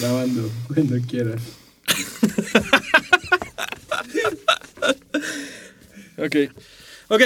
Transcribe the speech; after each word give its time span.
Grabando, 0.00 0.50
cuando 0.68 0.96
quieras. 1.08 1.42
ok. 6.18 6.36
Ok. 7.08 7.22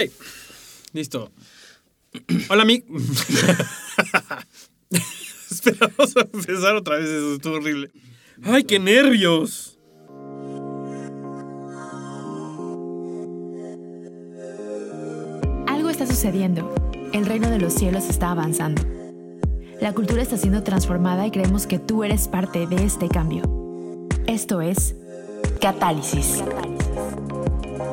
Listo. 0.93 1.31
Hola, 2.49 2.65
mi. 2.65 2.83
Esperamos 5.51 6.17
a 6.17 6.21
empezar 6.33 6.77
otra 6.77 6.97
vez. 6.97 7.09
Eso 7.09 7.35
estuvo 7.35 7.57
horrible. 7.57 7.91
¡Ay, 8.43 8.65
qué 8.65 8.79
nervios! 8.79 9.79
Algo 15.67 15.91
está 15.91 16.07
sucediendo. 16.07 16.75
El 17.13 17.27
reino 17.27 17.51
de 17.51 17.59
los 17.59 17.75
cielos 17.75 18.05
está 18.09 18.31
avanzando. 18.31 19.02
La 19.83 19.93
cultura 19.93 20.23
está 20.23 20.37
siendo 20.37 20.63
transformada 20.63 21.27
y 21.27 21.33
creemos 21.33 21.67
que 21.67 21.81
tú 21.81 22.05
eres 22.05 22.29
parte 22.29 22.69
de 22.69 22.85
este 22.85 23.09
cambio. 23.09 23.43
Esto 24.29 24.61
es 24.61 24.95
Catálisis. 25.61 26.41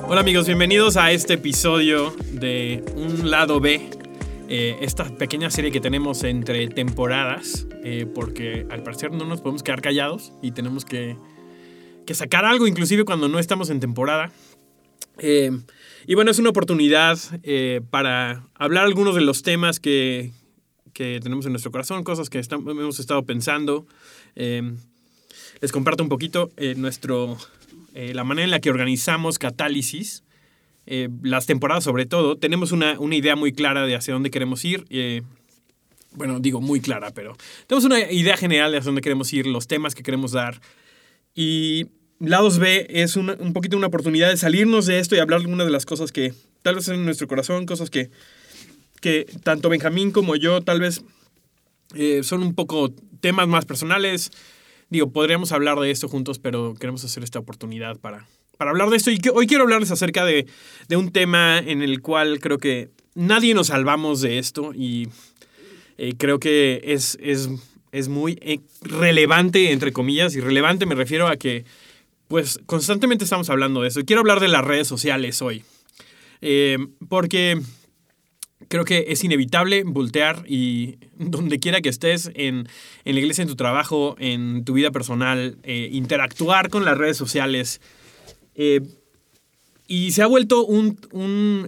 Hola 0.08 0.22
amigos, 0.22 0.46
bienvenidos 0.46 0.98
a 0.98 1.12
este 1.12 1.34
episodio 1.34 2.14
de 2.32 2.84
Un 2.96 3.32
lado 3.32 3.60
B, 3.60 3.90
eh, 4.48 4.78
esta 4.82 5.06
pequeña 5.06 5.50
serie 5.50 5.72
que 5.72 5.80
tenemos 5.80 6.24
entre 6.24 6.68
temporadas, 6.68 7.66
eh, 7.84 8.06
porque 8.14 8.68
al 8.70 8.84
parecer 8.84 9.12
no 9.12 9.26
nos 9.26 9.42
podemos 9.42 9.64
quedar 9.64 9.82
callados 9.82 10.32
y 10.44 10.52
tenemos 10.52 10.86
que, 10.86 11.18
que 12.06 12.14
sacar 12.14 12.46
algo, 12.46 12.68
inclusive 12.68 13.04
cuando 13.04 13.28
no 13.30 13.40
estamos 13.40 13.72
en 13.72 13.80
temporada. 13.80 14.32
Eh, 15.18 15.50
y 16.06 16.14
bueno, 16.14 16.30
es 16.30 16.38
una 16.38 16.52
oportunidad 16.52 17.18
para 17.90 18.44
hablar 18.54 18.84
algunos 18.86 19.16
de 19.16 19.22
los 19.22 19.42
temas 19.42 19.80
que, 19.80 20.34
que 20.94 21.20
tenemos 21.22 21.46
en 21.46 21.54
nuestro 21.54 21.72
corazón, 21.72 22.04
cosas 22.04 22.30
que 22.30 22.40
hemos 22.40 23.00
estado 23.00 23.24
pensando. 23.24 23.86
les 24.36 25.72
comparto 25.72 26.04
un 26.04 26.10
poquito 26.10 26.52
nuestro, 26.76 27.38
la 27.94 28.24
manera 28.24 28.46
en 28.46 28.52
la 28.52 28.60
que 28.60 28.70
organizamos 28.70 29.40
Catálisis. 29.40 30.24
Eh, 30.92 31.08
las 31.22 31.46
temporadas 31.46 31.84
sobre 31.84 32.08
todo, 32.08 32.36
tenemos 32.36 32.72
una, 32.72 32.98
idea 33.12 33.36
muy 33.36 33.54
clara 33.54 33.86
de 33.86 33.96
hacia 33.96 34.12
dónde 34.16 34.32
queremos 34.32 34.66
ir. 34.66 34.86
Eh, 34.90 35.22
bueno, 36.14 36.40
digo 36.40 36.62
muy 36.62 36.82
clara, 36.82 37.12
pero 37.12 37.38
tenemos 37.68 37.86
una 37.86 38.12
idea 38.12 38.36
general 38.38 38.72
de 38.72 38.80
hacia 38.80 38.88
dónde 38.88 39.02
queremos 39.02 39.32
ir, 39.32 39.46
los 39.46 39.68
temas 39.68 39.94
que 39.94 40.02
queremos 40.02 40.32
dar. 40.32 40.60
Y 41.36 41.86
Lados 42.20 42.58
B 42.58 42.88
es 42.90 43.16
un 43.16 43.54
poquito 43.54 43.78
una 43.78 43.86
oportunidad 43.86 44.30
de 44.30 44.38
salirnos 44.38 44.88
de 44.88 44.98
esto 44.98 45.16
y 45.16 45.20
hablar 45.20 45.42
de 45.42 45.46
algunas 45.46 45.68
de 45.68 45.72
las 45.72 45.86
cosas 45.86 46.12
que 46.12 46.34
tal 46.64 46.74
vez 46.76 46.88
en 46.88 47.06
nuestro 47.06 47.28
corazón, 47.28 47.68
cosas 47.68 47.92
que, 47.92 48.10
que 49.00 49.26
tanto 49.44 49.70
Benjamín 49.70 50.12
como 50.12 50.36
yo 50.36 50.62
tal 50.62 50.80
vez 50.80 51.04
eh, 51.96 52.22
son 52.24 52.44
un 52.44 52.54
poco 52.54 52.94
temas 53.22 53.48
más 53.48 53.66
personales. 53.66 54.32
Digo, 54.90 55.12
podríamos 55.12 55.52
hablar 55.52 55.80
de 55.80 55.92
esto 55.92 56.08
juntos, 56.08 56.40
pero 56.40 56.74
queremos 56.76 57.04
hacer 57.04 57.24
esta 57.24 57.40
oportunidad 57.40 57.98
para, 57.98 58.28
para 58.58 58.72
hablar 58.72 58.90
de 58.90 58.98
esto. 58.98 59.12
Y 59.12 59.20
hoy 59.34 59.48
quiero 59.48 59.64
hablarles 59.64 59.92
acerca 59.92 60.26
de, 60.26 60.48
un 60.96 61.12
tema 61.12 61.60
en 61.60 61.82
el 61.82 62.02
cual 62.02 62.40
creo 62.40 62.58
que 62.58 62.90
nadie 63.16 63.54
nos 63.54 63.68
salvamos 63.68 64.22
de 64.22 64.40
esto 64.40 64.72
y 64.74 65.08
eh, 65.98 66.14
creo 66.18 66.40
que 66.40 66.82
es, 66.84 67.18
es, 67.22 68.08
muy 68.08 68.38
eh, 68.42 68.60
relevante, 68.82 69.72
entre 69.72 69.92
comillas, 69.92 70.36
y 70.36 70.42
relevante 70.42 70.86
me 70.86 70.96
refiero 70.96 71.28
a 71.28 71.38
que 71.38 71.66
pues 72.28 72.60
constantemente 72.68 73.24
estamos 73.24 73.50
hablando 73.50 73.82
de 73.82 73.88
eso. 73.88 74.00
Y 74.00 74.06
quiero 74.06 74.20
hablar 74.22 74.40
de 74.40 74.48
las 74.48 74.64
redes 74.64 74.88
sociales 74.88 75.42
hoy. 75.42 75.64
Porque 77.10 77.60
creo 78.68 78.86
que 78.86 79.06
es 79.10 79.24
inevitable 79.24 79.84
voltear 79.84 80.44
y 80.48 80.98
donde 81.18 81.60
quiera 81.60 81.82
que 81.82 81.90
estés, 81.90 82.32
en, 82.36 82.68
la 83.06 83.20
iglesia, 83.20 83.42
en 83.42 83.48
tu 83.48 83.56
trabajo, 83.56 84.16
en 84.20 84.66
tu 84.66 84.74
vida 84.74 84.92
personal, 84.92 85.58
interactuar 85.64 86.70
con 86.70 86.86
las 86.86 86.98
redes 86.98 87.18
sociales 87.18 87.82
eh, 88.62 88.82
y 89.88 90.12
se 90.12 90.22
ha 90.22 90.28
vuelto 90.28 90.66
un, 90.66 91.00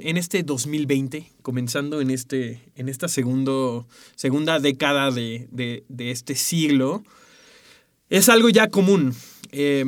en 0.03 0.17
este 0.17 0.43
2020, 0.43 1.31
comenzando 1.41 2.01
en, 2.01 2.11
este, 2.11 2.61
en 2.75 2.89
esta 2.89 3.07
segundo, 3.07 3.87
segunda 4.15 4.59
década 4.59 5.09
de, 5.09 5.83
este 5.97 6.35
siglo, 6.35 7.01
es 8.09 8.27
algo 8.27 8.49
ya 8.49 8.67
común. 8.67 9.15
Eh, 9.53 9.85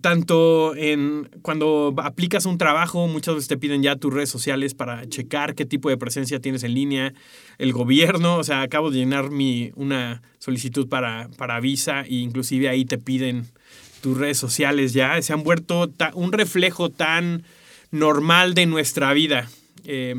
tanto 0.00 0.74
en 0.76 1.28
cuando 1.42 1.94
aplicas 1.98 2.46
un 2.46 2.58
trabajo, 2.58 3.06
muchas 3.06 3.34
veces 3.34 3.48
te 3.48 3.58
piden 3.58 3.82
ya 3.82 3.96
tus 3.96 4.12
redes 4.12 4.30
sociales 4.30 4.74
para 4.74 5.06
checar 5.08 5.54
qué 5.54 5.66
tipo 5.66 5.90
de 5.90 5.96
presencia 5.96 6.40
tienes 6.40 6.62
en 6.62 6.74
línea. 6.74 7.12
El 7.58 7.72
gobierno, 7.72 8.36
o 8.36 8.44
sea, 8.44 8.62
acabo 8.62 8.90
de 8.90 8.98
llenar 8.98 9.30
mi, 9.30 9.72
una 9.74 10.22
solicitud 10.38 10.88
para, 10.88 11.28
para 11.36 11.60
visa 11.60 12.02
e 12.02 12.14
inclusive 12.14 12.68
ahí 12.68 12.84
te 12.84 12.98
piden 12.98 13.46
tus 14.04 14.18
redes 14.18 14.36
sociales 14.36 14.92
ya 14.92 15.20
se 15.22 15.32
han 15.32 15.42
vuelto 15.44 15.90
un 16.12 16.32
reflejo 16.32 16.90
tan 16.90 17.42
normal 17.90 18.52
de 18.52 18.66
nuestra 18.66 19.14
vida. 19.14 19.48
Eh, 19.84 20.14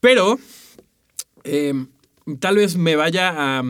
pero 0.00 0.38
eh, 1.44 1.74
tal 2.38 2.56
vez 2.56 2.76
me 2.76 2.96
vaya 2.96 3.62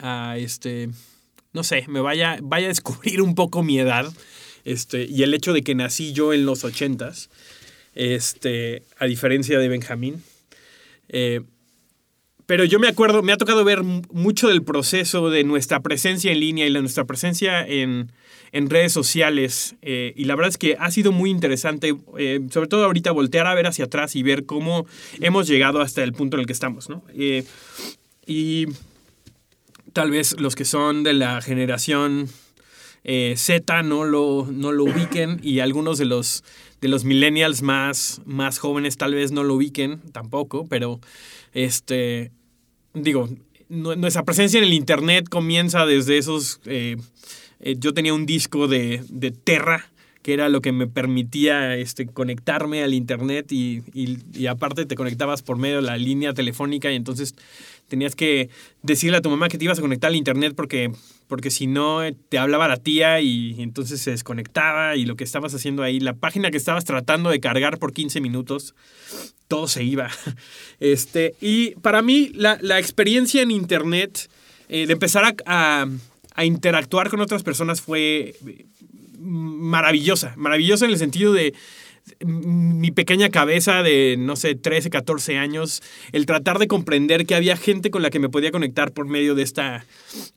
a, 0.00 0.36
este, 0.38 0.90
no 1.52 1.64
sé, 1.64 1.84
me 1.88 2.00
vaya, 2.00 2.38
vaya 2.42 2.66
a 2.66 2.68
descubrir 2.68 3.22
un 3.22 3.34
poco 3.34 3.62
mi 3.62 3.78
edad. 3.78 4.12
Este, 4.64 5.04
y 5.04 5.22
el 5.22 5.34
hecho 5.34 5.52
de 5.52 5.62
que 5.62 5.74
nací 5.74 6.12
yo 6.12 6.32
en 6.32 6.46
los 6.46 6.64
ochentas, 6.64 7.30
este, 7.94 8.84
a 8.98 9.06
diferencia 9.06 9.58
de 9.58 9.68
Benjamín. 9.68 10.22
Eh, 11.08 11.42
pero 12.46 12.64
yo 12.64 12.78
me 12.78 12.88
acuerdo, 12.88 13.22
me 13.22 13.32
ha 13.32 13.36
tocado 13.36 13.64
ver 13.64 13.82
mucho 13.82 14.48
del 14.48 14.62
proceso 14.62 15.30
de 15.30 15.44
nuestra 15.44 15.80
presencia 15.80 16.32
en 16.32 16.40
línea 16.40 16.66
y 16.66 16.72
de 16.72 16.80
nuestra 16.80 17.04
presencia 17.04 17.66
en, 17.66 18.12
en 18.52 18.68
redes 18.68 18.92
sociales. 18.92 19.76
Eh, 19.82 20.12
y 20.16 20.24
la 20.24 20.34
verdad 20.34 20.50
es 20.50 20.58
que 20.58 20.76
ha 20.78 20.90
sido 20.90 21.12
muy 21.12 21.30
interesante, 21.30 21.94
eh, 22.18 22.40
sobre 22.50 22.68
todo 22.68 22.84
ahorita, 22.84 23.10
voltear 23.12 23.46
a 23.46 23.54
ver 23.54 23.66
hacia 23.66 23.86
atrás 23.86 24.16
y 24.16 24.22
ver 24.22 24.44
cómo 24.44 24.86
hemos 25.20 25.46
llegado 25.46 25.80
hasta 25.80 26.02
el 26.02 26.12
punto 26.12 26.36
en 26.36 26.40
el 26.40 26.46
que 26.46 26.52
estamos. 26.52 26.88
¿no? 26.88 27.02
Y 28.26 28.66
tal 29.92 30.10
vez 30.10 30.38
los 30.38 30.54
que 30.54 30.64
son 30.64 31.02
de 31.02 31.12
la 31.12 31.40
generación 31.40 32.28
Z 33.04 33.82
no 33.82 34.04
lo, 34.04 34.46
no 34.50 34.70
lo 34.70 34.84
ubiquen 34.84 35.40
y 35.42 35.58
algunos 35.58 35.98
de 35.98 36.04
los, 36.04 36.44
de 36.80 36.88
los 36.88 37.04
millennials 37.04 37.60
más, 37.62 38.22
más 38.24 38.58
jóvenes 38.58 38.96
tal 38.96 39.14
vez 39.14 39.32
no 39.32 39.42
lo 39.42 39.54
ubiquen 39.54 40.00
tampoco, 40.12 40.66
pero 40.68 41.00
este, 41.52 42.30
digo, 42.94 43.28
nuestra 43.68 44.24
presencia 44.24 44.58
en 44.58 44.64
el 44.64 44.72
Internet 44.72 45.28
comienza 45.28 45.84
desde 45.84 46.18
esos 46.18 46.60
eh, 47.62 47.76
yo 47.78 47.94
tenía 47.94 48.12
un 48.12 48.26
disco 48.26 48.66
de, 48.66 49.02
de, 49.08 49.30
Terra, 49.30 49.91
que 50.22 50.32
era 50.32 50.48
lo 50.48 50.60
que 50.60 50.72
me 50.72 50.86
permitía 50.86 51.76
este, 51.76 52.06
conectarme 52.06 52.82
al 52.82 52.94
internet 52.94 53.50
y, 53.50 53.82
y, 53.92 54.46
aparte 54.46 54.86
te 54.86 54.94
conectabas 54.94 55.42
por 55.42 55.58
medio 55.58 55.76
de 55.76 55.82
la 55.82 55.96
línea 55.96 56.32
telefónica 56.32 56.92
y 56.92 56.96
entonces 56.96 57.34
tenías 57.88 58.14
que 58.14 58.48
decirle 58.82 59.18
a 59.18 59.20
tu 59.20 59.30
mamá 59.30 59.48
que 59.48 59.58
te 59.58 59.64
ibas 59.64 59.78
a 59.78 59.82
conectar 59.82 60.08
al 60.08 60.16
internet 60.16 60.54
porque, 60.56 60.92
porque 61.26 61.50
si 61.50 61.66
no 61.66 62.04
eh, 62.04 62.14
te 62.28 62.38
hablaba 62.38 62.68
la 62.68 62.76
tía 62.76 63.20
y, 63.20 63.60
entonces 63.60 64.00
se 64.00 64.12
desconectaba 64.12 64.96
y 64.96 65.04
lo 65.04 65.16
que 65.16 65.24
estabas 65.24 65.54
haciendo 65.54 65.82
ahí, 65.82 65.98
la 65.98 66.14
página 66.14 66.52
que 66.52 66.56
estabas 66.56 66.84
tratando 66.84 67.30
de 67.30 67.40
cargar 67.40 67.78
por 67.78 67.92
15 67.92 68.20
minutos, 68.20 68.74
todo 69.48 69.66
se 69.68 69.84
iba. 69.84 70.08
Este, 70.80 71.36
y 71.40 71.76
para 71.76 72.02
mí 72.02 72.32
la, 72.34 72.58
la 72.60 72.80
experiencia 72.80 73.40
en 73.40 73.52
internet, 73.52 74.28
eh, 74.68 74.86
de 74.86 74.92
empezar 74.92 75.36
a 75.46 75.86
a 76.34 76.44
interactuar 76.44 77.10
con 77.10 77.20
otras 77.20 77.42
personas 77.42 77.80
fue 77.80 78.34
maravillosa. 79.22 80.34
Maravillosa 80.36 80.84
en 80.84 80.90
el 80.90 80.98
sentido 80.98 81.32
de 81.32 81.54
mi 82.24 82.90
pequeña 82.90 83.30
cabeza 83.30 83.82
de, 83.82 84.16
no 84.18 84.36
sé, 84.36 84.54
13, 84.54 84.90
14 84.90 85.38
años, 85.38 85.82
el 86.12 86.26
tratar 86.26 86.58
de 86.58 86.66
comprender 86.66 87.26
que 87.26 87.34
había 87.34 87.56
gente 87.56 87.90
con 87.90 88.02
la 88.02 88.10
que 88.10 88.18
me 88.18 88.28
podía 88.28 88.50
conectar 88.50 88.92
por 88.92 89.06
medio 89.06 89.34
de 89.34 89.42
esta, 89.42 89.86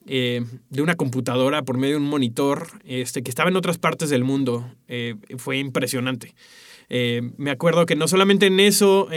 eh, 0.05 0.43
de 0.69 0.81
una 0.81 0.95
computadora, 0.95 1.63
por 1.63 1.77
medio 1.77 1.95
de 1.95 2.01
un 2.01 2.09
monitor, 2.09 2.67
este, 2.85 3.23
que 3.23 3.29
estaba 3.29 3.49
en 3.49 3.55
otras 3.55 3.77
partes 3.77 4.09
del 4.09 4.23
mundo, 4.23 4.71
eh, 4.87 5.15
fue 5.37 5.57
impresionante. 5.57 6.35
Eh, 6.89 7.31
me 7.37 7.49
acuerdo 7.49 7.85
que 7.87 7.95
no 7.95 8.07
solamente 8.07 8.45
en 8.45 8.59
eso, 8.59 9.07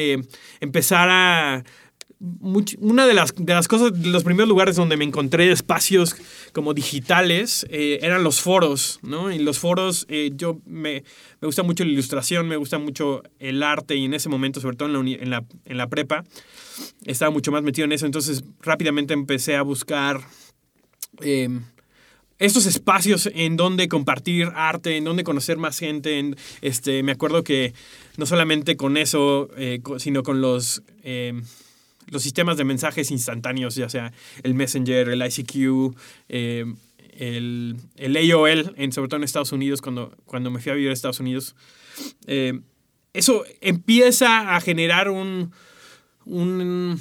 empezar 0.61 1.09
a 1.11 1.64
una 2.20 3.06
de 3.06 3.15
las, 3.15 3.32
de 3.35 3.55
las 3.55 3.69
cosas, 3.69 3.93
de 3.93 4.09
los 4.09 4.25
primeros 4.25 4.49
lugares 4.49 4.75
donde 4.75 4.97
me 4.97 5.05
encontré 5.05 5.53
espacios 5.53 6.17
como 6.53 6.75
digitales 6.75 7.65
eh, 7.70 8.00
eran 8.03 8.25
los 8.25 8.41
foros, 8.41 8.99
¿no? 9.03 9.31
Y 9.31 9.38
los 9.38 9.61
foros, 9.61 10.05
eh, 10.09 10.32
yo 10.35 10.59
me, 10.67 11.05
me, 11.41 11.47
gusta 11.47 11.62
mucho 11.62 11.85
la 11.85 11.91
ilustración, 11.93 12.49
me 12.49 12.56
gusta 12.56 12.79
mucho 12.79 13.23
el 13.38 13.62
arte 13.62 13.94
y 13.94 14.05
en 14.06 14.15
ese 14.15 14.29
momento, 14.29 14.61
sobre 14.61 14.76
todo 14.76 14.88
en 14.88 15.31
la, 15.31 15.44
en 15.65 15.76
la, 15.76 15.88
prepa, 15.88 16.25
estaba 17.06 17.31
mucho 17.31 17.53
más 17.53 17.62
metido 17.62 17.85
en 17.85 17.93
eso, 17.93 18.06
entonces 18.06 18.43
rápidamente 18.61 19.14
empecé 19.14 19.56
a 19.56 19.62
buscar... 19.62 20.21
Em, 21.21 21.62
estos 22.38 22.67
espacios 22.67 23.29
en 23.35 23.56
donde 23.56 23.88
compartir 23.88 24.53
arte, 24.55 24.97
en 24.97 25.03
donde 25.03 25.25
conocer 25.25 25.59
más 25.59 25.79
gente. 25.79 26.19
En, 26.21 26.37
este, 26.62 27.03
me 27.03 27.11
acuerdo 27.11 27.43
que 27.43 27.75
no 28.17 28.26
solamente 28.26 28.76
con 28.76 28.97
eso, 28.97 29.50
eh, 29.56 29.81
sino 29.99 30.23
con 30.23 30.41
los, 30.41 30.82
em, 31.03 31.43
los 32.11 32.23
sistemas 32.23 32.57
de 32.57 32.65
mensajes 32.65 33.11
instantáneos, 33.11 33.75
ya 33.75 33.89
sea 33.89 34.13
el 34.43 34.55
Messenger, 34.55 35.09
el 35.09 35.23
ICQ, 35.23 35.97
eh, 36.29 36.65
el, 37.19 37.77
el, 37.97 38.17
AOL, 38.17 38.75
en, 38.77 38.93
sobre 38.93 39.09
todo 39.09 39.19
en 39.19 39.25
Estados 39.25 39.53
Unidos, 39.53 39.83
cuando, 39.83 40.15
cuando 40.25 40.51
me 40.51 40.61
fui 40.61 40.73
a 40.73 40.75
vivir 40.75 40.91
a 40.91 40.93
Estados 40.93 41.21
Unidos. 41.21 41.57
Eh, 42.27 42.61
eso 43.13 43.45
empieza 43.61 44.55
a 44.55 44.61
generar 44.61 45.11
un, 45.11 45.53
un, 46.25 47.01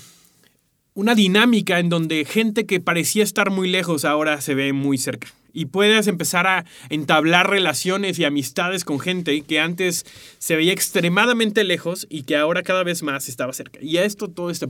una 0.94 1.14
dinámica 1.14 1.80
en 1.80 1.90
donde 1.90 2.26
gente 2.26 2.66
que 2.66 2.80
parecía 2.80 3.24
estar 3.24 3.52
muy 3.52 3.70
lejos 3.70 4.06
ahora 4.06 4.42
se 4.42 4.56
ve 4.56 4.74
muy 4.74 4.98
cerca. 4.98 5.28
Y 5.54 5.66
puedes 5.66 6.08
empezar 6.08 6.46
a 6.46 6.66
entablar 6.90 7.50
relaciones 7.50 8.20
y 8.20 8.26
amistades 8.26 8.84
con 8.84 9.00
gente 9.00 9.42
que 9.42 9.60
antes 9.60 10.06
se 10.38 10.56
veía 10.56 10.74
extremadamente 10.74 11.64
lejos 11.64 12.06
y 12.10 12.24
que 12.24 12.36
ahora 12.36 12.64
cada 12.64 12.84
vez 12.84 13.02
más 13.02 13.28
estaba 13.28 13.54
cerca. 13.54 13.80
Y 13.82 13.98
a 13.98 14.06
esto, 14.06 14.28
todo 14.28 14.50
este 14.50 14.68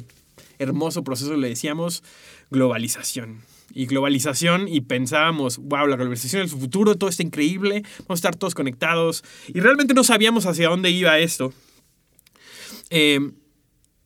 hermoso 0.59 1.04
proceso 1.04 1.36
le 1.36 1.50
decíamos 1.50 2.04
globalización. 2.50 3.42
Y 3.74 3.86
globalización 3.86 4.68
y 4.68 4.81
pensábamos, 4.81 5.57
wow, 5.57 5.88
la 5.88 5.98
globalización 5.98 6.44
es 6.44 6.54
el 6.54 6.59
futuro, 6.59 6.95
todo 6.95 7.09
está 7.09 7.24
increíble, 7.24 7.83
vamos 8.00 8.12
a 8.12 8.13
estar 8.15 8.36
todos 8.36 8.56
conectados. 8.56 9.24
Y 9.48 9.59
realmente 9.59 9.94
no 9.94 10.04
sabíamos 10.04 10.45
hacia 10.45 10.69
dónde 10.69 10.89
iba 10.89 11.19
esto. 11.19 11.54
Eh, 12.89 13.19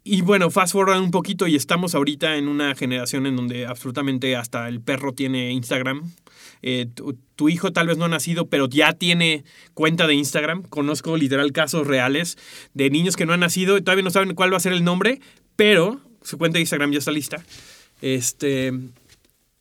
y 0.04 0.22
bueno, 0.22 0.50
fast 0.50 0.74
forward 0.74 1.00
un 1.00 1.12
poquito 1.12 1.46
y 1.46 1.56
estamos 1.56 1.94
ahorita 1.94 2.36
en 2.38 2.48
una 2.48 2.74
generación 2.74 3.28
en 3.28 3.36
donde 3.36 3.68
absolutamente 3.68 4.36
hasta 4.36 4.68
el 4.68 4.82
perro 4.82 5.14
tiene 5.14 5.52
Instagram. 5.52 6.12
Eh, 6.64 6.88
tu, 7.36 7.50
hijo 7.50 7.72
tal 7.72 7.88
vez 7.88 7.98
no 7.98 8.06
ha 8.06 8.10
nacido, 8.10 8.48
pero 8.50 8.68
ya 8.68 8.94
tiene 8.94 9.44
cuenta 9.76 10.08
de 10.08 10.16
Instagram. 10.16 10.64
Conozco 10.64 11.18
literal 11.18 11.52
casos 11.52 11.86
reales 11.86 12.40
de 12.74 12.90
niños 12.90 13.16
que 13.16 13.28
no 13.28 13.34
han 13.34 13.42
nacido 13.42 13.78
y 13.78 13.82
todavía 13.82 14.04
no 14.04 14.10
saben 14.10 14.34
cuál 14.34 14.52
va 14.52 14.58
a 14.58 14.62
ser 14.62 14.74
el 14.74 14.84
nombre, 14.84 15.22
pero 15.56 16.02
su 16.22 16.38
cuenta 16.38 16.58
de 16.58 16.62
Instagram 16.62 16.92
ya 16.92 17.00
está 17.00 17.12
lista. 17.12 17.44
Este, 18.02 18.74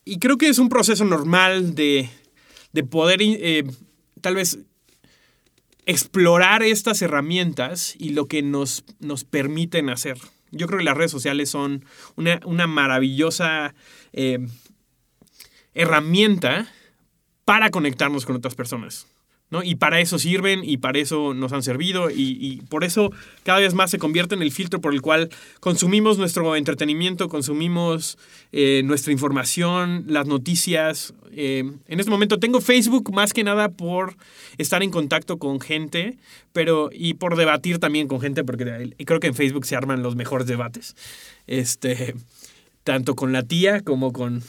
y 0.05 0.19
creo 0.19 0.37
que 0.37 0.49
es 0.49 0.59
un 0.59 0.69
proceso 0.69 1.05
normal 1.05 1.75
de, 1.75 2.09
de 2.73 2.83
poder 2.83 3.19
eh, 3.21 3.63
tal 4.21 4.35
vez 4.35 4.59
explorar 5.85 6.63
estas 6.63 7.01
herramientas 7.01 7.95
y 7.97 8.11
lo 8.11 8.27
que 8.27 8.41
nos, 8.41 8.83
nos 8.99 9.23
permiten 9.23 9.89
hacer. 9.89 10.17
Yo 10.51 10.67
creo 10.67 10.79
que 10.79 10.85
las 10.85 10.97
redes 10.97 11.11
sociales 11.11 11.49
son 11.49 11.85
una, 12.15 12.67
maravillosa 12.67 13.73
eh, 14.13 14.39
herramienta 15.73 16.67
para 17.45 17.69
conectarnos 17.69 18.25
con 18.25 18.35
otras 18.35 18.55
personas. 18.55 19.07
¿No? 19.51 19.61
Y 19.63 19.75
para 19.75 19.99
eso 19.99 20.17
sirven 20.17 20.61
y 20.63 20.77
para 20.77 20.97
eso 20.97 21.35
nos 21.35 21.53
han 21.53 21.61
servido 21.61 22.09
y, 22.09 22.61
por 22.69 22.83
eso 22.83 23.11
cada 23.43 23.59
vez 23.59 23.73
más 23.73 23.91
se 23.91 23.99
convierte 23.99 24.33
en 24.33 24.41
el 24.41 24.51
filtro 24.51 24.81
por 24.81 24.93
el 24.93 25.01
cual 25.01 25.29
consumimos 25.59 26.17
nuestro 26.17 26.55
entretenimiento, 26.55 27.27
consumimos 27.27 28.17
eh, 28.53 28.81
nuestra 28.85 29.11
información, 29.11 30.05
las 30.07 30.25
noticias. 30.25 31.13
Eh, 31.33 31.69
en 31.87 31.99
este 31.99 32.09
momento 32.09 32.39
tengo 32.39 32.61
Facebook 32.61 33.13
más 33.13 33.33
que 33.33 33.43
nada 33.43 33.69
por 33.69 34.15
estar 34.57 34.83
en 34.83 34.89
contacto 34.89 35.37
con 35.37 35.59
gente, 35.59 36.17
pero 36.53 36.89
y 36.93 37.15
por 37.15 37.35
debatir 37.35 37.79
también 37.79 38.07
con 38.07 38.21
gente, 38.21 38.43
porque 38.43 38.93
creo 39.05 39.19
que 39.19 39.27
en 39.27 39.35
Facebook 39.35 39.65
se 39.65 39.75
arman 39.75 40.01
los 40.01 40.15
mejores 40.15 40.47
debates. 40.47 40.95
Este, 41.47 42.15
tanto 42.85 43.15
con 43.15 43.33
la 43.33 43.43
tía 43.43 43.81
como 43.81 44.13
con 44.13 44.43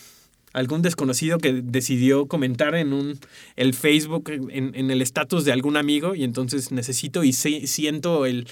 algún 0.52 0.82
desconocido 0.82 1.38
que 1.38 1.52
decidió 1.62 2.26
comentar 2.26 2.74
en 2.74 2.92
un 2.92 3.18
el 3.56 3.74
Facebook, 3.74 4.30
en, 4.30 4.90
el 4.90 5.02
estatus 5.02 5.44
de 5.44 5.52
algún 5.52 5.76
amigo, 5.76 6.14
y 6.14 6.24
entonces 6.24 6.72
necesito 6.72 7.24
y 7.24 7.32
siento 7.32 8.26
el, 8.26 8.46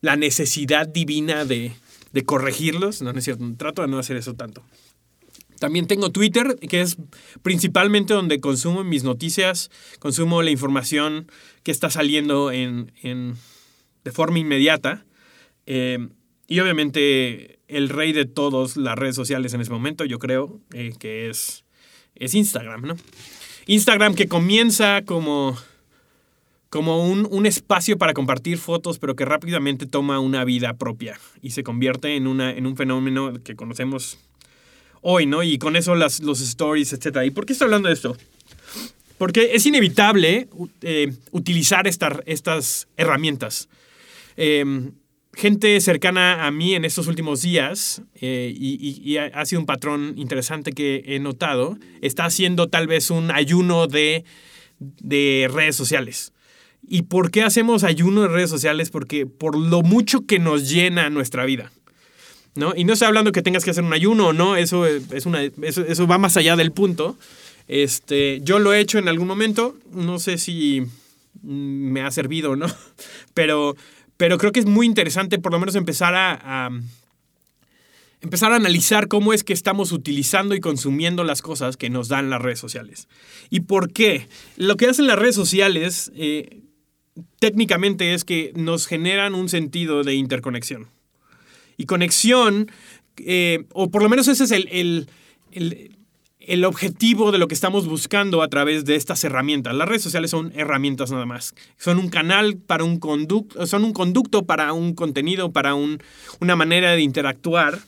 la 0.00 0.16
necesidad 0.16 0.86
divina 0.88 1.44
de, 1.44 1.72
de 2.12 2.24
corregirlos. 2.24 3.02
No, 3.02 3.12
no 3.12 3.18
es 3.18 3.24
cierto, 3.24 3.44
trato 3.56 3.82
de 3.82 3.88
no 3.88 3.98
hacer 3.98 4.16
eso 4.16 4.34
tanto. 4.34 4.62
También 5.58 5.86
tengo 5.86 6.10
Twitter, 6.10 6.56
que 6.56 6.82
es 6.82 6.96
principalmente 7.42 8.12
donde 8.12 8.40
consumo 8.40 8.84
mis 8.84 9.04
noticias, 9.04 9.70
consumo 9.98 10.42
la 10.42 10.50
información 10.50 11.30
que 11.62 11.70
está 11.70 11.88
saliendo 11.88 12.52
en, 12.52 12.92
en 13.02 13.36
de 14.04 14.12
forma 14.12 14.38
inmediata. 14.38 15.04
Eh, 15.66 16.08
y 16.46 16.60
obviamente 16.60 17.55
el 17.68 17.88
rey 17.88 18.12
de 18.12 18.24
todas 18.26 18.76
las 18.76 18.96
redes 18.96 19.16
sociales 19.16 19.54
en 19.54 19.60
ese 19.60 19.70
momento, 19.70 20.04
yo 20.04 20.18
creo, 20.18 20.60
eh, 20.72 20.92
que 20.98 21.28
es, 21.28 21.64
es 22.14 22.34
Instagram, 22.34 22.82
¿no? 22.82 22.96
Instagram 23.66 24.14
que 24.14 24.28
comienza 24.28 25.02
como, 25.04 25.56
como 26.70 27.10
un, 27.10 27.26
un, 27.30 27.46
espacio 27.46 27.98
para 27.98 28.14
compartir 28.14 28.58
fotos, 28.58 28.98
pero 28.98 29.16
que 29.16 29.24
rápidamente 29.24 29.86
toma 29.86 30.20
una 30.20 30.44
vida 30.44 30.74
propia 30.74 31.18
y 31.42 31.50
se 31.50 31.64
convierte 31.64 32.14
en, 32.14 32.28
una, 32.28 32.52
en 32.52 32.66
un 32.66 32.76
fenómeno 32.76 33.34
que 33.42 33.56
conocemos 33.56 34.18
hoy, 35.02 35.26
¿no? 35.26 35.42
Y 35.42 35.58
con 35.58 35.74
eso 35.74 35.96
las, 35.96 36.20
los 36.20 36.40
stories, 36.40 36.92
etc. 36.92 37.24
¿Y 37.24 37.30
por 37.30 37.44
qué 37.44 37.54
estoy 37.54 37.66
hablando 37.66 37.88
de 37.88 37.94
esto? 37.94 38.16
Porque 39.18 39.50
es 39.54 39.66
inevitable 39.66 40.48
eh, 40.82 41.12
utilizar 41.32 41.88
estas 41.88 42.86
herramientas. 42.96 43.68
Eh, 44.36 44.92
gente 45.36 45.78
cercana 45.82 46.46
a 46.46 46.50
mí 46.50 46.74
en 46.74 46.86
estos 46.86 47.06
últimos 47.08 47.42
días, 47.42 48.02
eh, 48.20 48.52
y, 48.56 49.18
ha 49.18 49.44
sido 49.44 49.60
un 49.60 49.66
patrón 49.66 50.14
interesante 50.16 50.72
que 50.72 51.04
he 51.06 51.18
notado, 51.18 51.78
está 52.00 52.24
haciendo 52.24 52.68
tal 52.68 52.86
vez 52.86 53.10
un 53.10 53.30
ayuno 53.30 53.86
de, 53.86 54.24
de 54.78 55.48
redes 55.52 55.76
sociales. 55.76 56.32
¿Y 56.88 57.02
por 57.02 57.30
qué 57.30 57.42
hacemos 57.42 57.84
ayuno 57.84 58.22
de 58.22 58.28
redes 58.28 58.48
sociales? 58.48 58.90
Porque 58.90 59.26
por 59.26 59.58
lo 59.58 59.82
mucho 59.82 60.24
que 60.24 60.38
nos 60.38 60.70
llena 60.70 61.10
nuestra 61.10 61.44
vida. 61.44 61.70
¿no? 62.54 62.72
Y 62.74 62.84
no 62.84 62.94
estoy 62.94 63.08
hablando 63.08 63.32
que 63.32 63.42
tengas 63.42 63.62
que 63.62 63.70
hacer 63.70 63.84
un 63.84 63.92
ayuno 63.92 64.28
o 64.28 64.32
no, 64.32 64.56
eso, 64.56 64.86
es 64.86 65.26
una, 65.26 65.42
eso, 65.42 65.82
eso, 65.82 66.06
va 66.06 66.16
más 66.16 66.38
allá 66.38 66.56
del 66.56 66.72
punto. 66.72 67.18
Este, 67.68 68.40
yo 68.42 68.58
lo 68.58 68.72
he 68.72 68.80
hecho 68.80 68.98
en 68.98 69.08
algún 69.08 69.28
momento, 69.28 69.76
no 69.92 70.18
sé 70.18 70.38
si 70.38 70.86
me 71.42 72.00
ha 72.00 72.10
servido 72.10 72.52
o 72.52 72.56
no, 72.56 72.66
pero 73.34 73.76
pero 74.16 74.38
creo 74.38 74.52
que 74.52 74.60
es 74.60 74.66
muy 74.66 74.86
interesante 74.86 75.38
por 75.38 75.52
lo 75.52 75.58
menos 75.58 75.74
empezar 75.74 76.14
a, 76.14 76.70
empezar 78.20 78.52
a 78.52 78.56
analizar 78.56 79.08
cómo 79.08 79.32
es 79.32 79.44
que 79.44 79.52
estamos 79.52 79.92
utilizando 79.92 80.54
y 80.54 80.60
consumiendo 80.60 81.24
las 81.24 81.42
cosas 81.42 81.76
que 81.76 81.90
nos 81.90 82.08
dan 82.08 82.30
las 82.30 82.42
redes 82.42 82.58
sociales. 82.58 83.08
¿Y 83.50 83.60
por 83.60 83.92
qué? 83.92 84.28
Lo 84.56 84.76
que 84.76 84.86
hacen 84.86 85.06
las 85.06 85.18
redes 85.18 85.34
sociales 85.34 86.10
eh, 86.14 86.60
técnicamente 87.38 88.14
es 88.14 88.24
que 88.24 88.52
nos 88.54 88.86
generan 88.86 89.34
un 89.34 89.48
sentido 89.48 90.02
de 90.02 90.14
interconexión. 90.14 90.88
Y 91.76 91.84
conexión, 91.84 92.70
eh, 93.18 93.64
o 93.72 93.90
por 93.90 94.02
lo 94.02 94.08
menos 94.08 94.28
ese 94.28 94.44
es 94.44 94.50
el, 94.50 95.08
el 95.52 95.96
objetivo 96.64 97.32
de 97.32 97.38
lo 97.38 97.48
que 97.48 97.54
estamos 97.54 97.86
buscando 97.88 98.42
a 98.42 98.48
través 98.48 98.84
de 98.84 98.96
estas 98.96 99.24
herramientas. 99.24 99.74
Las 99.74 99.88
redes 99.88 100.02
sociales 100.02 100.30
son 100.30 100.52
herramientas 100.54 101.10
nada 101.10 101.26
más. 101.26 101.54
Son 101.76 101.98
un 101.98 102.08
canal 102.08 102.56
para 102.56 102.84
un 102.84 102.98
conducto, 102.98 103.66
son 103.66 103.84
un 103.84 103.92
conducto 103.92 104.44
para 104.44 104.72
un 104.72 104.94
contenido, 104.94 105.52
para 105.52 105.74
una 105.74 106.56
manera 106.56 106.92
de 106.92 107.02
interactuar 107.02 107.78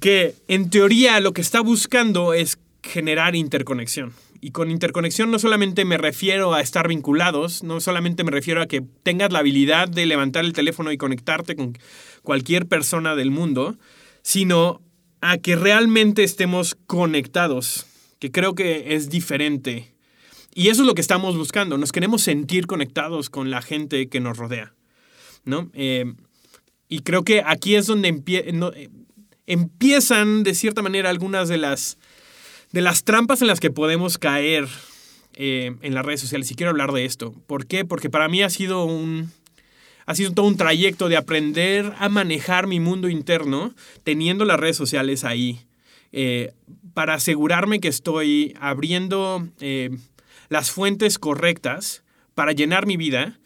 que 0.00 0.34
en 0.48 0.70
teoría 0.70 1.20
lo 1.20 1.32
que 1.32 1.42
está 1.42 1.60
buscando 1.60 2.32
es 2.32 2.58
generar 2.82 3.36
interconexión. 3.36 4.12
Y 4.40 4.52
con 4.52 4.70
interconexión 4.70 5.30
no 5.30 5.38
solamente 5.38 5.84
me 5.84 5.98
refiero 5.98 6.54
a 6.54 6.62
estar 6.62 6.88
vinculados, 6.88 7.62
no 7.62 7.78
solamente 7.80 8.24
me 8.24 8.30
refiero 8.30 8.62
a 8.62 8.66
que 8.66 8.82
tengas 9.02 9.30
la 9.32 9.40
habilidad 9.40 9.86
de 9.88 10.06
levantar 10.06 10.46
el 10.46 10.54
teléfono 10.54 10.90
y 10.90 10.96
conectarte 10.96 11.56
con 11.56 11.78
cualquier 12.22 12.66
persona 12.66 13.14
del 13.14 13.30
mundo, 13.30 13.76
sino 14.22 14.80
a 15.20 15.38
que 15.38 15.56
realmente 15.56 16.24
estemos 16.24 16.76
conectados, 16.86 17.86
que 18.18 18.30
creo 18.30 18.54
que 18.54 18.94
es 18.94 19.10
diferente. 19.10 19.94
Y 20.54 20.68
eso 20.68 20.82
es 20.82 20.86
lo 20.86 20.94
que 20.94 21.00
estamos 21.00 21.36
buscando, 21.36 21.78
nos 21.78 21.92
queremos 21.92 22.22
sentir 22.22 22.66
conectados 22.66 23.30
con 23.30 23.50
la 23.50 23.62
gente 23.62 24.08
que 24.08 24.20
nos 24.20 24.36
rodea, 24.36 24.74
¿no? 25.44 25.70
Eh, 25.74 26.12
y 26.88 27.00
creo 27.00 27.22
que 27.22 27.42
aquí 27.46 27.76
es 27.76 27.86
donde 27.86 28.22
eh, 28.26 28.88
empiezan, 29.46 30.42
de 30.42 30.54
cierta 30.54 30.82
manera, 30.82 31.08
algunas 31.08 31.48
de 31.48 31.56
las, 31.56 31.98
de 32.72 32.80
las 32.80 33.04
trampas 33.04 33.42
en 33.42 33.48
las 33.48 33.60
que 33.60 33.70
podemos 33.70 34.18
caer 34.18 34.66
eh, 35.34 35.76
en 35.82 35.94
las 35.94 36.04
redes 36.04 36.20
sociales. 36.20 36.50
Y 36.50 36.56
quiero 36.56 36.70
hablar 36.70 36.92
de 36.92 37.04
esto. 37.04 37.32
¿Por 37.46 37.66
qué? 37.66 37.84
Porque 37.84 38.10
para 38.10 38.28
mí 38.28 38.42
ha 38.42 38.50
sido 38.50 38.84
un, 38.84 39.30
ha 40.10 40.14
sido 40.16 40.32
todo 40.32 40.46
un 40.46 40.56
trayecto 40.56 41.08
de 41.08 41.16
aprender 41.16 41.94
a 42.00 42.08
manejar 42.08 42.66
mi 42.66 42.80
mundo 42.80 43.08
interno 43.08 43.76
teniendo 44.02 44.44
las 44.44 44.58
redes 44.58 44.76
sociales 44.76 45.22
ahí. 45.22 45.60
Eh, 46.10 46.50
para 46.94 47.14
asegurarme 47.14 47.78
que 47.78 47.86
estoy 47.86 48.56
abriendo 48.60 49.46
eh, 49.60 49.90
las 50.48 50.72
fuentes 50.72 51.20
correctas 51.20 52.02
para 52.34 52.50
llenar 52.50 52.86
mi 52.86 52.96
vida, 52.96 53.38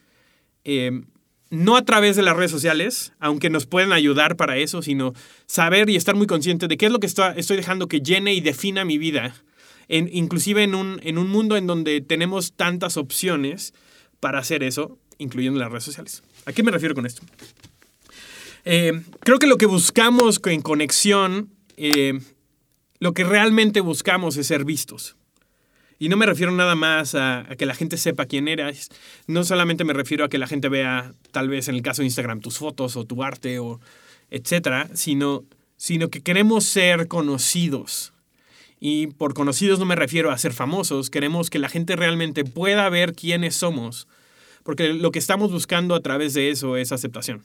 eh, 0.64 1.02
no 1.50 1.76
a 1.76 1.84
través 1.84 2.16
de 2.16 2.22
las 2.22 2.34
redes 2.34 2.52
sociales, 2.52 3.12
aunque 3.20 3.50
nos 3.50 3.66
pueden 3.66 3.92
ayudar 3.92 4.36
para 4.36 4.56
eso, 4.56 4.80
sino 4.80 5.12
saber 5.44 5.90
y 5.90 5.96
estar 5.96 6.14
muy 6.14 6.26
consciente 6.26 6.66
de 6.66 6.78
qué 6.78 6.86
es 6.86 6.92
lo 6.92 6.98
que 6.98 7.08
estoy 7.08 7.56
dejando 7.58 7.88
que 7.88 8.00
llene 8.00 8.32
y 8.32 8.40
defina 8.40 8.86
mi 8.86 8.96
vida, 8.96 9.34
inclusive 9.88 10.62
en 10.62 10.74
un, 10.74 10.98
en 11.02 11.18
un 11.18 11.28
mundo 11.28 11.58
en 11.58 11.66
donde 11.66 12.00
tenemos 12.00 12.54
tantas 12.54 12.96
opciones 12.96 13.74
para 14.18 14.38
hacer 14.38 14.62
eso, 14.62 14.96
incluyendo 15.18 15.60
las 15.60 15.70
redes 15.70 15.84
sociales. 15.84 16.22
¿A 16.46 16.52
qué 16.52 16.62
me 16.62 16.70
refiero 16.70 16.94
con 16.94 17.06
esto? 17.06 17.22
Eh, 18.64 19.02
creo 19.20 19.38
que 19.38 19.46
lo 19.46 19.56
que 19.56 19.66
buscamos 19.66 20.40
en 20.44 20.62
conexión, 20.62 21.50
eh, 21.76 22.18
lo 22.98 23.12
que 23.12 23.24
realmente 23.24 23.80
buscamos 23.80 24.36
es 24.36 24.46
ser 24.46 24.64
vistos. 24.64 25.16
Y 25.98 26.08
no 26.08 26.16
me 26.16 26.26
refiero 26.26 26.52
nada 26.52 26.74
más 26.74 27.14
a, 27.14 27.40
a, 27.40 27.56
que 27.56 27.66
la 27.66 27.74
gente 27.74 27.96
sepa 27.96 28.26
quién 28.26 28.48
eres, 28.48 28.90
no 29.26 29.44
solamente 29.44 29.84
me 29.84 29.92
refiero 29.92 30.24
a 30.24 30.28
que 30.28 30.38
la 30.38 30.46
gente 30.46 30.68
vea, 30.68 31.14
tal 31.30 31.48
vez 31.48 31.68
en 31.68 31.76
el 31.76 31.82
caso 31.82 32.02
de 32.02 32.06
Instagram, 32.06 32.40
tus 32.40 32.58
fotos 32.58 32.96
o 32.96 33.04
tu 33.04 33.22
arte 33.22 33.58
o 33.58 33.80
etcétera, 34.30 34.88
sino, 34.94 35.44
sino 35.76 36.08
que 36.08 36.20
queremos 36.20 36.64
ser 36.64 37.08
conocidos. 37.08 38.12
Y 38.80 39.06
por 39.06 39.32
conocidos 39.34 39.78
no 39.78 39.86
me 39.86 39.94
refiero 39.94 40.30
a 40.30 40.38
ser 40.38 40.52
famosos, 40.52 41.08
queremos 41.08 41.48
que 41.50 41.58
la 41.58 41.68
gente 41.68 41.96
realmente 41.96 42.44
pueda 42.44 42.88
ver 42.88 43.14
quiénes 43.14 43.54
somos, 43.54 44.08
porque 44.64 44.92
lo 44.92 45.12
que 45.12 45.20
estamos 45.20 45.52
buscando 45.52 45.94
a 45.94 46.00
través 46.00 46.34
de 46.34 46.50
eso 46.50 46.76
es 46.76 46.90
aceptación. 46.90 47.44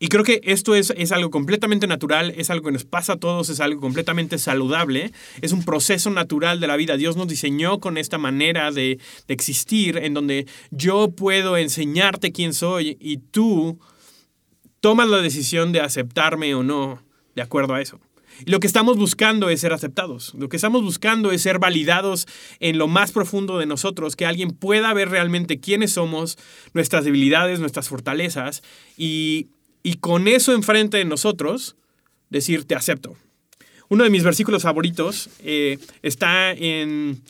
Y 0.00 0.08
creo 0.08 0.22
que 0.22 0.40
esto 0.44 0.76
es, 0.76 0.92
es, 0.96 1.10
algo 1.10 1.30
completamente 1.30 1.88
natural, 1.88 2.32
es 2.36 2.50
algo 2.50 2.66
que 2.66 2.72
nos 2.72 2.84
pasa 2.84 3.14
a 3.14 3.16
todos, 3.16 3.48
es 3.48 3.58
algo 3.58 3.80
completamente 3.80 4.38
saludable, 4.38 5.12
es 5.40 5.50
un 5.52 5.64
proceso 5.64 6.10
natural 6.10 6.60
de 6.60 6.68
la 6.68 6.76
vida. 6.76 6.96
Dios 6.96 7.16
nos 7.16 7.26
diseñó 7.26 7.80
con 7.80 7.98
esta 7.98 8.16
manera 8.16 8.70
de, 8.70 9.00
de 9.26 9.34
existir 9.34 9.96
en 9.98 10.14
donde 10.14 10.46
yo 10.70 11.10
puedo 11.10 11.56
enseñarte 11.56 12.30
quién 12.30 12.54
soy 12.54 12.96
y 13.00 13.18
tú 13.18 13.80
tomas 14.78 15.08
la 15.08 15.18
decisión 15.18 15.72
de 15.72 15.80
aceptarme 15.80 16.54
o 16.54 16.62
no 16.62 17.02
de 17.34 17.42
acuerdo 17.42 17.74
a 17.74 17.80
eso. 17.80 18.00
Y 18.44 18.50
lo 18.50 18.60
que 18.60 18.66
estamos 18.66 18.96
buscando 18.96 19.48
es 19.50 19.60
ser 19.60 19.72
aceptados. 19.72 20.34
Lo 20.34 20.48
que 20.48 20.56
estamos 20.56 20.82
buscando 20.82 21.32
es 21.32 21.42
ser 21.42 21.58
validados 21.58 22.26
en 22.60 22.78
lo 22.78 22.88
más 22.88 23.12
profundo 23.12 23.58
de 23.58 23.66
nosotros, 23.66 24.16
que 24.16 24.26
alguien 24.26 24.50
pueda 24.50 24.92
ver 24.94 25.08
realmente 25.10 25.60
quiénes 25.60 25.92
somos, 25.92 26.38
nuestras 26.74 27.04
debilidades, 27.04 27.60
nuestras 27.60 27.88
fortalezas, 27.88 28.62
y, 28.96 29.48
y 29.82 29.94
con 29.94 30.28
eso 30.28 30.52
enfrente 30.52 30.98
de 30.98 31.04
nosotros, 31.04 31.76
decir, 32.30 32.64
te 32.64 32.74
acepto. 32.74 33.16
Uno 33.88 34.04
de 34.04 34.10
mis 34.10 34.22
versículos 34.22 34.62
favoritos 34.62 35.30
eh, 35.42 35.78
está 36.02 36.52
en, 36.52 37.22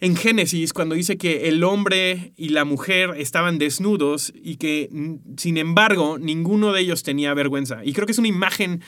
en 0.00 0.16
Génesis, 0.16 0.72
cuando 0.72 0.94
dice 0.94 1.18
que 1.18 1.48
el 1.48 1.62
hombre 1.64 2.32
y 2.36 2.48
la 2.48 2.64
mujer 2.64 3.10
estaban 3.18 3.58
desnudos 3.58 4.32
y 4.34 4.56
que, 4.56 4.88
sin 5.36 5.58
embargo, 5.58 6.18
ninguno 6.18 6.72
de 6.72 6.80
ellos 6.80 7.02
tenía 7.02 7.34
vergüenza. 7.34 7.84
Y 7.84 7.92
creo 7.92 8.06
que 8.06 8.12
es 8.12 8.18
una 8.18 8.28
imagen 8.28 8.82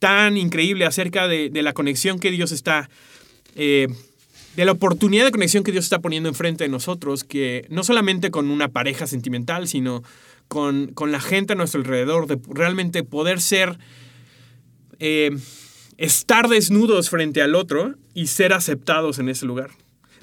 tan 0.00 0.36
increíble 0.36 0.86
acerca 0.86 1.28
de, 1.28 1.50
de 1.50 1.62
la 1.62 1.72
conexión 1.72 2.18
que 2.18 2.32
Dios 2.32 2.50
está, 2.50 2.90
eh, 3.54 3.86
de 4.56 4.64
la 4.64 4.72
oportunidad 4.72 5.24
de 5.26 5.30
conexión 5.30 5.62
que 5.62 5.70
Dios 5.70 5.84
está 5.84 6.00
poniendo 6.00 6.28
enfrente 6.28 6.64
de 6.64 6.70
nosotros, 6.70 7.22
que 7.22 7.66
no 7.68 7.84
solamente 7.84 8.32
con 8.32 8.50
una 8.50 8.68
pareja 8.68 9.06
sentimental, 9.06 9.68
sino 9.68 10.02
con, 10.48 10.88
con 10.88 11.12
la 11.12 11.20
gente 11.20 11.52
a 11.52 11.56
nuestro 11.56 11.80
alrededor, 11.80 12.26
de 12.26 12.40
realmente 12.48 13.04
poder 13.04 13.40
ser, 13.40 13.78
eh, 14.98 15.30
estar 15.98 16.48
desnudos 16.48 17.10
frente 17.10 17.42
al 17.42 17.54
otro 17.54 17.94
y 18.14 18.26
ser 18.26 18.52
aceptados 18.52 19.20
en 19.20 19.28
ese 19.28 19.46
lugar. 19.46 19.70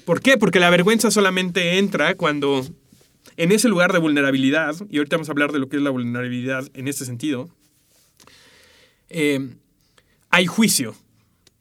¿Por 0.04 0.20
qué? 0.20 0.36
Porque 0.36 0.60
la 0.60 0.70
vergüenza 0.70 1.10
solamente 1.10 1.78
entra 1.78 2.14
cuando 2.16 2.66
en 3.36 3.52
ese 3.52 3.68
lugar 3.68 3.92
de 3.92 4.00
vulnerabilidad, 4.00 4.74
y 4.90 4.98
ahorita 4.98 5.16
vamos 5.16 5.28
a 5.28 5.32
hablar 5.32 5.52
de 5.52 5.60
lo 5.60 5.68
que 5.68 5.76
es 5.76 5.82
la 5.82 5.90
vulnerabilidad 5.90 6.68
en 6.74 6.88
este 6.88 7.04
sentido, 7.04 7.48
eh, 9.08 9.54
hay 10.30 10.46
juicio. 10.46 10.94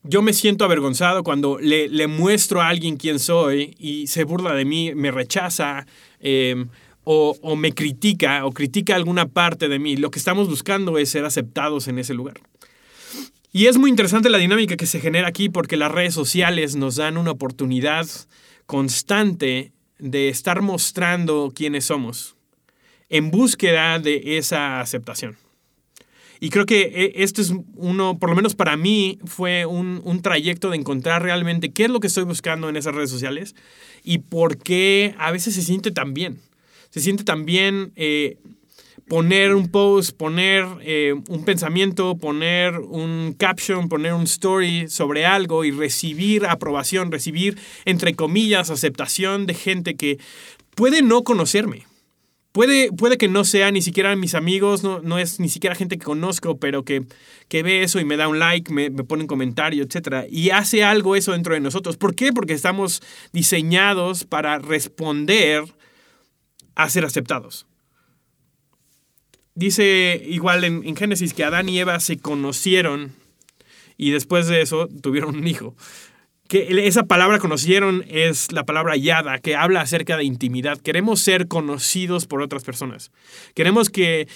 Yo 0.03 0.21
me 0.21 0.33
siento 0.33 0.63
avergonzado 0.63 1.23
cuando 1.23 1.59
le, 1.59 1.89
le, 1.89 2.07
muestro 2.07 2.61
a 2.61 2.69
alguien 2.69 2.97
quién 2.97 3.19
soy 3.19 3.75
y 3.77 4.07
se 4.07 4.23
burla 4.23 4.53
de 4.53 4.63
mí, 4.63 4.95
me 4.95 5.11
rechaza 5.11 5.85
eh, 6.19 6.65
o, 7.03 7.37
o, 7.41 7.55
me 7.55 7.73
critica 7.73 8.45
o 8.45 8.51
critica 8.51 8.95
alguna 8.95 9.27
parte 9.27 9.67
de 9.67 9.79
mí. 9.79 9.97
Lo 9.97 10.11
que 10.11 10.19
estamos 10.19 10.47
buscando 10.47 10.97
es 10.97 11.09
ser 11.09 11.25
aceptados 11.25 11.87
en 11.87 11.99
ese 11.99 12.13
lugar. 12.13 12.39
Y 13.51 13.65
es 13.65 13.77
muy 13.77 13.89
interesante 13.89 14.29
la 14.29 14.37
dinámica 14.37 14.77
que 14.77 14.85
se 14.85 14.99
genera 14.99 15.27
aquí 15.27 15.49
porque 15.49 15.77
las 15.77 15.91
redes 15.91 16.13
sociales 16.13 16.75
nos 16.75 16.97
dan 16.97 17.17
una 17.17 17.31
oportunidad 17.31 18.07
constante 18.65 19.71
de 19.99 20.29
estar 20.29 20.61
mostrando 20.61 21.51
quiénes 21.55 21.85
somos 21.85 22.35
en 23.09 23.31
búsqueda 23.31 23.99
de 23.99 24.37
esa 24.37 24.81
aceptación. 24.81 25.37
Y 26.39 26.49
creo 26.49 26.65
que 26.65 27.13
esto 27.15 27.41
es 27.41 27.53
uno, 27.75 28.19
por 28.19 28.29
lo 28.29 28.35
menos 28.35 28.55
para 28.55 28.77
mí, 28.77 29.19
fue 29.25 29.65
un, 29.65 30.01
un, 30.03 30.21
trayecto 30.21 30.69
de 30.69 30.77
encontrar 30.77 31.23
realmente 31.23 31.71
qué 31.71 31.85
es 31.85 31.89
lo 31.89 31.99
que 31.99 32.07
estoy 32.07 32.25
buscando 32.25 32.69
en 32.69 32.75
esas 32.75 32.93
redes 32.93 33.09
sociales 33.09 33.55
y 34.03 34.19
por 34.19 34.57
qué 34.57 35.15
a 35.17 35.31
veces 35.31 35.55
se 35.55 35.61
siente 35.61 35.91
tan 35.91 36.13
bien. 36.13 36.39
Se 36.91 36.99
siente 36.99 37.23
tan 37.23 37.45
bien 37.45 37.91
eh, 37.95 38.37
poner 39.07 39.55
un 39.55 39.69
post, 39.69 40.15
poner 40.15 40.65
eh, 40.81 41.15
un 41.27 41.43
pensamiento, 41.43 42.17
poner 42.17 42.77
un 42.79 43.33
caption, 43.37 43.89
poner 43.89 44.13
un 44.13 44.23
story 44.23 44.87
sobre 44.89 45.25
algo 45.25 45.65
y 45.65 45.71
recibir 45.71 46.45
aprobación, 46.45 47.11
recibir, 47.11 47.57
entre 47.85 48.15
comillas, 48.15 48.69
aceptación 48.69 49.45
de 49.45 49.53
gente 49.53 49.95
que 49.95 50.19
puede 50.75 51.01
no 51.01 51.23
conocerme 51.23 51.86
Puede, 52.51 52.91
puede 52.91 53.17
que 53.17 53.27
no 53.27 53.43
sea 53.43 53.71
ni 53.71 53.81
siquiera 53.81 54.15
mis 54.15 54.33
amigos, 54.33 54.83
no, 54.83 54.99
no 54.99 55.19
es 55.19 55.39
ni 55.39 55.49
siquiera 55.49 55.75
gente 55.75 55.97
que 55.97 56.05
conozco, 56.05 56.57
pero 56.57 56.83
que, 56.83 57.03
que 57.49 57.61
ve 57.61 57.83
eso 57.83 57.99
y 57.99 58.05
me 58.05 58.17
da 58.17 58.27
un 58.27 58.39
like, 58.39 58.73
me, 58.73 58.89
me 58.89 59.03
pone 59.03 59.23
un 59.23 59.27
comentario, 59.27 59.83
etc. 59.83 60.25
Y 60.29 60.49
hace 60.49 60.83
algo 60.83 61.15
eso 61.15 61.33
dentro 61.33 61.53
de 61.53 61.59
nosotros. 61.59 61.97
¿Por 61.97 62.15
qué? 62.15 62.33
Porque 62.33 62.53
estamos 62.53 63.01
diseñados 63.31 64.23
para 64.23 64.57
responder 64.57 65.63
a 66.75 66.89
ser 66.89 67.05
aceptados. 67.05 67.67
Dice 69.53 70.21
igual 70.25 70.63
en, 70.63 70.83
en 70.83 70.95
Génesis 70.95 71.33
que 71.33 71.43
Adán 71.43 71.69
y 71.69 71.79
Eva 71.79 71.99
se 71.99 72.17
conocieron 72.17 73.13
y 73.97 74.11
después 74.11 74.47
de 74.47 74.61
eso 74.61 74.87
tuvieron 75.01 75.35
un 75.35 75.47
hijo 75.47 75.75
que 76.47 76.87
esa 76.87 77.03
palabra 77.03 77.39
conocieron 77.39 78.05
es 78.07 78.51
la 78.51 78.65
palabra 78.65 78.95
yada, 78.95 79.39
que 79.39 79.55
habla 79.55 79.81
acerca 79.81 80.17
de 80.17 80.23
intimidad. 80.23 80.79
Queremos 80.79 81.19
ser 81.19 81.47
conocidos 81.47 82.25
por 82.25 82.41
otras 82.41 82.63
personas. 82.63 83.11
Queremos 83.53 83.89
que, 83.89 84.27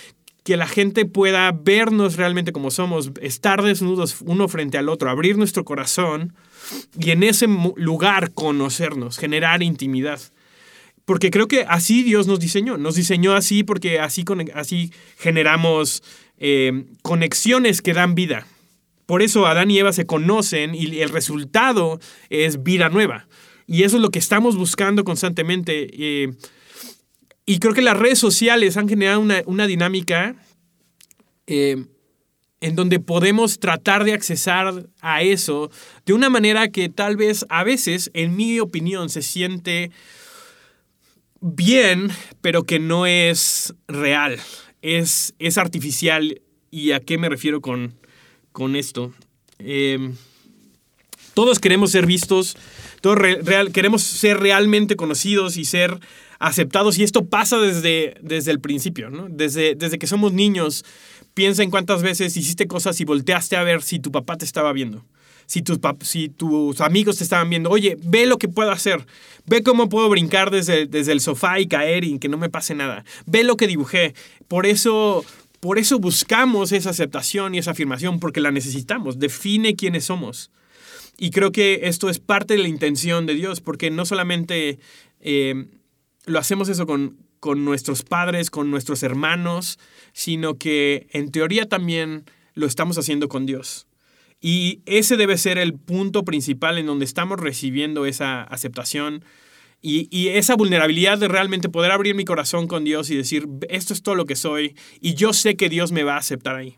que 0.44 0.58
la 0.58 0.68
gente 0.68 1.06
pueda 1.06 1.52
vernos 1.52 2.18
realmente 2.18 2.52
como 2.52 2.72
somos, 2.72 3.12
estar 3.22 3.62
desnudos 3.62 4.22
uno 4.22 4.48
frente 4.48 4.78
al 4.78 4.90
otro, 4.90 5.10
abrir 5.10 5.38
nuestro 5.38 5.64
corazón 5.64 6.34
y 7.00 7.12
en 7.12 7.24
ese 7.24 7.48
lugar 7.76 8.32
conocernos, 8.34 9.18
generar 9.18 9.64
intimidad. 9.64 10.20
Porque 11.06 11.32
creo 11.32 11.48
que 11.48 11.66
así 11.68 12.04
Dios 12.04 12.28
nos 12.28 12.40
diseñó. 12.40 12.78
Nos 12.78 12.96
diseñó 12.96 13.34
así 13.34 13.64
porque 13.64 14.00
así, 14.00 14.24
así 14.54 14.92
generamos 15.18 16.04
eh, 16.38 16.86
conexiones 17.02 17.82
que 17.82 17.94
dan 17.94 18.16
vida. 18.16 18.48
Por 19.12 19.22
eso 19.22 19.46
Adán 19.46 19.70
y 19.70 19.78
Eva 19.78 19.92
se 19.92 20.06
conocen 20.06 20.74
y 20.74 21.02
el 21.02 21.10
resultado 21.10 22.00
es 22.30 22.64
vida 22.64 22.88
nueva. 22.88 23.28
Y 23.68 23.84
eso 23.84 23.98
es 23.98 24.02
lo 24.02 24.10
que 24.10 24.20
estamos 24.20 24.56
buscando 24.56 25.04
constantemente. 25.04 25.90
Eh, 25.92 26.34
y 27.46 27.60
creo 27.60 27.74
que 27.74 27.82
las 27.82 27.98
redes 27.98 28.20
sociales 28.20 28.78
han 28.78 28.88
generado 28.88 29.20
una, 29.20 29.44
una 29.48 29.68
dinámica 29.68 30.38
eh, 31.46 31.88
en 32.62 32.76
donde 32.78 33.02
podemos 33.02 33.60
tratar 33.60 34.06
de 34.06 34.14
accesar 34.14 34.88
a 35.02 35.22
eso 35.24 35.70
de 36.06 36.14
una 36.14 36.30
manera 36.30 36.70
que 36.70 36.88
tal 36.88 37.18
vez 37.18 37.46
a 37.50 37.66
veces, 37.66 38.12
en 38.14 38.38
mi 38.38 38.62
opinión, 38.62 39.10
se 39.10 39.24
siente 39.24 39.92
bien, 41.42 42.12
pero 42.40 42.64
que 42.64 42.80
no 42.80 43.06
es 43.06 43.74
real. 43.90 44.40
Es, 44.82 45.34
es 45.38 45.58
artificial. 45.58 46.42
¿Y 46.74 46.94
a 46.94 47.02
qué 47.02 47.18
me 47.18 47.28
refiero 47.28 47.60
con, 47.60 48.00
con 48.52 48.76
esto. 48.76 49.14
Eh, 49.60 50.12
todos 51.34 51.60
queremos 51.60 51.92
ser 51.92 52.06
vistos, 52.06 52.58
todos 53.02 53.18
queremos 53.74 54.04
ser 54.04 54.40
realmente 54.40 54.96
conocidos 54.96 55.58
y 55.58 55.66
ser 55.66 56.00
aceptados. 56.40 56.98
Y 56.98 57.04
esto 57.04 57.26
pasa 57.26 57.58
desde, 57.58 58.16
desde 58.22 58.52
el 58.52 58.60
principio, 58.60 59.10
¿no? 59.10 59.28
Desde, 59.30 59.76
desde 59.76 60.00
que 60.00 60.08
somos 60.08 60.34
niños. 60.34 60.84
Piensa 61.34 61.64
en 61.64 61.72
cuántas 61.72 62.02
veces 62.02 62.36
hiciste 62.36 62.68
cosas 62.68 63.00
y 63.00 63.06
volteaste 63.06 63.56
a 63.56 63.64
ver 63.64 63.82
si 63.82 64.00
tu 64.00 64.12
papá 64.12 64.38
te 64.38 64.46
estaba 64.46 64.74
viendo. 64.74 65.06
Si 65.46 65.62
tus, 65.62 65.80
si 66.02 66.30
tus 66.30 66.80
amigos 66.82 67.18
te 67.18 67.24
estaban 67.24 67.50
viendo, 67.50 67.70
oye, 67.70 67.98
ve 68.04 68.26
lo 68.26 68.38
que 68.38 68.48
puedo 68.48 68.72
hacer, 68.72 69.06
ve 69.46 69.64
cómo 69.64 69.90
puedo 69.90 70.08
brincar 70.10 70.50
desde, 70.50 70.86
desde 70.86 71.12
el 71.12 71.20
sofá 71.20 71.60
y 71.60 71.68
caer 71.68 72.04
y 72.04 72.20
que 72.20 72.30
no 72.30 72.38
me 72.38 72.50
pase 72.50 72.74
nada, 72.74 73.04
ve 73.26 73.44
lo 73.44 73.58
que 73.58 73.68
dibujé. 73.68 74.14
Por 74.48 74.66
eso, 74.66 75.26
por 75.62 75.78
eso 75.78 76.00
buscamos 76.00 76.72
esa 76.72 76.90
aceptación 76.90 77.56
y 77.56 77.60
esa 77.60 77.72
afirmación, 77.72 78.20
porque 78.20 78.42
la 78.42 78.52
necesitamos, 78.52 79.20
define 79.20 79.76
quiénes 79.76 80.06
somos. 80.06 80.52
Y 81.18 81.30
creo 81.30 81.52
que 81.52 81.82
esto 81.84 82.10
es 82.10 82.18
parte 82.18 82.56
de 82.56 82.64
la 82.64 82.68
intención 82.68 83.28
de 83.28 83.36
Dios, 83.36 83.62
porque 83.62 83.92
no 83.92 84.06
solamente 84.06 84.80
eh, 85.20 85.68
lo 86.26 86.40
hacemos 86.40 86.68
eso 86.68 86.88
con, 86.88 87.16
con 87.40 87.64
nuestros 87.64 88.02
padres, 88.02 88.50
con 88.50 88.72
nuestros 88.72 89.04
hermanos, 89.04 89.78
sino 90.14 90.56
que 90.56 91.08
en 91.12 91.32
teoría 91.32 91.70
también 91.70 92.26
lo 92.56 92.66
estamos 92.66 92.98
haciendo 92.98 93.30
con 93.30 93.46
Dios. 93.46 93.86
Y 94.42 94.82
ese 94.88 95.16
debe 95.16 95.38
ser 95.38 95.60
el 95.60 95.76
punto 95.76 96.26
principal 96.26 96.80
en 96.80 96.88
donde 96.88 97.06
estamos 97.06 97.40
recibiendo 97.40 98.08
esa 98.08 98.42
aceptación 98.42 99.24
Y, 99.84 100.28
esa 100.28 100.56
vulnerabilidad 100.56 101.18
de 101.18 101.28
realmente 101.28 101.68
poder 101.68 101.92
abrir 101.92 102.14
mi 102.14 102.24
corazón 102.24 102.68
con 102.68 102.84
Dios 102.84 103.10
y 103.10 103.18
decir, 103.18 103.48
esto 103.68 103.94
es 103.94 104.04
todo 104.04 104.14
lo 104.14 104.28
que 104.28 104.36
soy 104.36 104.76
y 105.00 105.16
yo 105.16 105.34
sé 105.34 105.56
que 105.56 105.70
Dios 105.70 105.92
me 105.92 106.04
va 106.04 106.16
a 106.16 106.20
aceptar 106.20 106.56
ahí. 106.56 106.78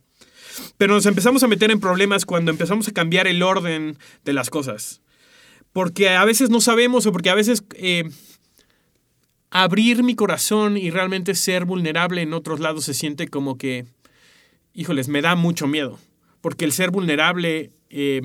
Pero 0.77 0.93
nos 0.93 1.05
empezamos 1.05 1.43
a 1.43 1.47
meter 1.47 1.69
en 1.71 1.81
problemas 1.81 2.25
cuando 2.25 2.51
empezamos 2.51 2.87
a 2.87 2.93
cambiar 2.93 3.27
el 3.27 3.43
orden 3.43 3.97
de 4.23 4.33
las 4.33 4.49
cosas. 4.49 5.01
Porque 5.73 6.09
a 6.09 6.23
veces 6.23 6.49
no 6.49 6.61
sabemos 6.61 7.05
o 7.05 7.11
porque 7.11 7.29
a 7.29 7.35
veces 7.35 7.63
eh, 7.75 8.09
abrir 9.49 10.03
mi 10.03 10.15
corazón 10.15 10.77
y 10.77 10.89
realmente 10.89 11.35
ser 11.35 11.65
vulnerable 11.65 12.21
en 12.21 12.33
otros 12.33 12.59
lados 12.59 12.85
se 12.85 12.93
siente 12.93 13.27
como 13.27 13.57
que, 13.57 13.85
híjoles, 14.73 15.07
me 15.09 15.21
da 15.21 15.35
mucho 15.35 15.67
miedo. 15.67 15.99
Porque 16.41 16.65
el 16.65 16.71
ser 16.71 16.91
vulnerable 16.91 17.71
eh, 17.89 18.21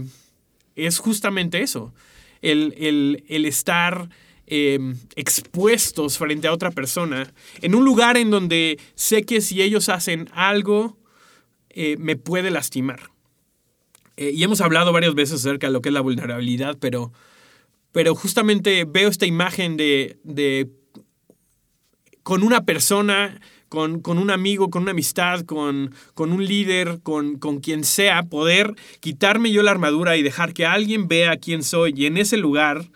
es 0.75 0.99
justamente 0.99 1.63
eso. 1.63 1.93
El, 2.41 2.75
el, 3.29 3.45
estar 3.45 4.09
eh, 4.51 4.79
expuestos 5.15 6.19
frente 6.19 6.49
a 6.49 6.53
otra 6.53 6.71
persona 6.71 7.33
en 7.61 7.75
un 7.75 7.85
lugar 7.85 8.17
en 8.17 8.31
donde 8.31 8.79
sé 8.95 9.23
que 9.23 9.41
si 9.41 9.63
ellos 9.63 9.89
hacen 9.89 10.29
algo 10.33 10.97
eh, 11.71 11.97
me 11.99 12.17
puede 12.17 12.51
lastimar. 12.51 13.11
Eh, 14.17 14.33
y 14.35 14.43
hemos 14.43 14.61
hablado 14.61 14.93
varias 14.93 15.15
veces 15.15 15.37
acerca 15.37 15.69
de 15.69 15.73
lo 15.73 15.81
que 15.81 15.91
es 15.91 15.93
la 15.93 16.01
vulnerabilidad, 16.01 16.77
pero, 16.81 17.13
pero 17.93 18.15
justamente 18.15 18.85
veo 18.85 19.09
esta 19.09 19.27
imagen 19.27 19.77
de, 19.77 20.19
de 20.25 20.69
con 22.23 22.43
una 22.43 22.65
persona, 22.65 23.41
con, 23.69 24.01
con, 24.01 24.19
un 24.19 24.31
amigo, 24.31 24.71
con 24.71 24.83
una 24.83 24.91
amistad, 24.91 25.43
con, 25.43 25.95
con 26.15 26.33
un 26.33 26.45
líder, 26.45 27.01
con, 27.03 27.39
con, 27.39 27.61
quien 27.61 27.85
sea, 27.85 28.25
poder 28.25 28.75
quitarme 29.01 29.53
yo 29.53 29.63
la 29.63 29.71
armadura 29.71 30.17
y 30.17 30.23
dejar 30.23 30.55
que 30.55 30.67
alguien 30.67 31.07
vea 31.07 31.37
quién 31.37 31.63
soy 31.63 31.93
y 31.95 32.07
en 32.07 32.17
ese 32.17 32.39
lugar 32.39 32.91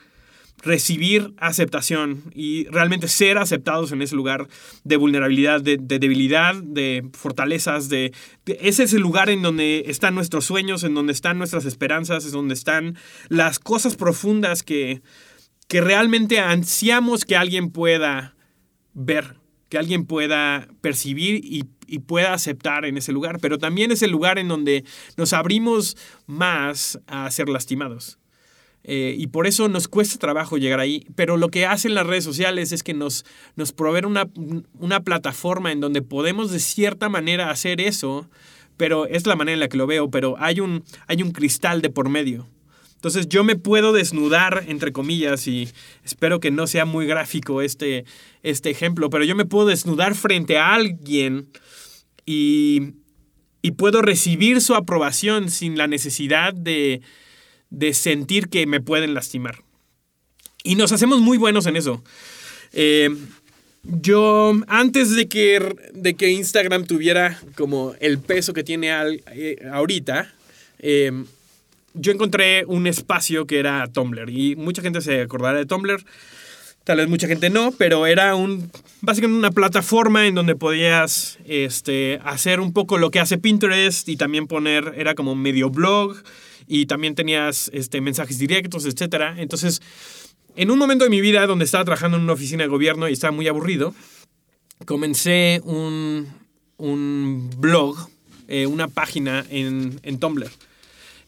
recibir 0.62 1.34
aceptación 1.38 2.22
y 2.34 2.66
realmente 2.66 3.08
ser 3.08 3.36
aceptados 3.38 3.90
en 3.92 4.00
ese 4.00 4.14
lugar 4.14 4.48
de 4.84 4.96
vulnerabilidad, 4.96 5.60
de, 5.60 5.76
debilidad, 5.76 6.54
de 6.54 7.08
fortalezas, 7.12 7.88
de, 7.88 8.12
ese 8.46 8.84
es 8.84 8.92
el 8.92 9.02
lugar 9.02 9.28
en 9.28 9.42
donde 9.42 9.84
están 9.86 10.14
nuestros 10.14 10.44
sueños, 10.44 10.84
en 10.84 10.94
donde 10.94 11.12
están 11.12 11.38
nuestras 11.38 11.64
esperanzas, 11.64 12.24
es 12.24 12.32
donde 12.32 12.54
están 12.54 12.96
las 13.28 13.58
cosas 13.58 13.96
profundas 13.96 14.62
que, 14.62 15.02
que 15.68 15.80
realmente 15.80 16.38
ansiamos 16.38 17.24
que 17.24 17.36
alguien 17.36 17.70
pueda 17.70 18.36
ver, 18.94 19.36
que 19.68 19.78
alguien 19.78 20.06
pueda 20.06 20.68
percibir 20.80 21.44
y, 21.44 21.64
y 21.88 21.98
pueda 22.00 22.34
aceptar 22.34 22.84
en 22.84 22.96
ese 22.96 23.10
lugar, 23.10 23.38
pero 23.40 23.58
también 23.58 23.90
es 23.90 24.02
el 24.02 24.12
lugar 24.12 24.38
en 24.38 24.46
donde 24.46 24.84
nos 25.16 25.32
abrimos 25.32 25.96
más 26.26 27.00
a 27.08 27.28
ser 27.32 27.48
lastimados. 27.48 28.18
Eh, 28.84 29.14
y 29.16 29.28
por 29.28 29.46
eso 29.46 29.68
nos 29.68 29.86
cuesta 29.88 30.18
trabajo 30.18 30.58
llegar 30.58 30.80
ahí. 30.80 31.06
Pero 31.14 31.36
lo 31.36 31.48
que 31.48 31.66
hacen 31.66 31.94
las 31.94 32.06
redes 32.06 32.24
sociales 32.24 32.72
es 32.72 32.82
que 32.82 32.94
nos, 32.94 33.24
nos 33.56 33.72
proveen 33.72 34.06
una, 34.06 34.28
una 34.78 35.00
plataforma 35.00 35.72
en 35.72 35.80
donde 35.80 36.02
podemos 36.02 36.50
de 36.50 36.58
cierta 36.58 37.08
manera 37.08 37.50
hacer 37.50 37.80
eso, 37.80 38.28
pero 38.76 39.06
es 39.06 39.26
la 39.26 39.36
manera 39.36 39.54
en 39.54 39.60
la 39.60 39.68
que 39.68 39.76
lo 39.76 39.86
veo, 39.86 40.10
pero 40.10 40.36
hay 40.38 40.60
un, 40.60 40.84
hay 41.06 41.22
un 41.22 41.32
cristal 41.32 41.82
de 41.82 41.90
por 41.90 42.08
medio. 42.08 42.48
Entonces 42.94 43.28
yo 43.28 43.42
me 43.42 43.56
puedo 43.56 43.92
desnudar, 43.92 44.64
entre 44.68 44.92
comillas, 44.92 45.48
y 45.48 45.68
espero 46.04 46.38
que 46.38 46.52
no 46.52 46.68
sea 46.68 46.84
muy 46.84 47.04
gráfico 47.04 47.60
este, 47.60 48.04
este 48.44 48.70
ejemplo, 48.70 49.10
pero 49.10 49.24
yo 49.24 49.34
me 49.34 49.44
puedo 49.44 49.66
desnudar 49.66 50.14
frente 50.14 50.56
a 50.56 50.72
alguien 50.72 51.48
y, 52.24 52.92
y 53.60 53.72
puedo 53.72 54.02
recibir 54.02 54.60
su 54.60 54.76
aprobación 54.76 55.50
sin 55.50 55.76
la 55.76 55.88
necesidad 55.88 56.54
de, 56.54 57.02
de 57.72 57.94
sentir 57.94 58.48
que 58.48 58.66
me 58.66 58.80
pueden 58.80 59.14
lastimar. 59.14 59.62
Y 60.62 60.76
nos 60.76 60.92
hacemos 60.92 61.20
muy 61.20 61.38
buenos 61.38 61.66
en 61.66 61.76
eso. 61.76 62.04
Eh, 62.72 63.10
yo, 63.82 64.52
antes 64.68 65.16
de 65.16 65.26
que, 65.26 65.74
de 65.92 66.14
que 66.14 66.30
Instagram 66.30 66.84
tuviera 66.84 67.40
como 67.56 67.94
el 67.98 68.18
peso 68.18 68.52
que 68.52 68.62
tiene 68.62 68.90
eh, 69.32 69.56
ahorita, 69.72 70.32
eh, 70.78 71.24
yo 71.94 72.12
encontré 72.12 72.64
un 72.66 72.86
espacio 72.86 73.46
que 73.46 73.58
era 73.58 73.88
Tumblr. 73.88 74.30
Y 74.30 74.54
mucha 74.54 74.82
gente 74.82 75.00
se 75.00 75.22
acordará 75.22 75.58
de 75.58 75.66
Tumblr. 75.66 76.04
Tal 76.84 76.98
vez 76.98 77.08
mucha 77.08 77.28
gente 77.28 77.48
no, 77.48 77.72
pero 77.72 78.06
era 78.06 78.34
un, 78.34 78.70
básicamente 79.00 79.38
una 79.38 79.52
plataforma 79.52 80.26
en 80.26 80.34
donde 80.34 80.56
podías 80.56 81.38
este, 81.46 82.20
hacer 82.24 82.60
un 82.60 82.72
poco 82.72 82.98
lo 82.98 83.10
que 83.10 83.20
hace 83.20 83.38
Pinterest 83.38 84.08
y 84.08 84.16
también 84.16 84.46
poner, 84.46 84.94
era 84.96 85.14
como 85.14 85.36
medio 85.36 85.70
blog 85.70 86.16
y 86.72 86.86
también 86.86 87.14
tenías 87.14 87.70
este, 87.74 88.00
mensajes 88.00 88.38
directos, 88.38 88.86
etc. 88.86 89.34
Entonces, 89.36 89.82
en 90.56 90.70
un 90.70 90.78
momento 90.78 91.04
de 91.04 91.10
mi 91.10 91.20
vida 91.20 91.46
donde 91.46 91.66
estaba 91.66 91.84
trabajando 91.84 92.16
en 92.16 92.22
una 92.22 92.32
oficina 92.32 92.62
de 92.62 92.70
gobierno 92.70 93.10
y 93.10 93.12
estaba 93.12 93.30
muy 93.30 93.46
aburrido, 93.46 93.94
comencé 94.86 95.60
un, 95.64 96.28
un 96.78 97.50
blog, 97.58 98.08
eh, 98.48 98.66
una 98.66 98.88
página 98.88 99.44
en, 99.50 100.00
en 100.02 100.18
Tumblr. 100.18 100.50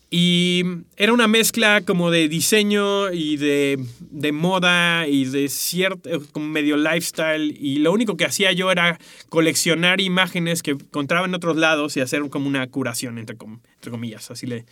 Y 0.09 0.63
era 0.97 1.13
una 1.13 1.29
mezcla 1.29 1.83
como 1.83 2.11
de 2.11 2.27
diseño 2.29 3.13
y 3.13 3.37
de, 3.37 3.85
de, 4.01 4.33
moda 4.33 5.07
y 5.09 5.27
de 5.27 5.51
cierto, 5.51 6.09
como 6.33 6.47
medio 6.47 6.79
lifestyle. 6.79 7.55
Y 7.61 7.81
lo 7.81 7.93
único 7.93 8.17
que 8.17 8.25
hacía 8.25 8.51
yo 8.53 8.71
era 8.71 8.99
coleccionar 9.29 10.01
imágenes 10.01 10.63
que 10.63 10.71
encontraba 10.71 11.27
en 11.27 11.35
otros 11.35 11.57
lados 11.57 11.99
y 11.99 12.01
hacer 12.01 12.23
como 12.31 12.49
una 12.49 12.67
curación, 12.69 13.19
entre, 13.19 13.37
entre 13.37 13.91
comillas. 13.91 14.31
Así 14.31 14.47
le, 14.47 14.65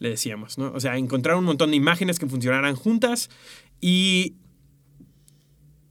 le 0.00 0.08
decíamos, 0.08 0.58
¿no? 0.58 0.72
O 0.72 0.80
sea, 0.80 0.96
encontrar 0.96 1.36
un 1.36 1.44
montón 1.44 1.70
de 1.70 1.76
imágenes 1.76 2.18
que 2.18 2.26
funcionaran 2.26 2.74
juntas 2.74 3.30
y... 3.80 4.34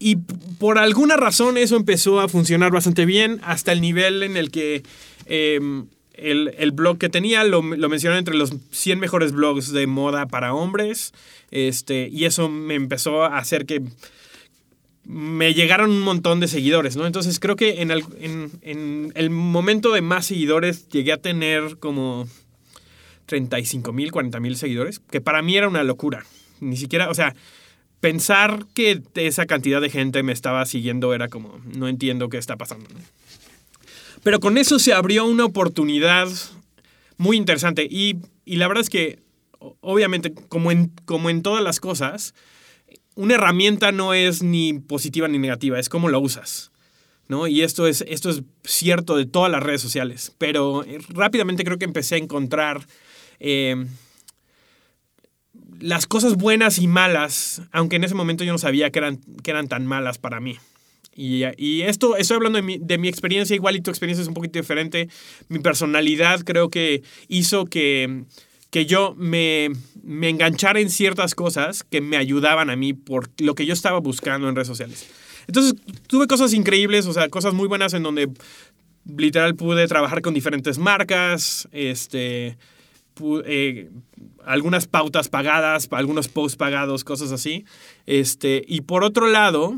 Y 0.01 0.15
por 0.59 0.77
alguna 0.77 1.17
razón 1.17 1.57
eso 1.57 1.75
empezó 1.75 2.21
a 2.21 2.29
funcionar 2.29 2.71
bastante 2.71 3.05
bien 3.05 3.41
hasta 3.43 3.73
el 3.73 3.81
nivel 3.81 4.23
en 4.23 4.37
el 4.37 4.49
que 4.49 4.81
em, 5.25 5.87
el, 6.13 6.55
el, 6.57 6.71
blog 6.71 6.97
que 6.97 7.09
tenía 7.09 7.43
lo, 7.43 7.61
lo 7.61 7.89
mencioné 7.89 8.17
entre 8.17 8.35
los 8.35 8.53
100 8.71 8.97
mejores 8.97 9.33
blogs 9.33 9.73
de 9.73 9.87
moda 9.87 10.25
para 10.27 10.53
hombres. 10.53 11.11
Este, 11.51 12.07
y 12.07 12.23
eso 12.23 12.47
me 12.47 12.75
empezó 12.75 13.25
a 13.25 13.39
hacer 13.39 13.65
que 13.65 13.81
me 15.03 15.53
llegaron 15.53 15.89
un 15.89 16.01
montón 16.01 16.39
de 16.39 16.47
seguidores, 16.47 16.95
¿no? 16.95 17.05
Entonces 17.05 17.37
creo 17.37 17.57
que 17.57 17.81
en 17.81 17.91
el, 17.91 18.05
en, 18.21 18.51
en 18.61 19.11
el 19.15 19.29
momento 19.29 19.91
de 19.91 20.01
más 20.01 20.27
seguidores 20.27 20.87
llegué 20.87 21.11
a 21.11 21.21
tener 21.21 21.77
como 21.77 22.25
35 23.29 23.93
mil, 23.93 24.11
40 24.11 24.39
mil 24.39 24.57
seguidores, 24.57 24.99
que 24.99 25.21
para 25.21 25.43
mí 25.43 25.55
era 25.55 25.67
una 25.67 25.83
locura. 25.83 26.25
Ni 26.59 26.75
siquiera, 26.75 27.09
o 27.09 27.13
sea, 27.13 27.35
pensar 27.99 28.65
que 28.73 29.03
esa 29.15 29.45
cantidad 29.45 29.79
de 29.79 29.91
gente 29.91 30.23
me 30.23 30.33
estaba 30.33 30.65
siguiendo 30.65 31.13
era 31.13 31.29
como, 31.29 31.61
no 31.63 31.87
entiendo 31.87 32.27
qué 32.29 32.37
está 32.37 32.57
pasando. 32.57 32.87
Pero 34.23 34.39
con 34.39 34.57
eso 34.57 34.79
se 34.79 34.93
abrió 34.93 35.25
una 35.25 35.45
oportunidad 35.45 36.27
muy 37.17 37.37
interesante 37.37 37.87
y, 37.89 38.17
y 38.45 38.55
la 38.55 38.67
verdad 38.67 38.81
es 38.81 38.89
que, 38.89 39.19
obviamente, 39.79 40.33
como 40.33 40.71
en, 40.71 40.91
como 41.05 41.29
en 41.29 41.43
todas 41.43 41.63
las 41.63 41.79
cosas, 41.79 42.33
una 43.13 43.35
herramienta 43.35 43.91
no 43.91 44.15
es 44.15 44.41
ni 44.41 44.73
positiva 44.73 45.27
ni 45.27 45.37
negativa, 45.37 45.79
es 45.79 45.87
cómo 45.87 46.09
la 46.09 46.17
usas. 46.17 46.71
¿no? 47.27 47.45
Y 47.45 47.61
esto 47.61 47.85
es, 47.85 48.03
esto 48.07 48.31
es 48.31 48.41
cierto 48.63 49.15
de 49.15 49.27
todas 49.27 49.51
las 49.51 49.61
redes 49.61 49.81
sociales, 49.81 50.33
pero 50.39 50.83
eh, 50.83 50.97
rápidamente 51.09 51.63
creo 51.63 51.77
que 51.77 51.85
empecé 51.85 52.15
a 52.15 52.17
encontrar 52.17 52.81
eh, 53.39 53.85
las 55.79 56.07
cosas 56.07 56.35
buenas 56.35 56.79
y 56.79 56.87
malas, 56.87 57.61
aunque 57.71 57.95
en 57.95 58.03
ese 58.03 58.15
momento 58.15 58.43
yo 58.43 58.51
no 58.51 58.57
sabía 58.57 58.91
que 58.91 58.99
eran, 58.99 59.19
que 59.43 59.51
eran 59.51 59.67
tan 59.67 59.85
malas 59.85 60.17
para 60.17 60.39
mí. 60.39 60.57
Y, 61.15 61.43
y, 61.57 61.81
esto, 61.81 62.15
estoy 62.15 62.35
hablando 62.35 62.57
de 62.57 62.63
mi, 62.63 62.77
de 62.77 62.97
mi, 62.97 63.09
experiencia, 63.09 63.55
igual 63.55 63.75
y 63.75 63.81
tu 63.81 63.89
experiencia 63.89 64.21
es 64.21 64.27
un 64.27 64.33
poquito 64.33 64.59
diferente. 64.59 65.09
Mi 65.49 65.59
personalidad 65.59 66.41
creo 66.45 66.69
que 66.69 67.03
hizo 67.27 67.65
que, 67.65 68.23
que 68.69 68.85
yo 68.85 69.15
me, 69.17 69.69
me 70.01 70.29
enganchara 70.29 70.79
en 70.79 70.89
ciertas 70.89 71.35
cosas 71.35 71.83
que 71.83 71.99
me 71.99 72.15
ayudaban 72.15 72.69
a 72.69 72.75
mí 72.75 72.93
por 72.93 73.29
lo 73.39 73.55
que 73.55 73.65
yo 73.65 73.73
estaba 73.73 73.99
buscando 73.99 74.47
en 74.47 74.55
redes 74.55 74.67
sociales. 74.67 75.07
Entonces 75.47 75.73
tuve 76.07 76.27
cosas 76.27 76.53
increíbles, 76.53 77.05
o 77.05 77.13
sea, 77.13 77.27
cosas 77.27 77.53
muy 77.53 77.67
buenas 77.67 77.93
en 77.93 78.03
donde 78.03 78.29
literal 79.17 79.55
pude 79.55 79.87
trabajar 79.87 80.21
con 80.21 80.33
diferentes 80.33 80.77
marcas, 80.77 81.67
este, 81.71 82.57
eh, 83.45 83.89
algunas 84.45 84.87
pautas 84.87 85.29
pagadas, 85.29 85.87
algunos 85.91 86.27
posts 86.27 86.57
pagados, 86.57 87.03
cosas 87.03 87.31
así. 87.31 87.65
Este, 88.05 88.63
y 88.67 88.81
por 88.81 89.03
otro 89.03 89.27
lado, 89.27 89.75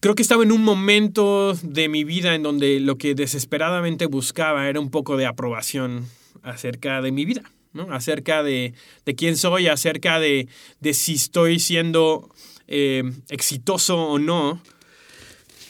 creo 0.00 0.14
que 0.14 0.22
estaba 0.22 0.42
en 0.42 0.52
un 0.52 0.62
momento 0.62 1.54
de 1.62 1.88
mi 1.88 2.04
vida 2.04 2.34
en 2.34 2.42
donde 2.42 2.80
lo 2.80 2.98
que 2.98 3.14
desesperadamente 3.14 4.06
buscaba 4.06 4.68
era 4.68 4.80
un 4.80 4.90
poco 4.90 5.16
de 5.16 5.26
aprobación 5.26 6.06
acerca 6.42 7.00
de 7.00 7.12
mi 7.12 7.24
vida, 7.24 7.50
¿no? 7.72 7.92
acerca 7.92 8.42
de, 8.42 8.74
de 9.06 9.14
quién 9.14 9.36
soy, 9.36 9.68
acerca 9.68 10.20
de, 10.20 10.48
de 10.80 10.94
si 10.94 11.14
estoy 11.14 11.58
siendo 11.58 12.28
eh, 12.66 13.02
exitoso 13.28 13.96
o 13.96 14.18
no. 14.18 14.60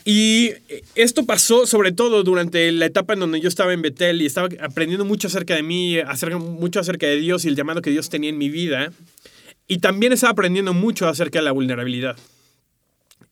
Y 0.05 0.51
esto 0.95 1.25
pasó 1.25 1.67
sobre 1.67 1.91
todo 1.91 2.23
durante 2.25 2.71
la 2.73 2.87
etapa 2.87 3.15
en 3.15 3.21
donde 3.21 3.41
yo 3.41 3.49
estaba 3.49 3.73
en 3.73 3.81
Betel 3.81 4.21
y 4.21 4.27
estaba 4.27 4.49
aprendiendo 4.61 5.07
mucho 5.07 5.29
acerca 5.29 5.55
de 5.55 5.63
mí, 5.63 5.97
mucho 6.39 6.79
acerca 6.81 7.07
de 7.07 7.17
Dios 7.17 7.45
y 7.45 7.49
el 7.49 7.57
llamado 7.57 7.81
que 7.81 7.91
Dios 7.91 8.11
tenía 8.11 8.29
en 8.31 8.39
mi 8.39 8.51
vida. 8.51 8.93
y 9.67 9.79
también 9.79 10.13
estaba 10.13 10.33
aprendiendo 10.33 10.75
mucho 10.75 11.09
acerca 11.09 11.39
de 11.39 11.45
la 11.47 11.53
vulnerabilidad. 11.53 12.19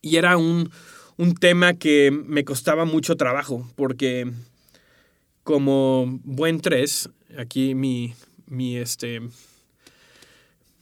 Y 0.01 0.17
era 0.17 0.37
un, 0.37 0.71
un 1.17 1.35
tema 1.35 1.75
que 1.75 2.11
me 2.11 2.45
costaba 2.45 2.85
mucho 2.85 3.17
trabajo, 3.17 3.71
porque 3.77 4.31
como 5.43 6.21
buen 6.25 6.61
tres, 6.61 7.11
aquí 7.37 7.75
mi, 7.75 8.15
mi, 8.47 8.77
este, 8.77 9.21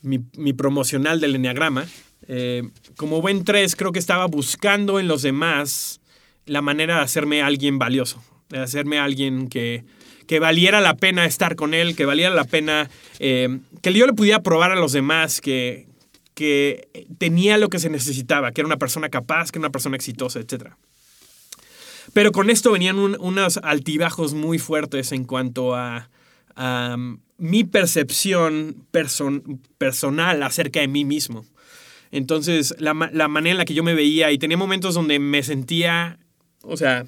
mi, 0.03 0.20
mi 0.37 0.53
promocional 0.53 1.20
del 1.20 1.35
enneagrama, 1.35 1.87
eh, 2.33 2.62
como 2.97 3.21
buen 3.21 3.45
tres, 3.45 3.75
creo 3.75 3.90
que 3.90 3.99
estaba 3.99 4.27
buscando 4.27 5.01
en 5.01 5.09
los 5.09 5.23
demás 5.23 6.01
la 6.47 6.62
manera 6.62 6.99
de 6.99 7.03
hacerme 7.03 7.43
alguien 7.43 7.81
valioso, 7.81 8.23
de 8.51 8.61
hacerme 8.61 9.01
alguien 9.01 9.49
que, 9.49 9.83
que 10.29 10.38
valiera 10.38 10.81
la 10.81 10.95
pena 10.95 11.27
estar 11.27 11.57
con 11.57 11.75
él, 11.75 11.97
que 11.97 12.05
valiera 12.05 12.33
la 12.33 12.45
pena, 12.45 12.88
eh, 13.19 13.59
que 13.83 13.93
yo 13.93 14.07
le 14.07 14.12
pudiera 14.12 14.45
probar 14.45 14.71
a 14.71 14.77
los 14.77 14.93
demás 14.93 15.40
que, 15.40 15.88
que 16.35 16.88
tenía 17.19 17.59
lo 17.59 17.69
que 17.69 17.81
se 17.81 17.90
necesitaba, 17.90 18.53
que 18.53 18.61
era 18.61 18.69
una 18.69 18.77
persona 18.77 19.09
capaz, 19.09 19.51
que 19.51 19.59
era 19.59 19.66
una 19.66 19.73
persona 19.73 19.97
exitosa, 19.97 20.38
etc. 20.38 20.75
Pero 22.12 22.31
con 22.31 22.49
esto 22.49 22.71
venían 22.71 22.97
unos 22.97 23.57
altibajos 23.57 24.35
muy 24.35 24.61
fuertes 24.61 25.11
en 25.11 25.25
cuanto 25.25 25.75
a, 25.75 26.09
mi 27.38 27.64
percepción 27.64 28.87
personal 29.79 30.43
acerca 30.45 30.81
de 30.81 30.88
mí 30.88 31.05
mismo. 31.05 31.45
Entonces, 32.12 32.75
la, 32.79 33.11
la, 33.12 33.29
manera 33.29 33.53
en 33.53 33.59
la 33.59 33.64
que 33.64 33.75
yo 33.75 33.85
me 33.85 33.94
veía 33.94 34.33
y 34.33 34.38
tenía 34.38 34.57
momentos 34.57 34.94
donde 34.94 35.18
me 35.18 35.42
sentía, 35.42 36.18
o 36.62 36.77
sea, 36.77 37.05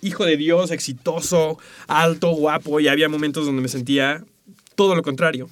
hijo 0.00 0.24
de 0.24 0.36
Dios, 0.36 0.70
exitoso, 0.70 1.58
alto, 1.86 2.30
guapo, 2.30 2.80
y 2.80 2.88
había 2.88 3.08
momentos 3.08 3.46
donde 3.46 3.62
me 3.62 3.68
sentía 3.68 4.24
todo 4.74 4.94
lo 4.94 5.02
contrario. 5.02 5.48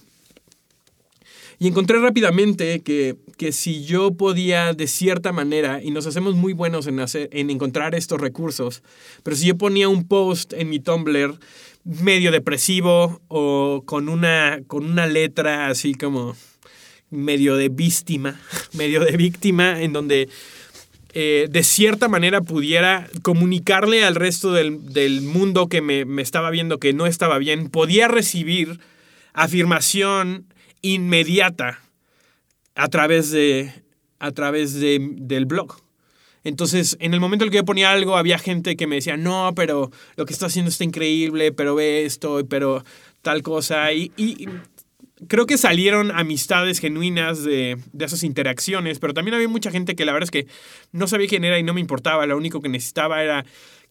Y 1.59 1.69
encontré 1.69 1.99
rápidamente 1.99 2.81
que, 2.81 3.17
que, 3.39 3.51
si 3.51 3.85
yo 3.85 4.13
podía 4.13 4.75
de 4.75 4.87
cierta 4.87 5.33
manera, 5.33 5.83
y 5.83 5.91
nos 5.91 6.07
hacemos 6.07 6.35
muy 6.35 6.53
buenos 6.53 6.87
en, 6.87 7.01
hacer, 7.01 7.31
en 7.33 7.51
encontrar 7.51 7.95
estos 7.95 8.21
recursos, 8.21 8.83
pero 9.23 9.37
si 9.37 9.47
yo 9.47 9.57
ponía 9.57 9.89
un 9.89 10.07
post 10.07 10.53
en 10.53 10.69
mi 10.69 10.81
Tumblr 10.81 11.39
medio 11.85 12.31
depresivo 12.31 13.23
o 13.29 13.83
con 13.87 14.09
una, 14.09 14.61
con 14.67 14.85
una 14.85 15.07
letra 15.07 15.69
así 15.69 15.95
como 15.95 16.37
medio 17.11 17.57
de 17.57 17.69
víctima, 17.69 18.41
medio 18.73 19.05
de 19.05 19.17
víctima, 19.17 19.83
en 19.83 19.93
donde 19.93 20.29
eh, 21.15 21.49
de 21.51 21.63
cierta 21.63 22.09
manera 22.09 22.41
pudiera 22.43 23.09
comunicarle 23.23 24.05
al 24.05 24.15
resto 24.15 24.53
del, 24.53 24.93
del 24.93 25.23
mundo 25.23 25.67
que 25.69 25.81
me, 25.81 26.05
me, 26.05 26.23
estaba 26.23 26.51
viendo 26.51 26.79
que 26.79 26.93
no 26.93 27.07
estaba 27.07 27.39
bien, 27.39 27.71
podía 27.71 28.07
recibir 28.09 28.81
afirmación 29.33 30.47
inmediata 30.83 31.81
a 32.75 32.89
través, 32.89 33.31
de, 33.31 33.73
a 34.19 34.31
través 34.33 34.75
de, 34.75 34.99
del 35.13 35.47
blog. 35.47 35.77
Entonces, 36.45 36.97
en 37.01 37.13
el 37.13 37.21
momento 37.21 37.45
en 37.45 37.49
el 37.49 37.51
que 37.51 37.59
yo 37.59 37.65
ponía 37.65 37.91
algo, 37.91 38.17
había 38.17 38.39
gente 38.39 38.77
que 38.77 38.87
me 38.87 38.97
decía, 38.97 39.17
no, 39.17 39.53
pero 39.57 39.91
lo 40.17 40.27
que 40.27 40.33
está 40.33 40.47
haciendo 40.47 40.71
está 40.71 40.85
increíble, 40.85 41.51
pero 41.51 41.75
ve 41.75 42.05
esto, 42.05 42.43
pero 42.49 42.85
tal 43.23 43.43
cosa. 43.43 43.93
Y, 43.93 44.13
y 44.17 44.47
creo 45.29 45.47
que 45.47 45.59
salieron 45.59 46.11
amistades 46.11 46.79
genuinas 46.79 47.43
de, 47.43 47.79
de, 47.93 48.05
esas 48.05 48.23
interacciones, 48.23 48.99
pero 48.99 49.15
también 49.15 49.35
había 49.35 49.49
mucha 49.49 49.71
gente 49.71 49.97
que 49.97 50.05
la 50.05 50.13
verdad 50.13 50.25
es 50.25 50.31
que 50.31 50.47
no 50.93 51.07
sabía 51.07 51.29
quién 51.29 51.45
era 51.45 51.59
y 51.59 51.63
no 51.63 51.75
me 51.75 51.81
importaba, 51.81 52.27
lo 52.27 52.37
único 52.37 52.61
que 52.61 52.69
necesitaba 52.69 53.23
era 53.23 53.45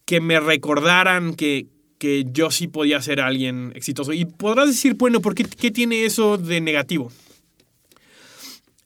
que 0.05 0.21
me 0.21 0.39
recordaran 0.39 1.33
que, 1.33 1.67
que 1.97 2.25
yo 2.31 2.51
sí 2.51 2.67
podía 2.67 3.01
ser 3.01 3.19
alguien 3.19 3.71
exitoso. 3.75 4.13
Y 4.13 4.25
podrás 4.25 4.67
decir, 4.67 4.95
bueno, 4.95 5.19
¿por 5.21 5.35
qué, 5.35 5.43
qué 5.45 5.71
tiene 5.71 6.05
eso 6.05 6.37
de 6.37 6.61
negativo? 6.61 7.11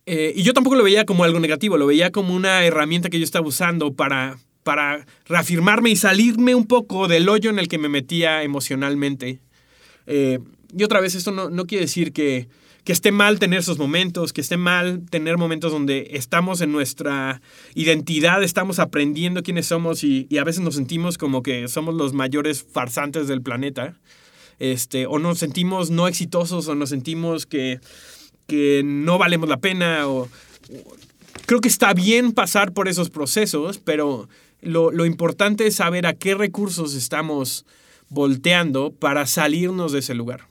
Eh, 0.05 0.33
y 0.35 0.43
yo 0.43 0.53
tampoco 0.53 0.75
lo 0.75 0.83
veía 0.83 1.05
como 1.05 1.23
algo 1.23 1.39
negativo, 1.39 1.77
lo 1.77 1.85
veía 1.85 2.11
como 2.11 2.33
una 2.33 2.63
herramienta 2.63 3.09
que 3.09 3.19
yo 3.19 3.23
estaba 3.23 3.47
usando 3.47 3.93
para, 3.93 4.39
para 4.63 5.05
reafirmarme 5.25 5.91
y 5.91 5.95
salirme 5.95 6.55
un 6.55 6.65
poco 6.65 7.07
del 7.07 7.29
hoyo 7.29 7.49
en 7.49 7.59
el 7.59 7.67
que 7.67 7.77
me 7.77 7.89
metía 7.89 8.41
emocionalmente. 8.41 9.39
Eh, 10.07 10.39
y 10.77 10.83
otra 10.83 11.01
vez, 11.01 11.15
esto 11.15 11.31
no, 11.31 11.49
no 11.49 11.65
quiere 11.65 11.85
decir 11.85 12.13
que, 12.13 12.47
que 12.83 12.93
esté 12.93 13.11
mal 13.11 13.39
tener 13.39 13.59
esos 13.59 13.77
momentos, 13.77 14.33
que 14.33 14.41
esté 14.41 14.57
mal 14.57 15.03
tener 15.09 15.37
momentos 15.37 15.71
donde 15.71 16.07
estamos 16.13 16.61
en 16.61 16.71
nuestra 16.71 17.41
identidad, 17.75 18.41
estamos 18.43 18.79
aprendiendo 18.79 19.43
quiénes 19.43 19.67
somos 19.67 20.03
y, 20.03 20.27
a 20.39 20.43
veces 20.43 20.61
nos 20.61 20.75
sentimos 20.75 21.17
como 21.17 21.43
que 21.43 21.67
somos 21.67 21.93
los 21.95 22.13
mayores 22.13 22.63
farsantes 22.63 23.27
del 23.27 23.41
planeta. 23.41 23.99
Este, 24.57 25.05
o 25.05 25.19
nos 25.19 25.37
sentimos 25.37 25.89
no 25.89 26.07
exitosos 26.07 26.67
o 26.67 26.75
nos 26.75 26.89
sentimos 26.89 27.45
que, 27.45 27.79
que 28.47 28.81
no 28.83 29.17
valemos 29.17 29.47
la 29.47 29.57
pena. 29.57 30.07
O, 30.07 30.27
creo 31.45 31.61
que 31.61 31.69
está 31.69 31.93
bien 31.93 32.31
pasar 32.31 32.73
por 32.73 32.87
esos 32.87 33.09
procesos, 33.09 33.77
pero 33.77 34.27
lo, 34.61 34.91
lo 34.91 35.05
importante 35.05 35.67
es 35.67 35.75
saber 35.75 36.07
a 36.07 36.13
qué 36.13 36.35
recursos 36.35 36.93
estamos 36.93 37.65
volteando 38.09 38.91
para 38.91 39.27
salirnos 39.27 39.91
de 39.91 39.99
ese 39.99 40.13
lugar. 40.13 40.48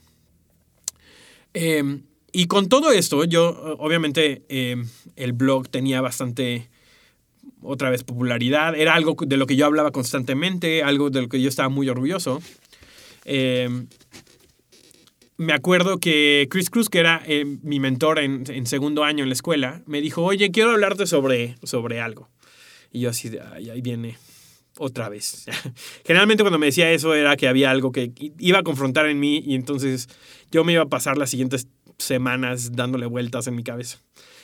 Eh, 1.54 2.00
y 2.32 2.46
con 2.46 2.68
todo 2.68 2.92
esto, 2.92 3.24
yo, 3.24 3.76
obviamente, 3.78 4.42
eh, 4.48 4.76
el 5.16 5.32
blog 5.32 5.68
tenía 5.68 6.00
bastante, 6.00 6.68
otra 7.62 7.90
vez, 7.90 8.04
popularidad. 8.04 8.76
Era 8.76 8.94
algo 8.94 9.16
de 9.18 9.36
lo 9.36 9.46
que 9.46 9.56
yo 9.56 9.66
hablaba 9.66 9.90
constantemente, 9.90 10.82
algo 10.82 11.10
de 11.10 11.22
lo 11.22 11.28
que 11.28 11.40
yo 11.40 11.48
estaba 11.48 11.68
muy 11.68 11.88
orgulloso. 11.88 12.42
Eh, 13.24 13.86
me 15.38 15.52
acuerdo 15.52 15.98
que 15.98 16.48
Chris 16.50 16.68
Cruz, 16.68 16.88
que 16.88 16.98
era 16.98 17.22
eh, 17.26 17.44
mi 17.62 17.80
mentor 17.80 18.18
en, 18.18 18.66
segundo 18.66 19.04
año 19.04 19.22
en 19.22 19.30
la 19.30 19.34
escuela, 19.34 19.82
me 19.86 20.00
dijo, 20.00 20.22
oye, 20.22 20.50
quiero 20.50 20.72
hablarte 20.72 21.06
sobre, 21.06 21.56
sobre 21.62 22.00
algo. 22.00 22.28
Y 22.92 23.00
yo 23.00 23.10
así, 23.10 23.30
ahí 23.54 23.80
viene 23.80 24.18
otra 24.78 25.08
vez. 25.08 25.46
Generalmente 26.04 26.42
cuando 26.42 26.58
me 26.58 26.66
decía 26.66 26.90
eso 26.92 27.14
era 27.14 27.36
que 27.36 27.48
había 27.48 27.70
algo 27.70 27.92
que 27.92 28.12
iba 28.38 28.58
a 28.58 28.62
confrontar 28.62 29.06
en 29.06 29.20
mí 29.20 29.42
y 29.44 29.54
entonces 29.54 30.08
yo 30.50 30.64
me 30.64 30.72
iba 30.72 30.82
a 30.82 30.88
pasar 30.88 31.18
las 31.18 31.30
siguientes 31.30 31.68
semanas 31.98 32.72
dándole 32.72 33.06
vueltas 33.06 33.46
en 33.46 33.56
mi 33.56 33.64
cabeza. 33.64 33.98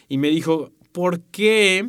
Y 0.08 0.18
me 0.18 0.28
dijo, 0.28 0.72
¿por 0.92 1.20
qué 1.20 1.88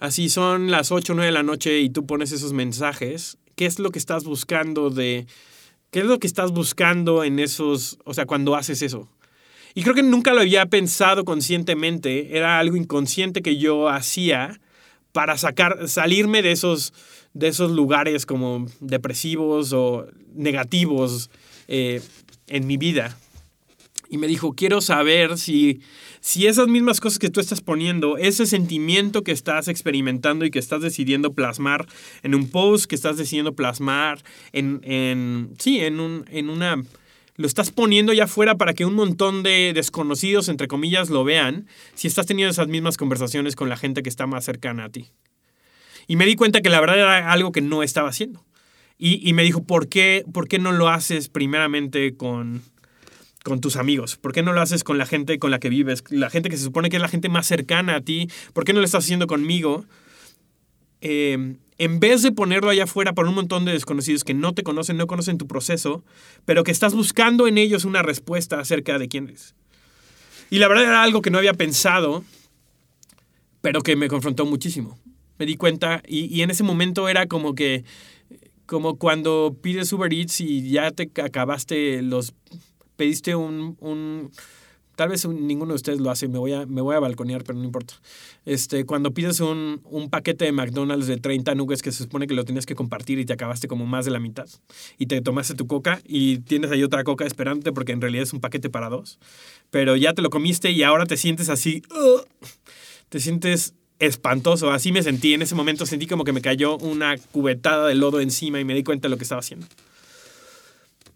así 0.00 0.28
son 0.28 0.70
las 0.70 0.92
8 0.92 1.12
o 1.12 1.16
9 1.16 1.26
de 1.26 1.32
la 1.32 1.42
noche 1.42 1.80
y 1.80 1.90
tú 1.90 2.06
pones 2.06 2.32
esos 2.32 2.52
mensajes? 2.52 3.38
¿Qué 3.54 3.66
es 3.66 3.78
lo 3.78 3.90
que 3.90 3.98
estás 3.98 4.24
buscando 4.24 4.90
de... 4.90 5.26
¿Qué 5.90 6.00
es 6.00 6.06
lo 6.06 6.18
que 6.18 6.26
estás 6.26 6.52
buscando 6.52 7.22
en 7.22 7.38
esos... 7.38 7.98
O 8.04 8.14
sea, 8.14 8.24
cuando 8.24 8.56
haces 8.56 8.80
eso? 8.80 9.10
Y 9.74 9.82
creo 9.82 9.94
que 9.94 10.02
nunca 10.02 10.32
lo 10.32 10.40
había 10.40 10.66
pensado 10.66 11.24
conscientemente. 11.24 12.36
Era 12.36 12.58
algo 12.58 12.76
inconsciente 12.76 13.42
que 13.42 13.58
yo 13.58 13.88
hacía 13.88 14.60
para 15.12 15.36
sacar, 15.36 15.88
salirme 15.88 16.42
de 16.42 16.52
esos, 16.52 16.92
de 17.34 17.48
esos 17.48 17.70
lugares 17.70 18.26
como 18.26 18.66
depresivos 18.80 19.72
o 19.72 20.06
negativos 20.34 21.30
eh, 21.68 22.00
en 22.48 22.66
mi 22.66 22.76
vida 22.76 23.16
y 24.12 24.18
me 24.18 24.26
dijo, 24.26 24.52
quiero 24.54 24.82
saber 24.82 25.38
si, 25.38 25.80
si 26.20 26.46
esas 26.46 26.68
mismas 26.68 27.00
cosas 27.00 27.18
que 27.18 27.30
tú 27.30 27.40
estás 27.40 27.62
poniendo, 27.62 28.18
ese 28.18 28.44
sentimiento 28.44 29.24
que 29.24 29.32
estás 29.32 29.68
experimentando 29.68 30.44
y 30.44 30.50
que 30.50 30.58
estás 30.58 30.82
decidiendo 30.82 31.32
plasmar 31.32 31.88
en 32.22 32.34
un 32.34 32.50
post, 32.50 32.84
que 32.84 32.94
estás 32.94 33.16
decidiendo 33.16 33.54
plasmar 33.54 34.22
en, 34.52 34.82
en 34.84 35.54
sí, 35.58 35.80
en, 35.80 35.98
un, 35.98 36.26
en 36.30 36.50
una... 36.50 36.82
Lo 37.36 37.46
estás 37.46 37.70
poniendo 37.70 38.12
ya 38.12 38.24
afuera 38.24 38.56
para 38.56 38.74
que 38.74 38.84
un 38.84 38.92
montón 38.92 39.42
de 39.42 39.72
desconocidos, 39.74 40.50
entre 40.50 40.68
comillas, 40.68 41.08
lo 41.08 41.24
vean, 41.24 41.66
si 41.94 42.06
estás 42.06 42.26
teniendo 42.26 42.50
esas 42.50 42.68
mismas 42.68 42.98
conversaciones 42.98 43.56
con 43.56 43.70
la 43.70 43.78
gente 43.78 44.02
que 44.02 44.10
está 44.10 44.26
más 44.26 44.44
cercana 44.44 44.84
a 44.84 44.88
ti. 44.90 45.08
Y 46.06 46.16
me 46.16 46.26
di 46.26 46.34
cuenta 46.36 46.60
que 46.60 46.70
la 46.70 46.80
verdad 46.80 46.98
era 46.98 47.32
algo 47.32 47.52
que 47.52 47.60
no 47.60 47.82
estaba 47.82 48.08
haciendo. 48.08 48.44
Y, 48.98 49.26
y 49.28 49.32
me 49.32 49.42
dijo, 49.42 49.64
¿por 49.64 49.88
qué, 49.88 50.24
¿por 50.32 50.48
qué 50.48 50.58
no 50.58 50.72
lo 50.72 50.88
haces 50.88 51.28
primeramente 51.28 52.16
con, 52.16 52.62
con 53.42 53.60
tus 53.60 53.76
amigos? 53.76 54.16
¿Por 54.16 54.32
qué 54.32 54.42
no 54.42 54.52
lo 54.52 54.60
haces 54.60 54.84
con 54.84 54.98
la 54.98 55.06
gente 55.06 55.38
con 55.38 55.50
la 55.50 55.58
que 55.58 55.68
vives? 55.68 56.04
La 56.10 56.30
gente 56.30 56.48
que 56.48 56.56
se 56.56 56.64
supone 56.64 56.88
que 56.88 56.96
es 56.96 57.02
la 57.02 57.08
gente 57.08 57.28
más 57.28 57.46
cercana 57.46 57.96
a 57.96 58.00
ti. 58.00 58.28
¿Por 58.52 58.64
qué 58.64 58.72
no 58.72 58.80
lo 58.80 58.84
estás 58.84 59.04
haciendo 59.04 59.26
conmigo? 59.26 59.84
Eh, 61.00 61.56
en 61.78 61.98
vez 61.98 62.22
de 62.22 62.30
ponerlo 62.30 62.70
allá 62.70 62.84
afuera 62.84 63.12
para 63.12 63.28
un 63.28 63.34
montón 63.34 63.64
de 63.64 63.72
desconocidos 63.72 64.22
que 64.22 64.34
no 64.34 64.54
te 64.54 64.62
conocen, 64.62 64.96
no 64.96 65.08
conocen 65.08 65.36
tu 65.36 65.48
proceso, 65.48 66.04
pero 66.44 66.62
que 66.62 66.70
estás 66.70 66.94
buscando 66.94 67.48
en 67.48 67.58
ellos 67.58 67.84
una 67.84 68.02
respuesta 68.02 68.60
acerca 68.60 69.00
de 69.00 69.08
quién 69.08 69.24
eres. 69.24 69.56
Y 70.48 70.60
la 70.60 70.68
verdad 70.68 70.84
era 70.84 71.02
algo 71.02 71.22
que 71.22 71.30
no 71.30 71.38
había 71.38 71.54
pensado, 71.54 72.22
pero 73.62 73.82
que 73.82 73.96
me 73.96 74.06
confrontó 74.06 74.46
muchísimo. 74.46 74.96
Me 75.42 75.46
di 75.46 75.56
cuenta 75.56 76.04
y, 76.06 76.26
y 76.32 76.42
en 76.42 76.50
ese 76.50 76.62
momento 76.62 77.08
era 77.08 77.26
como 77.26 77.56
que, 77.56 77.82
como 78.64 78.96
cuando 78.96 79.56
pides 79.60 79.92
Uber 79.92 80.12
Eats 80.14 80.40
y 80.40 80.70
ya 80.70 80.92
te 80.92 81.10
acabaste 81.20 82.00
los 82.00 82.32
pediste 82.94 83.34
un, 83.34 83.76
un 83.80 84.30
Tal 84.94 85.08
vez 85.08 85.26
ninguno 85.26 85.72
de 85.72 85.76
ustedes 85.76 85.98
lo 85.98 86.12
hace, 86.12 86.28
me 86.28 86.38
voy 86.38 86.52
a, 86.52 86.64
me 86.64 86.80
voy 86.80 86.94
a 86.94 87.00
balconear, 87.00 87.42
pero 87.42 87.58
no 87.58 87.64
importa. 87.64 87.94
Este, 88.44 88.84
cuando 88.84 89.12
pides 89.12 89.40
un, 89.40 89.80
un, 89.84 90.10
paquete 90.10 90.44
de 90.44 90.52
McDonald's 90.52 91.08
de 91.08 91.16
30 91.16 91.56
nuggets 91.56 91.82
que 91.82 91.90
se 91.90 92.04
supone 92.04 92.28
que 92.28 92.34
lo 92.34 92.44
tienes 92.44 92.66
que 92.66 92.76
compartir 92.76 93.18
y 93.18 93.24
te 93.24 93.32
acabaste 93.32 93.66
como 93.66 93.84
más 93.84 94.04
de 94.04 94.12
la 94.12 94.20
mitad, 94.20 94.46
y 94.98 95.06
te 95.06 95.20
tomaste 95.22 95.54
tu 95.54 95.66
coca 95.66 96.00
y 96.04 96.38
tienes 96.38 96.70
ahí 96.70 96.84
otra 96.84 97.02
coca 97.02 97.26
esperándote 97.26 97.72
porque 97.72 97.90
en 97.90 98.00
realidad 98.00 98.22
es 98.22 98.32
un 98.32 98.40
paquete 98.40 98.70
para 98.70 98.90
dos, 98.90 99.18
pero 99.70 99.96
ya 99.96 100.12
te 100.12 100.22
lo 100.22 100.30
comiste 100.30 100.70
y 100.70 100.84
ahora 100.84 101.04
te 101.04 101.16
sientes 101.16 101.48
así, 101.48 101.82
te 103.08 103.18
sientes 103.18 103.74
espantoso. 103.98 104.70
Así 104.70 104.92
me 104.92 105.02
sentí 105.02 105.34
en 105.34 105.42
ese 105.42 105.54
momento, 105.54 105.86
sentí 105.86 106.06
como 106.06 106.24
que 106.24 106.32
me 106.32 106.40
cayó 106.40 106.76
una 106.78 107.16
cubetada 107.18 107.86
de 107.86 107.94
lodo 107.94 108.20
encima 108.20 108.60
y 108.60 108.64
me 108.64 108.74
di 108.74 108.82
cuenta 108.82 109.08
de 109.08 109.10
lo 109.10 109.16
que 109.16 109.24
estaba 109.24 109.40
haciendo. 109.40 109.66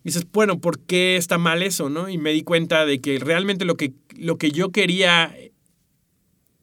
Dices, 0.04 0.26
bueno, 0.32 0.60
¿por 0.60 0.78
qué 0.78 1.16
está 1.16 1.36
mal 1.36 1.62
eso? 1.62 1.88
¿no? 1.88 2.08
Y 2.08 2.16
me 2.16 2.32
di 2.32 2.42
cuenta 2.42 2.86
de 2.86 3.00
que 3.00 3.18
realmente 3.18 3.64
lo 3.64 3.76
que, 3.76 3.92
lo 4.16 4.38
que 4.38 4.52
yo 4.52 4.70
quería 4.70 5.34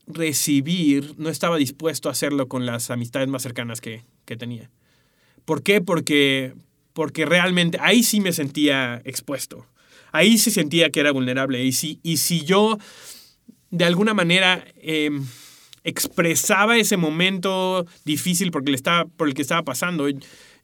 recibir 0.07 1.15
no 1.17 1.29
estaba 1.29 1.57
dispuesto 1.57 2.09
a 2.09 2.13
hacerlo 2.13 2.47
con 2.47 2.65
las 2.65 2.89
amistades 2.89 3.27
más 3.27 3.43
cercanas 3.43 3.81
que, 3.81 4.03
que 4.25 4.37
tenía. 4.37 4.69
¿Por 5.45 5.61
qué? 5.61 5.81
Porque, 5.81 6.53
porque 6.93 7.25
realmente 7.25 7.77
ahí 7.81 8.03
sí 8.03 8.21
me 8.21 8.31
sentía 8.31 9.01
expuesto. 9.03 9.65
Ahí 10.13 10.37
sí 10.37 10.51
sentía 10.51 10.89
que 10.89 10.99
era 10.99 11.11
vulnerable. 11.11 11.63
Y 11.63 11.73
si, 11.73 11.99
y 12.03 12.17
si 12.17 12.45
yo 12.45 12.77
de 13.71 13.85
alguna 13.85 14.13
manera 14.13 14.63
em, 14.81 15.25
expresaba 15.83 16.77
ese 16.77 16.97
momento 16.97 17.85
difícil 18.05 18.51
porque 18.51 18.71
le 18.71 18.77
estaba, 18.77 19.05
por 19.05 19.27
el 19.27 19.33
que 19.33 19.41
estaba 19.41 19.63
pasando, 19.63 20.07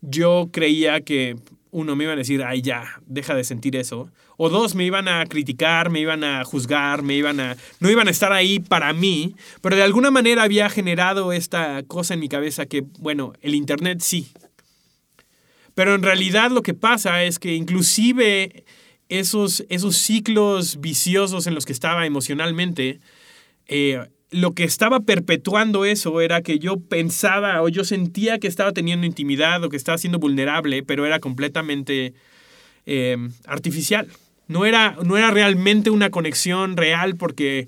yo 0.01 0.49
creía 0.51 1.01
que 1.01 1.35
uno 1.71 1.95
me 1.95 2.05
iba 2.05 2.13
a 2.13 2.15
decir, 2.15 2.43
ay 2.43 2.61
ya, 2.61 3.01
deja 3.05 3.35
de 3.35 3.43
sentir 3.43 3.75
eso. 3.75 4.09
O 4.37 4.49
dos, 4.49 4.73
me 4.73 4.85
iban 4.85 5.07
a 5.07 5.25
criticar, 5.25 5.89
me 5.89 5.99
iban 5.99 6.23
a 6.23 6.43
juzgar, 6.45 7.03
me 7.03 7.15
iban 7.15 7.39
a... 7.39 7.57
no 7.79 7.89
iban 7.89 8.07
a 8.07 8.11
estar 8.11 8.31
ahí 8.31 8.59
para 8.59 8.93
mí, 8.93 9.35
pero 9.61 9.75
de 9.75 9.83
alguna 9.83 10.11
manera 10.11 10.43
había 10.43 10.69
generado 10.69 11.33
esta 11.33 11.83
cosa 11.83 12.13
en 12.13 12.21
mi 12.21 12.29
cabeza 12.29 12.65
que, 12.65 12.85
bueno, 12.99 13.33
el 13.41 13.53
Internet 13.53 13.99
sí. 14.01 14.31
Pero 15.75 15.93
en 15.93 16.03
realidad 16.03 16.51
lo 16.51 16.61
que 16.61 16.73
pasa 16.73 17.23
es 17.23 17.37
que 17.37 17.53
inclusive 17.53 18.63
esos, 19.09 19.65
esos 19.69 19.97
ciclos 19.97 20.79
viciosos 20.79 21.45
en 21.45 21.55
los 21.55 21.65
que 21.65 21.73
estaba 21.73 22.05
emocionalmente, 22.05 22.99
eh, 23.67 24.07
lo 24.31 24.53
que 24.53 24.63
estaba 24.63 24.99
perpetuando 25.01 25.85
eso 25.85 26.21
era 26.21 26.41
que 26.41 26.59
yo 26.59 26.77
pensaba 26.79 27.61
o 27.61 27.69
yo 27.69 27.83
sentía 27.83 28.39
que 28.39 28.47
estaba 28.47 28.71
teniendo 28.71 29.05
intimidad 29.05 29.63
o 29.63 29.69
que 29.69 29.77
estaba 29.77 29.97
siendo 29.97 30.19
vulnerable, 30.19 30.83
pero 30.83 31.05
era 31.05 31.19
completamente 31.19 32.13
em, 32.85 33.31
artificial. 33.45 34.07
No 34.47 34.65
era, 34.65 34.97
no 35.03 35.17
era 35.17 35.31
realmente 35.31 35.89
una 35.89 36.09
conexión 36.09 36.77
real 36.77 37.15
porque, 37.15 37.67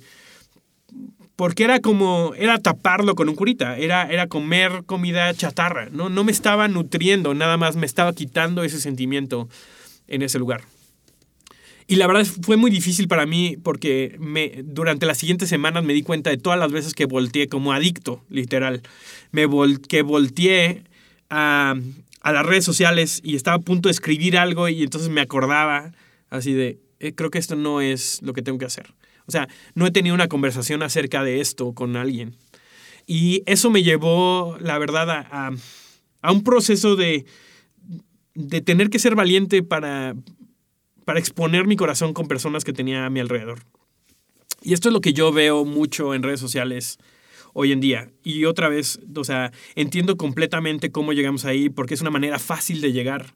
porque 1.35 1.63
era 1.63 1.79
como, 1.79 2.33
era 2.37 2.59
taparlo 2.59 3.15
con 3.15 3.29
un 3.29 3.35
curita, 3.35 3.77
era, 3.77 4.09
era 4.11 4.27
comer 4.27 4.83
comida 4.85 5.33
chatarra, 5.33 5.89
¿no? 5.91 6.09
no 6.09 6.23
me 6.23 6.31
estaba 6.31 6.67
nutriendo, 6.67 7.33
nada 7.33 7.57
más 7.57 7.75
me 7.75 7.85
estaba 7.85 8.13
quitando 8.13 8.63
ese 8.63 8.79
sentimiento 8.79 9.49
en 10.07 10.21
ese 10.21 10.37
lugar. 10.37 10.61
Y 11.87 11.95
la 11.95 12.07
verdad 12.07 12.25
fue 12.41 12.57
muy 12.57 12.71
difícil 12.71 13.07
para 13.07 13.25
mí 13.25 13.57
porque 13.61 14.15
me, 14.19 14.61
durante 14.63 15.05
las 15.05 15.17
siguientes 15.17 15.49
semanas 15.49 15.83
me 15.83 15.93
di 15.93 16.03
cuenta 16.03 16.29
de 16.29 16.37
todas 16.37 16.59
las 16.59 16.71
veces 16.71 16.93
que 16.93 17.05
volteé 17.05 17.47
como 17.47 17.73
adicto, 17.73 18.23
literal. 18.29 18.81
Me 19.31 19.47
que 19.87 20.01
volteé 20.01 20.83
a, 21.29 21.75
a, 22.21 22.31
las 22.31 22.45
redes 22.45 22.63
sociales 22.63 23.21
y 23.23 23.35
estaba 23.35 23.57
a 23.57 23.61
punto 23.61 23.89
de 23.89 23.93
escribir 23.93 24.37
algo 24.37 24.69
y 24.69 24.83
entonces 24.83 25.09
me 25.09 25.21
acordaba 25.21 25.91
así 26.29 26.53
de, 26.53 26.79
eh, 26.99 27.13
creo 27.13 27.29
que 27.29 27.39
esto 27.39 27.55
no 27.55 27.81
es 27.81 28.21
lo 28.21 28.33
que 28.33 28.41
tengo 28.41 28.57
que 28.57 28.65
hacer. 28.65 28.93
O 29.25 29.31
sea, 29.31 29.47
no 29.75 29.85
he 29.85 29.91
tenido 29.91 30.15
una 30.15 30.27
conversación 30.27 30.83
acerca 30.83 31.23
de 31.23 31.41
esto 31.41 31.73
con 31.73 31.95
alguien. 31.95 32.35
Y 33.07 33.43
eso 33.45 33.69
me 33.69 33.83
llevó, 33.83 34.57
la 34.59 34.77
verdad, 34.77 35.09
a, 35.09 35.51
a 36.21 36.31
un 36.31 36.43
proceso 36.43 36.95
de, 36.95 37.25
de 38.35 38.61
tener 38.61 38.89
que 38.89 38.99
ser 38.99 39.15
valiente 39.15 39.63
para, 39.63 40.15
para 41.05 41.19
exponer 41.19 41.67
mi 41.67 41.75
corazón 41.75 42.13
con 42.13 42.27
personas 42.27 42.63
que 42.63 42.73
tenía 42.73 43.05
a 43.05 43.09
mi 43.09 43.19
alrededor. 43.19 43.59
Y 44.61 44.73
esto 44.73 44.89
es 44.89 44.93
lo 44.93 45.01
que 45.01 45.13
yo 45.13 45.31
veo 45.31 45.65
mucho 45.65 46.13
en 46.13 46.23
redes 46.23 46.39
sociales 46.39 46.99
hoy 47.53 47.71
en 47.71 47.79
día. 47.79 48.09
Y 48.23 48.45
otra 48.45 48.69
vez, 48.69 48.99
o 49.15 49.23
sea, 49.23 49.51
entiendo 49.75 50.17
completamente 50.17 50.91
cómo 50.91 51.13
llegamos 51.13 51.45
ahí, 51.45 51.69
porque 51.69 51.93
es 51.93 52.01
una 52.01 52.11
manera 52.11 52.39
fácil 52.39 52.81
de 52.81 52.93
llegar. 52.93 53.33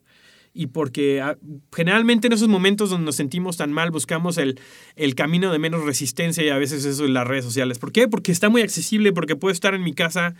Y 0.54 0.68
porque 0.68 1.20
ah, 1.20 1.36
generalmente 1.74 2.28
en 2.28 2.32
esos 2.32 2.48
momentos 2.48 2.88
donde 2.88 3.04
nos 3.04 3.16
sentimos 3.16 3.58
tan 3.58 3.72
mal, 3.72 3.90
buscamos 3.90 4.38
el, 4.38 4.58
el 4.94 5.14
camino 5.14 5.52
de 5.52 5.58
menos 5.58 5.84
resistencia 5.84 6.42
y 6.42 6.48
a 6.48 6.56
veces 6.56 6.84
eso 6.86 7.04
en 7.04 7.12
las 7.12 7.26
redes 7.26 7.44
sociales. 7.44 7.78
¿Por 7.78 7.92
qué? 7.92 8.08
Porque 8.08 8.32
está 8.32 8.48
muy 8.48 8.62
accesible, 8.62 9.12
porque 9.12 9.36
puedo 9.36 9.52
estar 9.52 9.74
en 9.74 9.82
mi 9.82 9.92
casa 9.92 10.34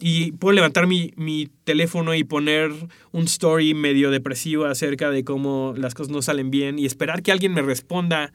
y 0.00 0.32
puedo 0.32 0.54
levantar 0.54 0.86
mi, 0.86 1.12
mi, 1.16 1.48
teléfono 1.64 2.14
y 2.14 2.24
poner 2.24 2.72
un 3.12 3.24
story 3.24 3.74
medio 3.74 4.10
depresivo 4.10 4.64
acerca 4.64 5.10
de 5.10 5.24
cómo 5.24 5.74
las 5.76 5.94
cosas 5.94 6.10
no 6.10 6.22
salen 6.22 6.50
bien 6.50 6.78
y 6.78 6.86
esperar 6.86 7.22
que 7.22 7.30
alguien 7.30 7.52
me 7.52 7.62
responda 7.62 8.32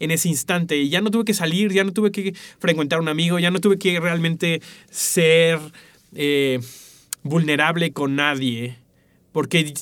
en 0.00 0.10
ese 0.10 0.28
instante. 0.28 0.76
Y 0.76 0.88
ya 0.88 1.00
no 1.00 1.10
tuve 1.10 1.24
que 1.24 1.34
salir, 1.34 1.72
ya 1.72 1.84
no 1.84 1.92
tuve 1.92 2.10
que 2.10 2.34
frecuentar 2.58 2.98
a 2.98 3.02
un 3.02 3.08
amigo, 3.08 3.38
ya 3.38 3.50
no 3.50 3.60
tuve 3.60 3.78
que 3.78 3.98
realmente 4.00 4.60
ser 4.90 5.58
eh, 6.14 6.60
vulnerable 7.22 7.92
con 7.92 8.16
nadie. 8.16 8.76
Porque 9.32 9.74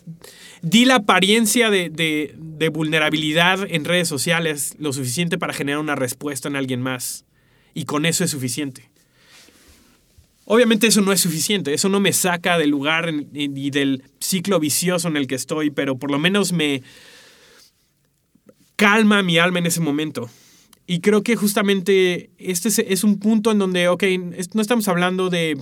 di 0.62 0.85
la 0.85 0.97
apariencia 0.97 1.71
de, 1.71 1.90
de, 1.90 2.35
de 2.38 2.68
vulnerabilidad 2.68 3.66
en 3.68 3.85
redes 3.85 4.09
sociales 4.09 4.77
lo 4.79 4.92
suficiente 4.92 5.38
para 5.38 5.53
generar 5.53 5.81
una 5.81 5.97
respuesta 5.97 6.49
en 6.49 6.57
alguien 6.57 6.81
más. 6.81 7.25
Y 7.75 7.85
con 7.85 8.07
eso 8.07 8.23
es 8.23 8.31
suficiente. 8.31 8.91
Obviamente 10.44 10.87
eso 10.88 11.00
no 11.00 11.12
es 11.12 11.20
suficiente, 11.20 11.72
eso 11.72 11.88
no 11.88 12.00
me 12.00 12.12
saca 12.12 12.59
del 12.59 12.70
lugar 12.70 13.12
y 13.33 13.70
del 13.70 14.02
ciclo 14.20 14.59
vicioso 14.59 15.09
en 15.09 15.16
el 15.16 15.26
que 15.26 15.37
estoy, 15.37 15.70
pero 15.70 15.98
por 15.98 16.11
lo 16.11 16.18
menos 16.18 16.52
me 16.52 16.83
calma 18.76 19.22
mi 19.22 19.38
alma 19.38 19.61
en 19.61 19.66
ese 19.66 19.81
momento. 19.81 20.28
Y 20.87 21.00
creo 21.00 21.22
que 21.22 21.37
justamente 21.37 22.31
este 22.38 22.68
es 22.92 23.05
un 23.05 23.20
punto 23.20 23.52
en 23.52 23.59
donde, 23.59 23.88
ok, 23.88 24.02
no 24.55 24.61
estamos 24.61 24.88
hablando 24.88 25.31
de 25.31 25.57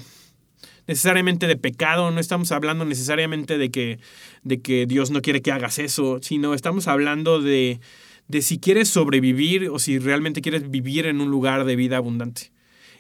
necesariamente 0.87 1.47
de 1.47 1.57
pecado, 1.57 2.11
no 2.11 2.19
estamos 2.19 2.51
hablando 2.51 2.85
necesariamente 2.85 3.59
de 3.59 3.71
que, 3.71 4.01
de 4.43 4.61
que 4.61 4.87
Dios 4.87 5.11
no 5.11 5.23
quiere 5.23 5.43
que 5.43 5.53
hagas 5.53 5.79
eso, 5.79 6.19
sino 6.23 6.55
estamos 6.55 6.89
hablando 6.89 7.41
de, 7.41 7.81
de 8.29 8.43
si 8.43 8.59
quieres 8.59 8.89
sobrevivir 8.89 9.69
o 9.69 9.79
si 9.79 9.99
realmente 9.99 10.41
quieres 10.41 10.71
vivir 10.71 11.07
en 11.07 11.21
un 11.21 11.31
lugar 11.31 11.65
de 11.65 11.77
vida 11.77 11.99
abundante. 11.99 12.51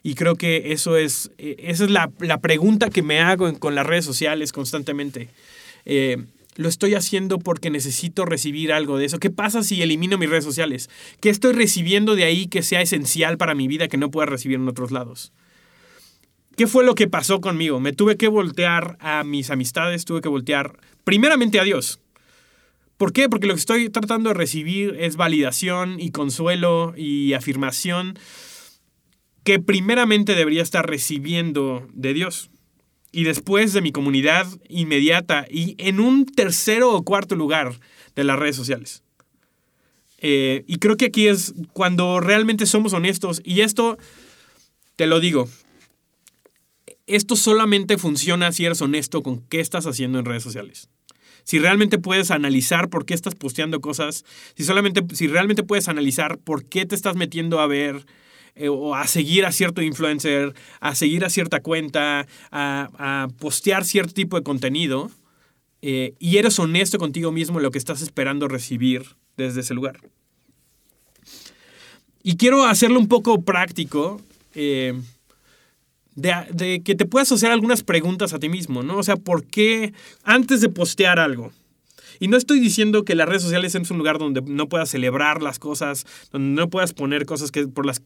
Y 0.03 0.15
creo 0.15 0.37
que 0.37 0.73
eso 0.73 0.97
es, 0.97 1.31
eh, 1.39 1.57
esa 1.59 1.85
es 1.85 1.91
la, 1.91 2.11
la 2.21 2.41
pregunta 2.41 2.91
que 2.91 3.03
me 3.03 3.21
hago 3.21 3.53
con 3.59 3.75
las 3.75 3.87
redes 3.87 4.05
sociales 4.05 4.53
constantemente. 4.53 5.29
Eh, 5.85 6.25
lo 6.57 6.69
estoy 6.69 6.95
haciendo 6.95 7.39
porque 7.39 7.71
necesito 7.71 8.25
recibir 8.25 8.73
algo 8.73 8.99
de 8.99 9.07
eso. 9.07 9.19
¿Qué 9.19 9.31
pasa 9.31 9.63
si 9.63 9.83
elimino 9.83 10.19
mis 10.19 10.29
redes 10.29 10.45
sociales? 10.45 10.91
¿Qué 11.21 11.31
estoy 11.31 11.53
recibiendo 11.53 12.17
de 12.17 12.25
ahí 12.25 12.49
que 12.49 12.63
sea 12.63 12.83
esencial 12.83 13.39
para 13.39 13.55
mi 13.55 13.69
vida 13.69 13.89
que 13.89 13.97
no 13.97 14.11
pueda 14.11 14.27
recibir 14.27 14.57
en 14.57 14.69
otros 14.69 14.91
lados? 14.91 15.33
¿Qué 16.57 16.67
fue 16.67 16.85
lo 16.85 16.95
que 16.95 17.09
pasó 17.09 17.41
conmigo? 17.41 17.81
Me 17.81 17.93
tuve 17.93 18.17
que 18.17 18.29
voltear 18.29 18.99
a 19.01 19.25
mis 19.25 19.51
amistades, 19.51 20.05
tuve 20.05 20.21
que 20.21 20.29
voltear 20.29 20.79
primeramente 21.05 21.61
a 21.61 21.65
Dios. 21.65 22.01
¿Por 22.99 23.15
qué? 23.15 23.31
Porque 23.31 23.47
lo 23.47 23.55
que 23.55 23.61
estoy 23.61 23.89
tratando 23.89 24.29
de 24.29 24.35
recibir 24.35 24.97
es 25.01 25.17
validación 25.17 25.99
y 25.99 26.11
consuelo 26.11 26.93
y 26.95 27.33
afirmación 27.33 28.19
que 29.44 29.59
primeramente 29.59 30.35
debería 30.35 30.62
estar 30.62 30.88
recibiendo 30.88 31.88
de 31.92 32.14
Dios 32.14 32.50
y 33.12 33.24
después 33.24 33.72
de 33.72 33.81
mi 33.81 33.92
comunidad 33.92 34.46
inmediata 34.68 35.46
y 35.50 35.74
en 35.79 36.00
un 36.00 36.26
tercero 36.26 36.92
o 36.92 37.05
cuarto 37.05 37.35
lugar 37.35 37.81
de 38.14 38.24
las 38.24 38.38
redes 38.38 38.57
sociales. 38.57 39.03
Eh, 40.18 40.64
y 40.66 40.76
creo 40.76 40.96
que 40.96 41.07
aquí 41.07 41.29
es 41.29 41.55
cuando 41.72 42.20
realmente 42.20 42.66
somos 42.66 42.92
honestos 42.92 43.40
y 43.44 43.62
esto, 43.62 43.98
te 44.96 45.07
lo 45.07 45.18
digo, 45.18 45.48
esto 47.07 47.37
solamente 47.37 47.96
funciona 47.98 48.53
si 48.53 48.66
eres 48.66 48.83
honesto 48.83 49.22
con 49.22 49.40
qué 49.48 49.61
estás 49.61 49.87
haciendo 49.87 50.18
en 50.18 50.26
redes 50.26 50.42
sociales. 50.42 50.88
Si 51.42 51.59
realmente 51.59 51.98
puedes 51.98 52.31
analizar 52.31 52.90
por 52.90 53.07
qué 53.07 53.14
estás 53.14 53.35
posteando 53.35 53.81
cosas, 53.81 54.24
si, 54.55 54.62
solamente, 54.62 55.03
si 55.14 55.26
realmente 55.26 55.62
puedes 55.62 55.88
analizar 55.88 56.38
por 56.38 56.66
qué 56.66 56.85
te 56.85 56.94
estás 56.94 57.16
metiendo 57.16 57.61
a 57.61 57.66
ver 57.66 58.05
eh, 58.55 58.69
o 58.69 58.95
a 58.95 59.07
seguir 59.07 59.47
a 59.47 59.53
cierto 59.53 59.83
influencer, 59.83 60.55
a 60.81 60.95
seguir 60.95 61.25
a 61.25 61.31
cierta 61.31 61.61
cuenta, 61.61 62.27
a, 62.51 63.29
postear 63.39 63.85
cierto 63.85 64.13
tipo 64.13 64.37
de 64.37 64.43
contenido, 64.43 65.11
eh, 65.83 66.15
y 66.19 66.37
eres 66.37 66.59
honesto 66.59 66.99
contigo 66.99 67.33
mismo 67.33 67.59
en 67.59 67.63
lo 67.63 67.71
que 67.71 67.79
estás 67.79 68.03
esperando 68.03 68.49
recibir 68.49 69.17
desde 69.37 69.61
ese 69.61 69.75
lugar. 69.75 70.01
Y 72.23 72.37
quiero 72.37 72.65
hacerlo 72.67 72.99
un 72.99 73.09
poco 73.09 73.43
práctico, 73.43 74.21
eh, 74.55 75.01
de, 76.17 76.35
de, 76.53 76.83
que 76.83 76.95
te 76.95 77.07
puedas 77.07 77.33
hacer 77.33 77.51
algunas 77.51 77.83
preguntas 77.83 78.35
a 78.35 78.39
ti 78.39 78.49
mismo, 78.49 78.83
¿no? 78.83 78.99
O 78.99 79.03
sea, 79.03 79.17
¿por 79.17 79.45
qué 79.45 79.95
antes 80.23 80.61
de 80.61 80.69
postear 80.69 81.19
algo? 81.19 81.51
Y 82.21 82.29
no 82.29 82.37
estoy 82.37 82.61
diciendo 82.61 83.07
que 83.07 83.15
las 83.15 83.27
redes 83.27 83.43
sociales 83.43 83.75
es 83.75 83.91
un 83.91 83.97
lugar 83.97 84.19
donde 84.19 84.43
no 84.43 84.69
puedas 84.69 84.91
celebrar 84.91 85.43
las 85.43 85.59
cosas, 85.59 86.07
donde 86.31 86.61
no 86.61 86.69
puedas 86.69 86.93
poner 86.93 87.25
cosas 87.25 87.51
que, 87.51 87.67
por, 87.67 87.87
las, 87.87 88.03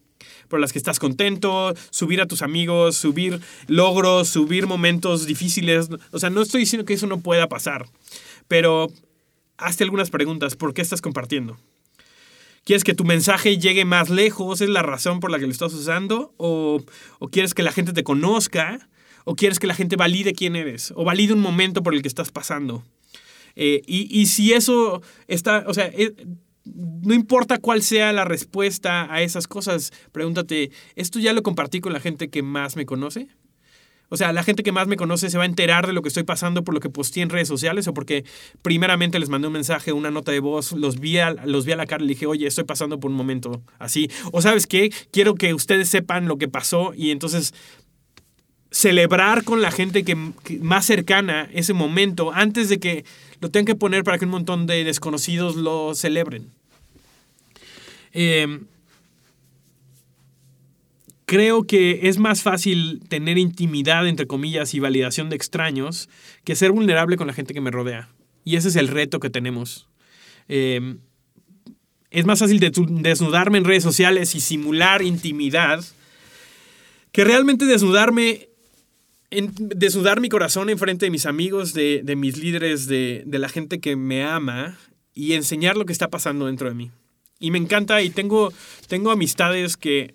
por 0.48 0.60
las 0.60 0.72
que 0.72 0.78
estás 0.78 0.98
contento, 0.98 1.74
subir 1.90 2.20
a 2.20 2.26
tus 2.26 2.42
amigos, 2.42 2.96
subir 2.96 3.40
logros, 3.66 4.28
subir 4.28 4.66
momentos 4.66 5.26
difíciles. 5.26 5.88
O 6.12 6.18
sea, 6.18 6.30
no 6.30 6.42
estoy 6.42 6.60
diciendo 6.60 6.84
que 6.84 6.94
eso 6.94 7.06
no 7.06 7.20
pueda 7.20 7.48
pasar, 7.48 7.87
pero 8.48 8.88
hazte 9.56 9.84
algunas 9.84 10.10
preguntas. 10.10 10.56
¿Por 10.56 10.74
qué 10.74 10.82
estás 10.82 11.00
compartiendo? 11.00 11.56
¿Quieres 12.64 12.84
que 12.84 12.94
tu 12.94 13.04
mensaje 13.04 13.58
llegue 13.58 13.84
más 13.84 14.08
lejos? 14.08 14.60
¿Es 14.60 14.70
la 14.70 14.82
razón 14.82 15.20
por 15.20 15.30
la 15.30 15.38
que 15.38 15.46
lo 15.46 15.52
estás 15.52 15.74
usando? 15.74 16.32
¿O, 16.38 16.82
o 17.18 17.28
quieres 17.28 17.52
que 17.52 17.62
la 17.62 17.72
gente 17.72 17.92
te 17.92 18.04
conozca? 18.04 18.88
¿O 19.24 19.37
quieres 19.37 19.58
que 19.58 19.66
la 19.66 19.74
gente 19.74 19.96
valide 19.96 20.32
quién 20.32 20.56
eres? 20.56 20.92
¿O 20.96 21.04
valide 21.04 21.34
un 21.34 21.40
momento 21.40 21.82
por 21.82 21.94
el 21.94 22.02
que 22.02 22.08
estás 22.08 22.30
pasando? 22.30 22.82
Eh, 23.56 23.82
y, 23.87 24.26
si 24.26 24.52
eso 24.52 25.00
está, 25.28 25.64
o 25.66 25.74
sea, 25.74 25.87
eh, 25.87 26.14
no 26.64 27.14
importa 27.14 27.59
cuál 27.59 27.83
sea 27.83 28.12
la 28.12 28.24
respuesta 28.24 29.12
a 29.12 29.22
esas 29.22 29.46
cosas, 29.46 29.92
pregúntate, 30.12 30.70
¿esto 30.96 31.18
ya 31.18 31.33
lo 31.33 31.42
compartí 31.42 31.81
con 31.81 31.92
la 31.92 32.00
gente 32.00 32.31
que 32.31 32.42
más 32.42 32.77
me 32.77 32.87
conoce? 32.87 33.29
O 34.11 34.16
sea, 34.16 34.33
la 34.33 34.44
gente 34.44 34.62
que 34.62 34.70
más 34.70 34.87
me 34.87 34.96
conoce 34.96 35.31
se 35.31 35.38
va 35.38 35.44
a 35.44 35.46
enterar 35.46 35.87
de 35.87 35.92
lo 35.92 36.03
que 36.03 36.09
estoy 36.09 36.22
pasando 36.22 36.62
por 36.62 36.74
lo 36.74 36.81
que 36.81 36.90
posteé 36.90 37.22
en 37.22 37.31
redes 37.31 37.48
sociales 37.48 37.88
o 37.88 37.94
porque 37.94 38.24
primeramente 38.62 39.18
les 39.18 39.29
mandé 39.29 39.48
un 39.48 39.55
mensaje, 39.55 39.92
una 39.92 40.11
nota 40.11 40.31
de 40.31 40.40
voz, 40.40 40.72
los 40.72 41.00
vi 41.00 41.18
a, 41.18 41.33
los 41.33 41.64
vi 41.64 41.72
a 41.72 41.77
la 41.77 41.87
cara 41.87 42.05
y 42.05 42.09
dije, 42.09 42.27
oye, 42.27 42.46
estoy 42.46 42.64
pasando 42.64 43.00
por 43.00 43.11
un 43.11 43.16
momento 43.16 43.62
así. 43.79 44.11
O 44.31 44.42
sabes 44.42 44.66
qué, 44.66 44.92
quiero 45.11 45.35
que 45.35 45.55
ustedes 45.55 45.88
sepan 45.88 46.29
lo 46.29 46.37
que 46.37 46.48
pasó 46.48 46.92
y 46.94 47.11
entonces 47.11 47.55
celebrar 48.70 49.44
con 49.44 49.62
la 49.62 49.70
gente 49.70 50.05
que, 50.05 50.16
más 50.61 50.85
cercana 50.85 51.48
ese 51.53 51.72
momento 51.72 52.33
antes 52.33 52.68
de 52.68 52.79
que 52.79 53.05
lo 53.40 53.50
tengan 53.50 53.66
que 53.66 53.74
poner 53.74 54.04
para 54.04 54.18
que 54.18 54.24
un 54.24 54.30
montón 54.30 54.66
de 54.66 54.84
desconocidos 54.84 55.56
lo 55.56 55.94
celebren. 55.94 56.50
Em, 58.12 58.66
creo 61.26 61.64
que 61.64 62.08
es 62.08 62.18
más 62.18 62.42
fácil 62.42 63.02
tener 63.08 63.38
intimidad, 63.38 64.06
entre 64.06 64.26
comillas, 64.26 64.74
y 64.74 64.80
validación 64.80 65.30
de 65.30 65.36
extraños 65.36 66.08
que 66.44 66.56
ser 66.56 66.70
vulnerable 66.72 67.16
con 67.16 67.26
la 67.26 67.32
gente 67.32 67.54
que 67.54 67.60
me 67.60 67.70
rodea. 67.70 68.08
Y 68.44 68.56
ese 68.56 68.68
es 68.68 68.76
el 68.76 68.88
reto 68.88 69.20
que 69.20 69.30
tenemos. 69.30 69.88
Em, 70.48 70.98
es 72.10 72.26
más 72.26 72.38
fácil 72.38 72.60
desnudarme 72.60 73.58
en 73.58 73.64
redes 73.64 73.82
sociales 73.82 74.34
y 74.34 74.40
simular 74.40 75.02
intimidad 75.02 75.84
que 77.10 77.24
realmente 77.24 77.64
desnudarme 77.64 78.48
de 79.58 79.90
sudar 79.90 80.20
mi 80.20 80.28
corazón 80.28 80.70
en 80.70 80.78
frente 80.78 81.06
de 81.06 81.10
mis 81.10 81.26
amigos, 81.26 81.74
de, 81.74 82.02
mis 82.16 82.38
líderes, 82.38 82.86
de, 82.86 83.24
la 83.26 83.48
gente 83.48 83.80
que 83.80 83.96
me 83.96 84.24
ama 84.24 84.78
y 85.12 85.32
enseñar 85.32 85.76
lo 85.76 85.86
que 85.86 85.92
está 85.92 86.08
pasando 86.08 86.46
dentro 86.46 86.68
de 86.68 86.74
mí. 86.74 86.90
Y 87.40 87.50
me 87.50 87.58
encanta 87.58 88.02
y 88.02 88.10
tengo, 88.10 88.52
tengo 88.88 89.10
amistades 89.10 89.76
que... 89.76 90.14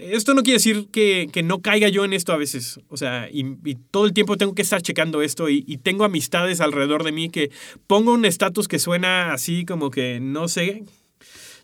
Esto 0.00 0.32
no 0.32 0.42
quiere 0.42 0.56
decir 0.56 0.88
que, 0.90 1.42
no 1.44 1.60
caiga 1.60 1.88
yo 1.88 2.04
en 2.04 2.14
esto 2.14 2.32
a 2.32 2.36
veces. 2.36 2.80
O 2.88 2.96
sea, 2.96 3.28
y, 3.30 3.44
todo 3.90 4.06
el 4.06 4.14
tiempo 4.14 4.36
tengo 4.36 4.54
que 4.54 4.62
estar 4.62 4.80
checando 4.80 5.22
esto 5.22 5.50
y, 5.50 5.64
y 5.66 5.78
tengo 5.78 6.04
amistades 6.04 6.60
alrededor 6.60 7.04
de 7.04 7.12
mí 7.12 7.28
que 7.28 7.50
pongo 7.86 8.12
un 8.12 8.24
estatus 8.24 8.68
que 8.68 8.78
suena 8.78 9.32
así 9.32 9.66
como 9.66 9.90
que 9.90 10.18
no 10.18 10.48
sé, 10.48 10.84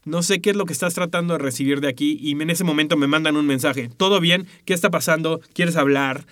no 0.05 0.22
sé 0.22 0.40
qué 0.40 0.51
es 0.51 0.57
lo 0.57 0.66
que 0.66 0.72
estás 0.72 0.94
tratando 0.94 1.35
de 1.35 1.38
recibir 1.38 1.81
de 1.81 1.88
aquí 1.88 2.18
y 2.20 2.33
en 2.33 2.51
ese 2.51 2.64
momento 2.64 2.96
me 2.96 3.07
mandan 3.07 3.37
un 3.37 3.46
mensaje. 3.46 3.88
¿Todo 3.96 4.20
bien? 4.20 4.46
¿Qué 4.64 4.75
está 4.75 4.90
pasando? 4.90 5.40
¿Quieres 5.55 5.77
hablar? 5.77 6.27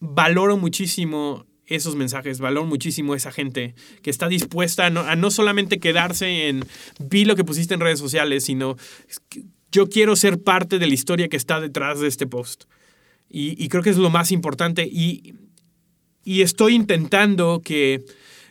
Valoro 0.00 0.56
muchísimo 0.56 1.46
esos 1.66 1.96
mensajes, 1.96 2.38
valoro 2.38 2.66
muchísimo 2.66 3.14
esa 3.14 3.32
gente 3.32 3.74
que 4.02 4.10
está 4.10 4.28
dispuesta 4.28 4.86
a 4.86 4.90
no, 4.90 5.30
solamente 5.30 5.78
quedarse 5.78 6.48
en 6.48 6.64
vi 7.00 7.24
lo 7.24 7.36
que 7.36 7.44
pusiste 7.44 7.74
en 7.74 7.80
redes 7.80 7.98
sociales, 7.98 8.44
sino 8.44 8.76
yo 9.72 9.88
quiero 9.88 10.16
ser 10.16 10.42
parte 10.42 10.78
de 10.78 10.86
la 10.86 10.94
historia 10.94 11.28
que 11.28 11.36
está 11.36 11.60
detrás 11.60 12.00
de 12.00 12.08
este 12.08 12.26
post. 12.26 12.64
Y, 13.28 13.68
creo 13.68 13.82
que 13.82 13.90
es 13.90 13.96
lo 13.96 14.08
más 14.08 14.30
importante. 14.30 14.88
Y, 14.90 15.34
estoy 16.24 16.74
intentando 16.74 17.60
que, 17.62 18.04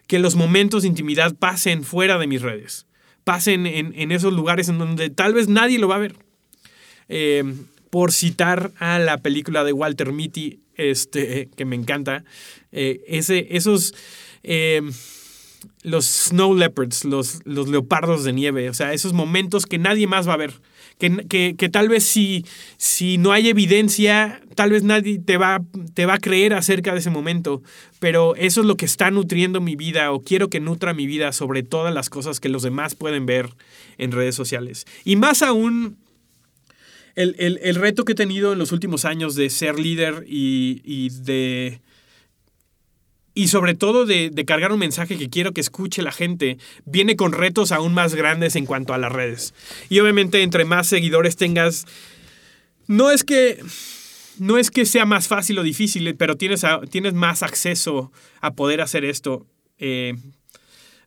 los 0.10 0.36
momentos 0.36 0.84
de 0.84 0.90
intimidad 0.90 1.34
pasen 1.36 1.84
fuera 1.84 2.18
de 2.18 2.28
mis 2.28 2.42
redes, 2.42 2.86
pasen 3.24 3.66
en, 3.66 4.12
esos 4.12 4.34
lugares 4.34 4.68
en 4.68 4.78
donde 4.78 5.10
tal 5.10 5.34
vez 5.34 5.48
nadie 5.48 5.80
lo 5.80 5.88
va 5.88 5.96
a 5.96 6.00
ver. 6.00 6.16
Eh, 7.08 7.44
por 7.90 8.12
citar 8.12 8.72
a 8.80 9.00
la 9.00 9.18
película 9.18 9.64
de 9.64 9.74
Walter 9.74 10.12
Mitty, 10.12 10.60
este, 10.76 11.50
que 11.56 11.66
me 11.66 11.76
encanta. 11.76 12.24
Eh, 12.72 13.02
ese, 13.08 13.48
esos. 13.52 13.94
Eh, 14.44 14.82
los 15.82 16.06
snow 16.06 16.54
leopards, 16.54 17.06
los, 17.06 17.42
los 17.46 17.68
leopardos 17.68 18.24
de 18.24 18.34
nieve, 18.34 18.70
o 18.70 18.74
sea, 18.74 18.94
esos 18.94 19.14
momentos 19.14 19.66
que 19.66 19.78
nadie 19.78 20.08
más 20.08 20.28
va 20.28 20.34
a 20.34 20.38
ver. 20.38 20.54
Que, 20.98 21.56
que, 21.58 21.70
tal 21.70 21.90
vez 21.90 22.06
si, 22.06 22.46
si 22.78 23.18
no 23.18 23.34
hay 23.34 23.50
evidencia, 23.50 24.42
tal 24.56 24.72
vez 24.72 24.84
nadie 24.84 25.20
te 25.20 25.36
va, 25.36 25.62
te 25.94 26.06
va 26.06 26.14
a 26.14 26.20
creer 26.20 26.54
acerca 26.54 26.94
de 26.94 27.00
ese 27.00 27.10
momento, 27.10 27.62
pero 28.00 28.34
eso 28.38 28.62
es 28.62 28.68
lo 28.68 28.78
que 28.78 28.86
está 28.86 29.12
nutriendo 29.12 29.60
mi 29.60 29.76
vida 29.76 30.14
o 30.14 30.22
quiero 30.22 30.50
que 30.50 30.62
nutra 30.62 30.94
mi 30.94 31.06
vida 31.06 31.34
sobre 31.34 31.64
todas 31.64 31.94
las 31.94 32.10
cosas 32.10 32.40
que 32.40 32.48
los 32.48 32.64
demás 32.64 32.96
pueden 32.96 33.26
ver 33.26 33.50
en 33.98 34.14
redes 34.14 34.36
sociales. 34.36 34.86
Y 35.04 35.18
más 35.18 35.42
aún 35.42 35.98
el, 37.16 37.76
reto 37.76 38.04
que 38.04 38.12
he 38.12 38.16
tenido 38.16 38.54
en 38.54 38.60
los 38.60 38.72
últimos 38.72 39.06
años 39.06 39.36
de 39.36 39.50
ser 39.50 39.80
líder 39.80 40.26
y, 40.28 41.10
de... 41.10 41.82
Y 43.34 43.50
sobre 43.50 43.74
todo 43.74 44.06
de, 44.06 44.32
cargar 44.46 44.72
un 44.72 44.80
mensaje 44.80 45.18
que 45.18 45.30
quiero 45.30 45.54
que 45.54 45.62
escuche 45.62 46.02
la 46.02 46.12
gente, 46.12 46.58
viene 46.86 47.16
con 47.16 47.34
retos 47.34 47.72
aún 47.72 47.94
más 47.94 48.16
grandes 48.16 48.56
en 48.56 48.66
cuanto 48.66 48.94
a 48.94 48.98
las 48.98 49.12
redes. 49.12 49.54
Y 49.90 50.00
obviamente 50.00 50.42
entre 50.42 50.64
más 50.64 50.88
seguidores 50.88 51.36
tengas, 51.36 51.86
no 52.88 53.12
es 53.12 53.24
que 53.24 53.60
no 54.38 54.58
es 54.58 54.70
que 54.70 54.86
sea 54.86 55.06
más 55.06 55.30
fácil 55.30 55.58
o 55.60 55.64
difícil, 55.64 56.14
pero 56.18 56.36
tienes, 56.36 56.64
tienes 56.90 57.14
más 57.14 57.42
acceso 57.42 58.12
a 58.42 58.54
poder 58.54 58.82
hacer 58.82 59.06
esto 59.06 59.48
eh, 59.78 60.14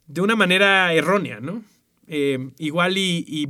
de 0.07 0.21
una 0.23 0.35
manera 0.35 0.93
errónea, 0.95 1.39
¿no? 1.39 1.63
Eh, 2.07 2.39
igual 2.57 2.97
y 2.97 3.27
y 3.27 3.49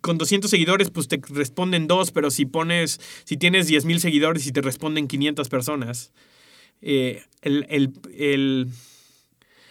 con 0.00 0.18
200 0.18 0.50
seguidores, 0.50 0.90
pues 0.90 1.08
te 1.08 1.20
responden 1.28 1.86
dos, 1.86 2.10
pero 2.10 2.30
si 2.30 2.46
pones, 2.46 3.00
si 3.24 3.36
tienes 3.36 3.70
10.000 3.70 3.98
seguidores 3.98 4.46
y 4.46 4.52
te 4.52 4.60
responden 4.60 5.08
500 5.08 5.48
personas, 5.48 6.12
eh, 6.80 7.22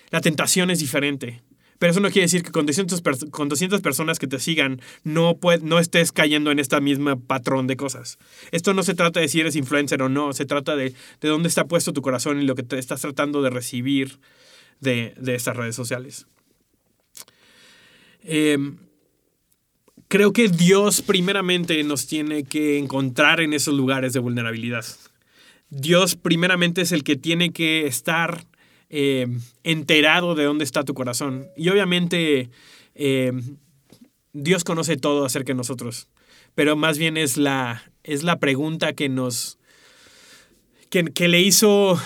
la 0.10 0.22
tentación 0.22 0.70
es 0.70 0.80
diferente. 0.80 1.42
Pero 1.80 1.92
eso 1.92 2.00
no 2.00 2.12
quiere 2.12 2.28
decir 2.28 2.44
que 2.44 2.52
con 2.52 2.66
200, 2.66 3.02
con 3.30 3.50
200 3.50 3.82
personas 3.82 4.18
que 4.18 4.28
te 4.28 4.40
sigan 4.40 4.80
no, 5.04 5.38
no 5.64 5.80
estés 5.80 6.14
cayendo 6.14 6.50
en 6.50 6.60
esta 6.60 6.80
misma 6.80 7.18
patrón 7.18 7.68
de 7.68 7.76
cosas. 7.76 8.20
Esto 8.52 8.74
no 8.74 8.84
se 8.84 8.94
trata 8.94 9.20
de 9.20 9.28
si 9.28 9.42
eres 9.42 9.58
influencer 9.58 10.02
o 10.02 10.08
no, 10.08 10.32
se 10.32 10.46
trata 10.46 10.78
de, 10.78 10.94
de 11.20 11.28
dónde 11.28 11.50
está 11.50 11.66
puesto 11.66 11.92
tu 11.92 12.02
corazón 12.02 12.42
y 12.42 12.46
lo 12.46 12.56
que 12.56 12.64
te 12.64 12.80
estás 12.80 13.02
tratando 13.02 13.42
de 13.42 13.50
recibir 13.50 14.20
de, 14.80 15.14
de 15.18 15.36
estas 15.36 15.58
redes 15.58 15.76
sociales. 15.76 16.26
Eh, 18.24 18.58
creo 20.08 20.34
que 20.34 20.48
Dios 20.48 21.02
primeramente 21.02 21.84
nos 21.84 22.08
tiene 22.08 22.44
que 22.44 22.78
encontrar 22.78 23.42
en 23.42 23.54
esos 23.54 23.74
lugares 23.74 24.14
de 24.14 24.20
vulnerabilidad. 24.20 24.86
Dios 25.70 26.16
primeramente 26.16 26.82
es 26.82 26.92
el 26.92 27.04
que 27.04 27.16
tiene 27.16 27.52
que 27.52 27.88
estar 27.88 28.46
eh, 28.90 29.28
enterado 29.64 30.36
de 30.36 30.44
dónde 30.44 30.64
está 30.64 30.84
tu 30.84 30.94
corazón. 30.94 31.48
Y 31.58 31.70
obviamente 31.70 32.52
eh, 32.94 33.32
Dios 34.34 34.64
conoce 34.64 34.98
todo 34.98 35.26
acerca 35.26 35.54
de 35.54 35.58
nosotros, 35.58 36.10
pero 36.54 36.76
más 36.76 37.00
bien 37.00 37.18
es 37.18 37.38
la, 37.38 37.84
es 38.04 38.24
la 38.24 38.40
pregunta 38.40 38.94
que 38.94 39.10
nos... 39.10 39.58
que, 40.90 41.28
le 41.28 41.42
hizo 41.42 42.00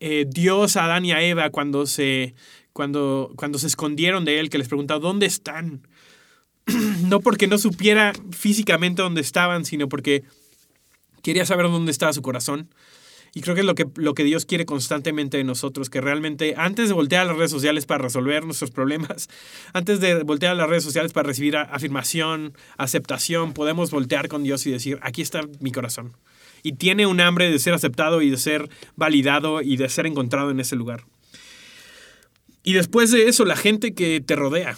eh, 0.00 0.24
Dios 0.26 0.76
a 0.76 0.84
Adán 0.84 1.04
y 1.04 1.12
a 1.12 1.22
Eva 1.22 1.50
cuando 1.50 1.84
se, 1.84 2.34
cuando, 2.72 3.32
cuando 3.36 3.58
se 3.58 3.66
escondieron 3.66 4.24
de 4.24 4.40
él, 4.40 4.48
que 4.48 4.58
les 4.58 4.68
preguntaba, 4.68 5.00
¿dónde 5.00 5.26
están? 5.26 5.86
no 7.02 7.20
porque 7.20 7.46
no 7.46 7.58
supiera 7.58 8.12
físicamente 8.30 9.02
dónde 9.02 9.20
estaban, 9.20 9.64
sino 9.64 9.88
porque 9.88 10.24
quería 11.22 11.46
saber 11.46 11.66
dónde 11.66 11.92
estaba 11.92 12.12
su 12.12 12.22
corazón. 12.22 12.68
Y 13.36 13.40
creo 13.40 13.56
que 13.56 13.62
es 13.62 13.66
lo 13.66 13.74
que, 13.74 13.86
lo 13.96 14.14
que 14.14 14.22
Dios 14.22 14.44
quiere 14.44 14.64
constantemente 14.64 15.36
de 15.36 15.44
nosotros, 15.44 15.90
que 15.90 16.00
realmente 16.00 16.54
antes 16.56 16.86
de 16.86 16.94
voltear 16.94 17.22
a 17.22 17.24
las 17.24 17.36
redes 17.36 17.50
sociales 17.50 17.84
para 17.84 18.00
resolver 18.00 18.44
nuestros 18.44 18.70
problemas, 18.70 19.28
antes 19.72 19.98
de 19.98 20.22
voltear 20.22 20.52
a 20.52 20.54
las 20.54 20.68
redes 20.68 20.84
sociales 20.84 21.12
para 21.12 21.26
recibir 21.26 21.56
afirmación, 21.56 22.56
aceptación, 22.78 23.52
podemos 23.52 23.90
voltear 23.90 24.28
con 24.28 24.44
Dios 24.44 24.64
y 24.66 24.70
decir, 24.70 25.00
aquí 25.02 25.20
está 25.20 25.42
mi 25.58 25.72
corazón. 25.72 26.12
Y 26.62 26.74
tiene 26.74 27.06
un 27.06 27.20
hambre 27.20 27.50
de 27.50 27.58
ser 27.58 27.74
aceptado 27.74 28.22
y 28.22 28.30
de 28.30 28.36
ser 28.36 28.70
validado 28.94 29.62
y 29.62 29.76
de 29.76 29.88
ser 29.88 30.06
encontrado 30.06 30.50
en 30.50 30.60
ese 30.60 30.76
lugar. 30.76 31.04
Y 32.62 32.72
después 32.72 33.10
de 33.10 33.28
eso, 33.28 33.44
la 33.44 33.56
gente 33.56 33.94
que 33.94 34.20
te 34.20 34.36
rodea, 34.36 34.76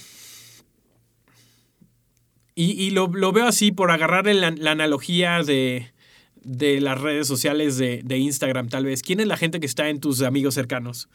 y, 2.56 2.90
lo, 2.90 3.08
veo 3.08 3.46
así 3.46 3.70
por 3.70 3.90
agarrar 3.90 4.26
la, 4.26 4.70
analogía 4.70 5.42
de, 5.42 5.92
de 6.42 6.80
las 6.80 7.00
redes 7.00 7.28
sociales 7.28 7.76
de, 7.76 8.00
de 8.02 8.18
Instagram, 8.18 8.68
tal 8.68 8.86
vez? 8.86 9.02
¿Quién 9.02 9.20
es 9.20 9.26
la 9.26 9.36
gente 9.36 9.60
que 9.60 9.66
está 9.66 9.88
en 9.90 10.00
tus 10.00 10.22
amigos 10.22 10.54
cercanos? 10.54 11.08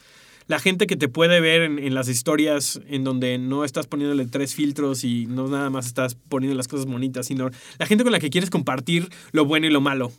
la 0.47 0.59
gente 0.59 0.85
que 0.85 0.97
te 0.97 1.07
puede 1.07 1.39
ver 1.39 1.61
en, 1.61 1.93
las 1.93 2.09
historias 2.09 2.81
en 2.87 3.03
donde 3.03 3.37
no 3.37 3.63
estás 3.63 3.87
poniéndole 3.87 4.25
tres 4.25 4.53
filtros 4.53 5.03
y 5.03 5.25
no 5.25 5.47
nada 5.47 5.69
más 5.69 5.85
estás 5.85 6.15
poniendo 6.15 6.57
las 6.57 6.67
cosas 6.67 6.85
bonitas, 6.85 7.27
sino 7.27 7.49
la 7.79 7.85
gente 7.85 8.03
con 8.03 8.11
la 8.11 8.19
que 8.19 8.29
quieres 8.29 8.49
compartir 8.49 9.09
lo 9.31 9.45
bueno 9.45 9.67
y 9.67 9.69
lo 9.69 9.79
malo 9.79 10.11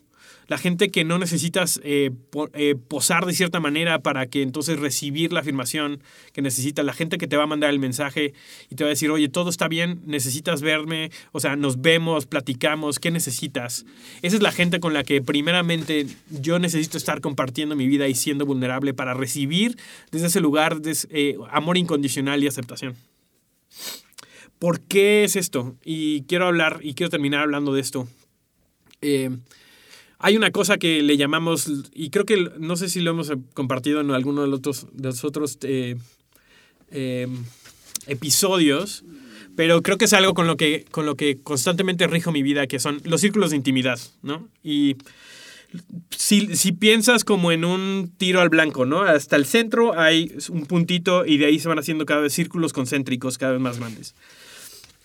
la 0.49 0.59
gente 0.59 0.91
que 0.91 1.05
no 1.05 1.19
necesitas 1.19 1.81
eh, 1.85 2.11
eh, 2.55 2.75
posar 2.89 3.27
de 3.27 3.33
cierta 3.33 3.61
manera 3.61 4.01
para 4.01 4.27
que 4.27 4.43
entonces 4.43 4.79
recibir 4.79 5.33
la 5.33 5.41
afirmación 5.41 6.03
que 6.33 6.43
necesitas, 6.43 6.85
la 6.85 6.93
gente 6.93 7.19
que 7.19 7.27
te 7.27 7.37
va 7.37 7.45
a 7.45 7.47
mandar 7.47 7.71
el 7.71 7.79
mensaje 7.79 8.35
y 8.71 8.75
te 8.75 8.85
va 8.85 8.89
a 8.89 8.91
decir, 8.91 9.11
oye, 9.11 9.29
todo 9.29 9.51
está 9.51 9.69
bien, 9.69 10.01
necesitas 10.07 10.63
verme, 10.63 11.11
o 11.33 11.41
sea, 11.41 11.57
nos 11.57 11.81
vemos, 11.81 12.27
platicamos, 12.27 12.99
¿qué 12.99 13.11
necesitas? 13.11 13.87
Esa 14.23 14.37
es 14.37 14.43
la 14.43 14.53
gente 14.53 14.81
con 14.81 14.95
la 14.95 15.05
que 15.05 15.23
primeramente 15.23 16.07
yo 16.31 16.59
necesito 16.59 16.99
estar 16.99 17.21
compartiendo 17.21 17.77
mi 17.77 17.87
vida 17.87 18.09
y 18.09 18.15
siendo 18.15 18.47
vulnerable 18.47 18.95
para 18.95 19.15
recibir 19.15 19.77
desde 20.11 20.27
ese 20.27 20.41
lugar 20.41 20.81
de, 20.81 20.97
eh, 21.11 21.37
amor 21.51 21.79
incondicional 21.79 22.43
y 22.43 22.47
aceptación. 22.47 22.97
¿Por 24.59 24.81
qué 24.81 25.25
es 25.25 25.35
esto? 25.37 25.75
Y 25.85 26.23
quiero 26.23 26.47
hablar 26.47 26.81
y 26.83 26.95
quiero 26.95 27.11
terminar 27.11 27.41
hablando 27.41 27.73
de 27.73 27.81
esto. 27.81 28.07
Hay 30.23 30.37
una 30.37 30.53
cosa 30.53 30.79
que 30.79 31.03
le 31.03 31.17
llamamos, 31.17 31.69
y 31.93 32.11
creo 32.11 32.25
que 32.25 32.49
no 32.59 32.77
sé 32.77 32.89
si 32.89 33.01
lo 33.01 33.11
hemos 33.11 33.33
compartido 33.55 34.01
en 34.01 34.13
alguno 34.13 34.43
de 34.43 34.47
los 34.47 34.61
otros, 34.61 34.87
de 34.93 35.09
los 35.09 35.25
otros 35.25 35.59
eh, 35.63 35.97
eh, 36.93 37.27
episodios, 38.07 39.05
pero 39.57 39.83
creo 39.83 39.99
que 39.99 40.05
es 40.05 40.13
algo 40.13 40.33
con 40.33 40.47
lo, 40.47 40.57
que, 40.57 40.85
con 40.93 41.07
lo 41.07 41.17
que 41.17 41.41
constantemente 41.43 42.07
rijo 42.07 42.31
mi 42.31 42.45
vida, 42.45 42.69
que 42.69 42.79
son 42.79 43.01
los 43.03 43.21
círculos 43.21 43.51
de 43.51 43.57
intimidad, 43.57 43.99
¿no? 44.23 44.49
Y 44.63 44.97
si, 46.11 46.55
si, 46.55 46.71
piensas 46.71 47.25
como 47.25 47.51
en 47.51 47.65
un 47.65 48.13
tiro 48.17 48.41
al 48.41 48.49
blanco, 48.49 48.87
¿no? 48.87 49.03
Hasta 49.03 49.35
el 49.35 49.45
centro 49.45 49.99
hay 49.99 50.33
un 50.51 50.67
puntito 50.67 51.27
y 51.27 51.39
de 51.39 51.47
ahí 51.47 51.59
se 51.59 51.67
van 51.67 51.81
haciendo 51.81 52.07
cada 52.07 52.21
vez 52.21 52.33
círculos 52.33 52.73
concéntricos 52.73 53.39
cada 53.39 53.53
vez 53.53 53.61
más 53.61 53.81
grandes. 53.81 54.15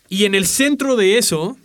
Y 0.09 0.25
en 0.25 0.35
el 0.35 0.45
centro 0.45 0.95
de 0.95 1.17
eso 1.17 1.57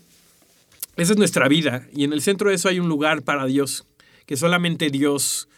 esa 0.96 1.12
es 1.12 1.18
nuestra 1.18 1.48
vida 1.48 1.86
y 1.94 2.04
en 2.04 2.12
el 2.12 2.20
centro 2.20 2.50
de 2.50 2.56
eso 2.56 2.68
hay 2.68 2.80
un 2.80 2.88
lugar 2.88 3.22
para 3.22 3.46
Dios, 3.46 3.86
que 4.26 4.36
solamente 4.36 4.90
Dios 4.90 5.48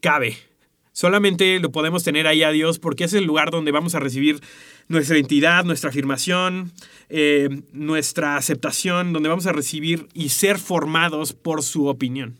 cabe. 0.00 0.36
Solamente 0.92 1.60
lo 1.60 1.70
podemos 1.72 2.04
tener 2.04 2.26
ahí 2.26 2.42
a 2.42 2.50
Dios 2.50 2.78
porque 2.78 3.04
es 3.04 3.12
el 3.12 3.24
lugar 3.24 3.50
donde 3.50 3.70
vamos 3.70 3.94
a 3.94 4.00
recibir 4.00 4.40
nuestra 4.88 5.16
identidad, 5.16 5.64
nuestra 5.64 5.90
afirmación, 5.90 6.72
eh, 7.10 7.50
nuestra 7.72 8.36
aceptación, 8.36 9.12
donde 9.12 9.28
vamos 9.28 9.46
a 9.46 9.52
recibir 9.52 10.08
y 10.14 10.30
ser 10.30 10.58
formados 10.58 11.34
por 11.34 11.62
su 11.62 11.86
opinión. 11.86 12.38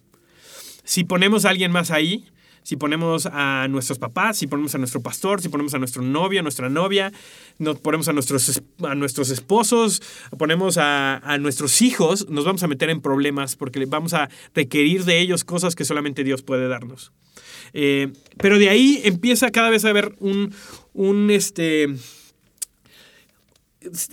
Si 0.84 1.04
ponemos 1.04 1.44
a 1.44 1.50
alguien 1.50 1.70
más 1.70 1.90
ahí, 1.90 2.24
si 2.66 2.74
ponemos 2.74 3.28
a 3.30 3.68
nuestros 3.68 4.00
papás, 4.00 4.38
si 4.38 4.48
ponemos 4.48 4.74
a 4.74 4.78
nuestro 4.78 5.00
pastor, 5.00 5.40
si 5.40 5.48
ponemos 5.48 5.72
a 5.74 5.78
nuestro 5.78 6.02
novio, 6.02 6.40
a 6.40 6.42
nuestra 6.42 6.68
novia, 6.68 7.12
nos 7.60 7.78
ponemos 7.78 8.08
a 8.08 8.12
nuestros, 8.12 8.60
a 8.82 8.96
nuestros 8.96 9.30
esposos, 9.30 10.02
ponemos 10.36 10.76
a, 10.76 11.18
a 11.18 11.38
nuestros 11.38 11.80
hijos, 11.80 12.28
nos 12.28 12.44
vamos 12.44 12.64
a 12.64 12.66
meter 12.66 12.90
en 12.90 13.00
problemas 13.00 13.54
porque 13.54 13.86
vamos 13.86 14.14
a 14.14 14.28
requerir 14.52 15.04
de 15.04 15.20
ellos 15.20 15.44
cosas 15.44 15.76
que 15.76 15.84
solamente 15.84 16.24
Dios 16.24 16.42
puede 16.42 16.66
darnos. 16.66 17.12
Eh, 17.72 18.12
pero 18.36 18.58
de 18.58 18.68
ahí 18.68 19.00
empieza 19.04 19.52
cada 19.52 19.70
vez 19.70 19.84
a 19.84 19.90
haber 19.90 20.16
un, 20.18 20.52
un 20.92 21.30
este, 21.30 21.94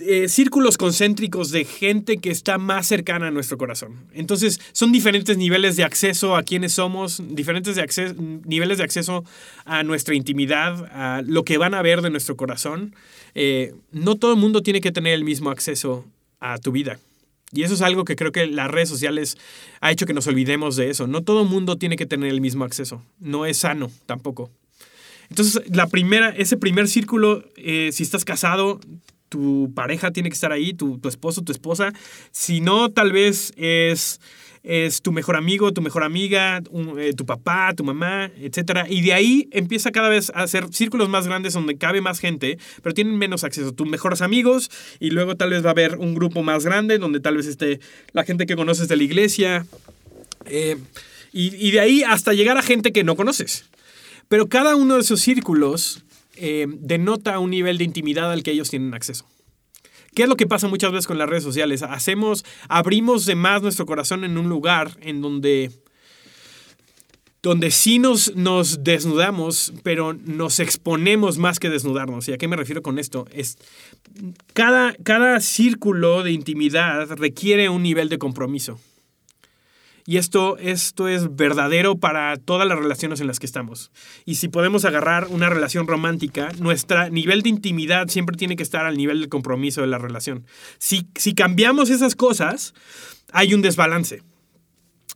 eh, 0.00 0.28
círculos 0.28 0.76
concéntricos 0.76 1.50
de 1.50 1.64
gente 1.64 2.18
que 2.18 2.30
está 2.30 2.58
más 2.58 2.86
cercana 2.86 3.28
a 3.28 3.30
nuestro 3.30 3.58
corazón. 3.58 4.06
Entonces, 4.12 4.60
son 4.72 4.92
diferentes 4.92 5.36
niveles 5.36 5.76
de 5.76 5.84
acceso 5.84 6.36
a 6.36 6.42
quienes 6.42 6.72
somos, 6.72 7.22
diferentes 7.30 7.76
de 7.76 8.14
niveles 8.44 8.78
de 8.78 8.84
acceso 8.84 9.24
a 9.64 9.82
nuestra 9.82 10.14
intimidad, 10.14 10.86
a 10.92 11.22
lo 11.22 11.44
que 11.44 11.58
van 11.58 11.74
a 11.74 11.82
ver 11.82 12.02
de 12.02 12.10
nuestro 12.10 12.36
corazón. 12.36 12.94
Eh, 13.34 13.74
no 13.92 14.16
todo 14.16 14.34
el 14.34 14.38
mundo 14.38 14.62
tiene 14.62 14.80
que 14.80 14.92
tener 14.92 15.14
el 15.14 15.24
mismo 15.24 15.50
acceso 15.50 16.04
a 16.40 16.58
tu 16.58 16.72
vida. 16.72 16.98
Y 17.52 17.62
eso 17.62 17.74
es 17.74 17.82
algo 17.82 18.04
que 18.04 18.16
creo 18.16 18.32
que 18.32 18.46
las 18.46 18.70
redes 18.70 18.88
sociales 18.88 19.38
ha 19.80 19.92
hecho 19.92 20.06
que 20.06 20.14
nos 20.14 20.26
olvidemos 20.26 20.76
de 20.76 20.90
eso. 20.90 21.06
No 21.06 21.22
todo 21.22 21.42
el 21.42 21.48
mundo 21.48 21.76
tiene 21.76 21.96
que 21.96 22.06
tener 22.06 22.30
el 22.30 22.40
mismo 22.40 22.64
acceso. 22.64 23.02
No 23.20 23.46
es 23.46 23.58
sano 23.58 23.90
tampoco. 24.06 24.50
Entonces, 25.30 25.62
la 25.70 25.86
primera, 25.86 26.30
ese 26.30 26.56
primer 26.56 26.88
círculo, 26.88 27.44
eh, 27.56 27.90
si 27.92 28.02
estás 28.02 28.24
casado, 28.24 28.80
tu 29.34 29.72
pareja 29.74 30.12
tiene 30.12 30.28
que 30.28 30.34
estar 30.34 30.52
ahí, 30.52 30.74
tu, 30.74 31.00
esposo, 31.08 31.42
tu 31.42 31.50
esposa. 31.50 31.92
Si 32.30 32.60
no, 32.60 32.92
tal 32.92 33.10
vez 33.10 33.52
es, 33.56 34.20
es 34.62 35.02
tu 35.02 35.10
mejor 35.10 35.34
amigo, 35.34 35.72
tu 35.72 35.82
mejor 35.82 36.04
amiga, 36.04 36.62
eh, 36.98 37.14
tu 37.16 37.26
papá, 37.26 37.74
tu 37.76 37.82
mamá, 37.82 38.30
etc. 38.40 38.86
Y 38.88 39.00
de 39.02 39.12
ahí 39.12 39.48
empieza 39.50 39.90
cada 39.90 40.08
vez 40.08 40.30
a 40.36 40.44
hacer 40.44 40.72
círculos 40.72 41.08
más 41.08 41.26
grandes 41.26 41.54
donde 41.54 41.76
cabe 41.76 42.00
más 42.00 42.20
gente, 42.20 42.58
pero 42.80 42.94
tienen 42.94 43.18
menos 43.18 43.42
acceso. 43.42 43.72
Tus 43.72 43.88
mejores 43.88 44.22
amigos 44.22 44.70
y 45.00 45.10
luego 45.10 45.34
tal 45.34 45.50
vez 45.50 45.64
va 45.64 45.70
a 45.70 45.72
haber 45.72 45.96
un 45.96 46.14
grupo 46.14 46.44
más 46.44 46.64
grande 46.64 46.98
donde 46.98 47.18
tal 47.18 47.36
vez 47.36 47.48
esté 47.48 47.80
la 48.12 48.22
gente 48.22 48.46
que 48.46 48.54
conoces 48.54 48.86
de 48.86 48.94
la 48.94 49.02
iglesia. 49.02 49.66
Eh, 50.44 50.76
y, 51.32 51.56
y 51.56 51.72
de 51.72 51.80
ahí 51.80 52.04
hasta 52.04 52.34
llegar 52.34 52.56
a 52.56 52.62
gente 52.62 52.92
que 52.92 53.02
no 53.02 53.16
conoces. 53.16 53.64
Pero 54.28 54.48
cada 54.48 54.76
uno 54.76 54.94
de 54.94 55.00
esos 55.00 55.20
círculos 55.20 56.04
eh, 56.36 56.66
denota 56.68 57.38
un 57.38 57.50
nivel 57.50 57.78
de 57.78 57.84
intimidad 57.84 58.30
al 58.30 58.42
que 58.42 58.50
ellos 58.50 58.70
tienen 58.70 58.94
acceso. 58.94 59.26
¿Qué 60.14 60.22
es 60.22 60.28
lo 60.28 60.36
que 60.36 60.46
pasa 60.46 60.68
muchas 60.68 60.92
veces 60.92 61.06
con 61.06 61.18
las 61.18 61.28
redes 61.28 61.42
sociales? 61.42 61.82
Hacemos, 61.82 62.44
abrimos 62.68 63.26
de 63.26 63.34
más 63.34 63.62
nuestro 63.62 63.84
corazón 63.84 64.22
en 64.24 64.38
un 64.38 64.48
lugar 64.48 64.96
en 65.00 65.20
donde, 65.20 65.72
donde 67.42 67.72
sí 67.72 67.98
nos, 67.98 68.36
nos 68.36 68.84
desnudamos, 68.84 69.72
pero 69.82 70.14
nos 70.14 70.60
exponemos 70.60 71.38
más 71.38 71.58
que 71.58 71.68
desnudarnos. 71.68 72.28
¿Y 72.28 72.32
a 72.32 72.38
qué 72.38 72.46
me 72.46 72.54
refiero 72.54 72.80
con 72.80 73.00
esto? 73.00 73.26
Es, 73.32 73.58
cada, 74.52 74.94
cada 75.02 75.40
círculo 75.40 76.22
de 76.22 76.30
intimidad 76.30 77.08
requiere 77.16 77.68
un 77.68 77.82
nivel 77.82 78.08
de 78.08 78.18
compromiso. 78.18 78.78
Y 80.06 80.18
esto, 80.18 80.58
esto 80.58 81.08
es 81.08 81.34
verdadero 81.34 81.96
para 81.96 82.36
todas 82.36 82.68
las 82.68 82.78
relaciones 82.78 83.20
en 83.20 83.26
las 83.26 83.38
que 83.38 83.46
estamos. 83.46 83.90
Y 84.26 84.34
si 84.34 84.48
podemos 84.48 84.84
agarrar 84.84 85.28
una 85.28 85.48
relación 85.48 85.86
romántica, 85.86 86.52
nuestro 86.58 87.08
nivel 87.08 87.40
de 87.40 87.48
intimidad 87.48 88.08
siempre 88.08 88.36
tiene 88.36 88.56
que 88.56 88.62
estar 88.62 88.84
al 88.84 88.98
nivel 88.98 89.20
del 89.20 89.30
compromiso 89.30 89.80
de 89.80 89.86
la 89.86 89.96
relación. 89.96 90.44
Si, 90.78 91.06
si 91.14 91.34
cambiamos 91.34 91.88
esas 91.88 92.16
cosas, 92.16 92.74
hay 93.32 93.54
un 93.54 93.62
desbalance. 93.62 94.22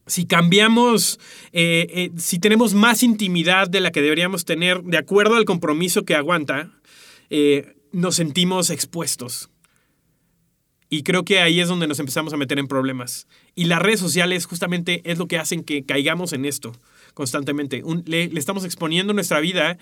Si 0.06 0.24
cambiamos, 0.24 1.20
eh, 1.52 1.86
eh, 1.90 2.10
si 2.16 2.38
tenemos 2.38 2.72
más 2.72 3.02
intimidad 3.02 3.68
de 3.68 3.80
la 3.80 3.90
que 3.90 4.00
deberíamos 4.00 4.46
tener, 4.46 4.82
de 4.82 4.96
acuerdo 4.96 5.36
al 5.36 5.44
compromiso 5.44 6.06
que 6.06 6.14
aguanta, 6.14 6.70
eh, 7.28 7.74
nos 7.92 8.16
sentimos 8.16 8.70
expuestos 8.70 9.50
y 10.90 11.02
creo 11.02 11.24
que 11.24 11.40
ahí 11.40 11.60
es 11.60 11.68
donde 11.68 11.86
nos 11.86 11.98
empezamos 11.98 12.32
a 12.32 12.36
meter 12.36 12.58
en 12.58 12.66
problemas. 12.66 13.26
Y 13.54 13.64
las 13.64 13.80
redes 13.80 14.00
sociales 14.00 14.46
justamente 14.46 15.02
es 15.04 15.18
lo 15.18 15.26
que 15.26 15.38
hacen 15.38 15.62
que 15.62 15.84
caigamos 15.84 16.32
en 16.32 16.44
esto 16.44 16.72
constantemente. 17.14 17.82
le, 18.06 18.30
estamos 18.38 18.64
exponiendo 18.64 19.12
nuestra 19.12 19.40
vida 19.40 19.76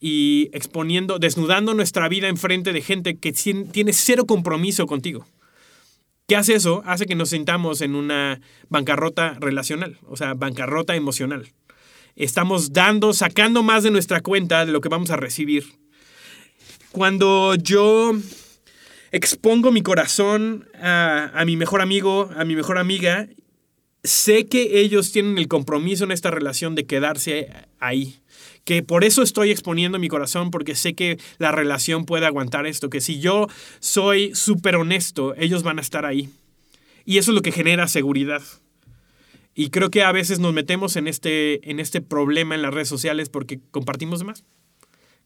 y 0.00 0.50
exponiendo, 0.52 1.18
desnudando 1.18 1.74
nuestra 1.74 2.08
vida 2.08 2.28
enfrente 2.28 2.72
de 2.72 2.82
gente 2.82 3.16
que 3.16 3.32
tiene 3.32 3.92
cero 3.92 4.26
compromiso 4.26 4.86
contigo. 4.86 5.26
¿Qué 6.28 6.36
hace 6.36 6.54
eso? 6.54 6.82
Hace 6.86 7.06
que 7.06 7.14
nos 7.14 7.30
sintamos 7.30 7.80
en 7.80 7.94
una 7.94 8.40
bancarrota 8.68 9.36
relacional, 9.40 9.98
o 10.08 10.16
sea, 10.16 10.34
bancarrota 10.34 10.94
emocional. 10.94 11.48
Estamos 12.16 12.72
dando, 12.72 13.12
sacando 13.12 13.62
más 13.62 13.82
de 13.82 13.90
nuestra 13.90 14.20
cuenta 14.20 14.64
de 14.64 14.72
lo 14.72 14.80
que 14.80 14.88
vamos 14.88 15.10
a 15.10 15.16
recibir. 15.16 15.64
Cuando 16.92 17.56
yo 17.56 18.12
expongo 19.14 19.70
mi 19.70 19.80
corazón 19.80 20.68
a, 20.82 21.44
mi 21.46 21.56
mejor 21.56 21.80
amigo, 21.80 22.30
a 22.36 22.44
mi 22.44 22.56
mejor 22.56 22.78
amiga, 22.78 23.28
sé 24.02 24.46
que 24.46 24.80
ellos 24.80 25.12
tienen 25.12 25.38
el 25.38 25.46
compromiso 25.46 26.02
en 26.02 26.10
esta 26.10 26.32
relación 26.32 26.74
de 26.74 26.84
quedarse 26.84 27.48
ahí. 27.78 28.18
Que 28.64 28.82
por 28.82 29.04
eso 29.04 29.22
estoy 29.22 29.52
exponiendo 29.52 30.00
mi 30.00 30.08
corazón, 30.08 30.50
porque 30.50 30.74
sé 30.74 30.94
que 30.94 31.18
la 31.38 31.52
relación 31.52 32.06
puede 32.06 32.26
aguantar 32.26 32.66
esto, 32.66 32.90
que 32.90 33.00
si 33.00 33.20
yo 33.20 33.46
soy 33.78 34.34
súper 34.34 34.74
honesto, 34.74 35.36
ellos 35.36 35.62
van 35.62 35.78
a 35.78 35.82
estar 35.82 36.04
ahí. 36.04 36.28
Y 37.04 37.18
eso 37.18 37.30
es 37.30 37.36
lo 37.36 37.42
que 37.42 37.52
genera 37.52 37.86
seguridad. 37.86 38.42
Y 39.54 39.70
creo 39.70 39.90
que 39.90 40.02
a 40.02 40.10
veces 40.10 40.40
nos 40.40 40.52
metemos 40.52 40.96
en 40.96 41.06
este, 41.06 41.70
en 41.70 41.78
este 41.78 42.00
problema 42.00 42.56
en 42.56 42.62
las 42.62 42.74
redes 42.74 42.88
sociales 42.88 43.28
porque 43.28 43.60
compartimos 43.70 44.24
más. 44.24 44.44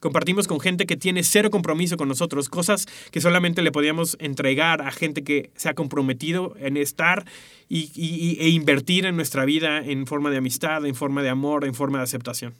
Compartimos 0.01 0.47
con 0.47 0.61
gente 0.61 0.87
que 0.87 0.97
tiene 0.97 1.23
cero 1.25 1.51
compromiso 1.51 1.97
con 1.97 2.09
nosotros, 2.09 2.49
cosas 2.49 2.87
que 3.11 3.21
solamente 3.21 3.63
le 3.63 3.73
podíamos 3.73 4.17
entregar 4.21 4.83
a 4.83 4.91
gente 4.93 5.25
que 5.25 5.51
se 5.57 5.69
ha 5.69 5.75
comprometido 5.75 6.55
en 6.59 6.77
estar 6.77 7.25
y, 7.69 8.37
e 8.41 8.49
invertir 8.49 9.07
en 9.07 9.17
nuestra 9.17 9.45
vida 9.45 9.79
en 9.79 10.07
forma 10.07 10.31
de 10.31 10.37
amistad, 10.37 10.87
en 10.87 10.95
forma 10.95 11.23
de 11.23 11.31
amor, 11.31 11.65
en 11.65 11.75
forma 11.75 11.99
de 11.99 12.05
aceptación. 12.05 12.55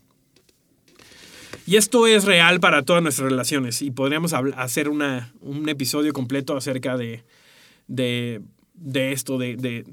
Y 1.67 1.77
esto 1.77 2.07
es 2.07 2.25
real 2.25 2.61
para 2.61 2.83
todas 2.83 3.03
nuestras 3.03 3.31
relaciones 3.31 3.83
y 3.83 3.91
podríamos 3.91 4.33
hacer 4.33 4.89
un 4.89 5.69
episodio 5.69 6.13
completo 6.13 6.57
acerca 6.57 6.97
de, 6.97 7.23
de, 7.87 8.43
esto, 9.13 9.39
de, 9.39 9.85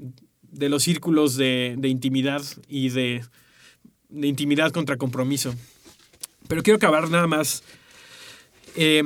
de 0.56 0.68
los 0.68 0.82
círculos 0.82 1.36
de, 1.36 1.74
de 1.78 1.88
intimidad 1.88 2.42
y 2.68 2.88
de, 2.90 3.22
de, 4.08 4.26
intimidad 4.26 4.72
contra 4.72 4.96
compromiso. 4.96 5.54
Pero 6.48 6.62
quiero 6.62 6.76
acabar 6.76 7.10
nada 7.10 7.26
más 7.26 7.62
eh, 8.76 9.02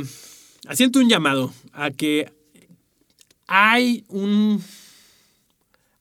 haciendo 0.68 1.01
un 1.01 1.09
llamado 1.09 1.53
a 1.72 1.91
que 1.91 2.30
hay 3.47 4.05
un, 4.09 4.62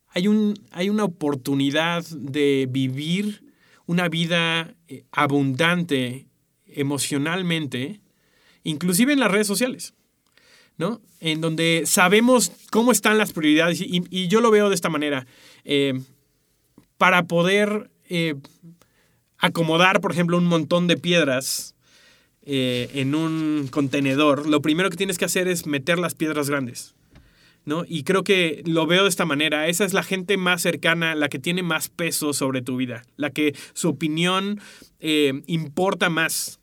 hay 0.10 0.28
un 0.28 0.60
hay 0.72 0.90
una 0.90 1.06
oportunidad 1.06 2.06
de 2.06 2.68
vivir 2.70 3.44
una 3.86 4.10
vida 4.10 4.76
eh, 4.88 5.04
abundante 5.12 6.28
emocionalmente, 6.68 8.02
inclusive 8.64 9.14
en 9.14 9.20
las 9.20 9.32
redes 9.32 9.48
sociales. 9.48 9.94
¿no? 10.78 11.02
En 11.20 11.42
donde 11.42 11.84
sabemos 11.86 12.52
cómo 12.72 12.92
están 12.92 13.18
las 13.18 13.34
prioridades 13.34 13.82
y, 13.82 14.28
yo 14.28 14.40
lo 14.40 14.50
veo 14.50 14.70
de 14.70 14.76
esta 14.76 14.90
manera. 14.90 15.28
Eh, 15.66 16.02
para 16.98 17.24
poder 17.24 17.90
acomodar, 19.40 20.02
por 20.02 20.12
ejemplo, 20.12 20.38
un 20.38 20.46
montón 20.46 20.88
de 20.88 20.98
piedras 20.98 21.76
eh, 22.44 22.90
en 22.94 23.16
un 23.16 23.68
contenedor, 23.70 24.48
lo 24.48 24.62
primero 24.62 24.90
que 24.90 24.98
tienes 24.98 25.18
que 25.18 25.26
hacer 25.26 25.48
es 25.48 25.66
meter 25.66 26.00
las 26.00 26.16
piedras 26.16 26.50
grandes. 26.50 26.96
¿no? 27.66 27.84
Y 27.88 28.04
creo 28.04 28.24
que 28.24 28.64
lo 28.66 28.88
veo 28.88 29.04
de 29.04 29.10
esta 29.10 29.26
manera. 29.26 29.68
Esa 29.68 29.86
es 29.86 29.94
la 29.94 30.02
gente 30.02 30.38
más 30.38 30.62
cercana, 30.62 31.14
la 31.14 31.30
que 31.30 31.38
tiene 31.38 31.62
más 31.62 31.90
peso 31.90 32.34
sobre 32.34 32.62
tu 32.62 32.78
vida, 32.78 33.04
la 33.16 33.30
que 33.30 33.54
su 33.74 33.90
opinión 33.90 34.60
importa 35.46 36.10
más 36.10 36.60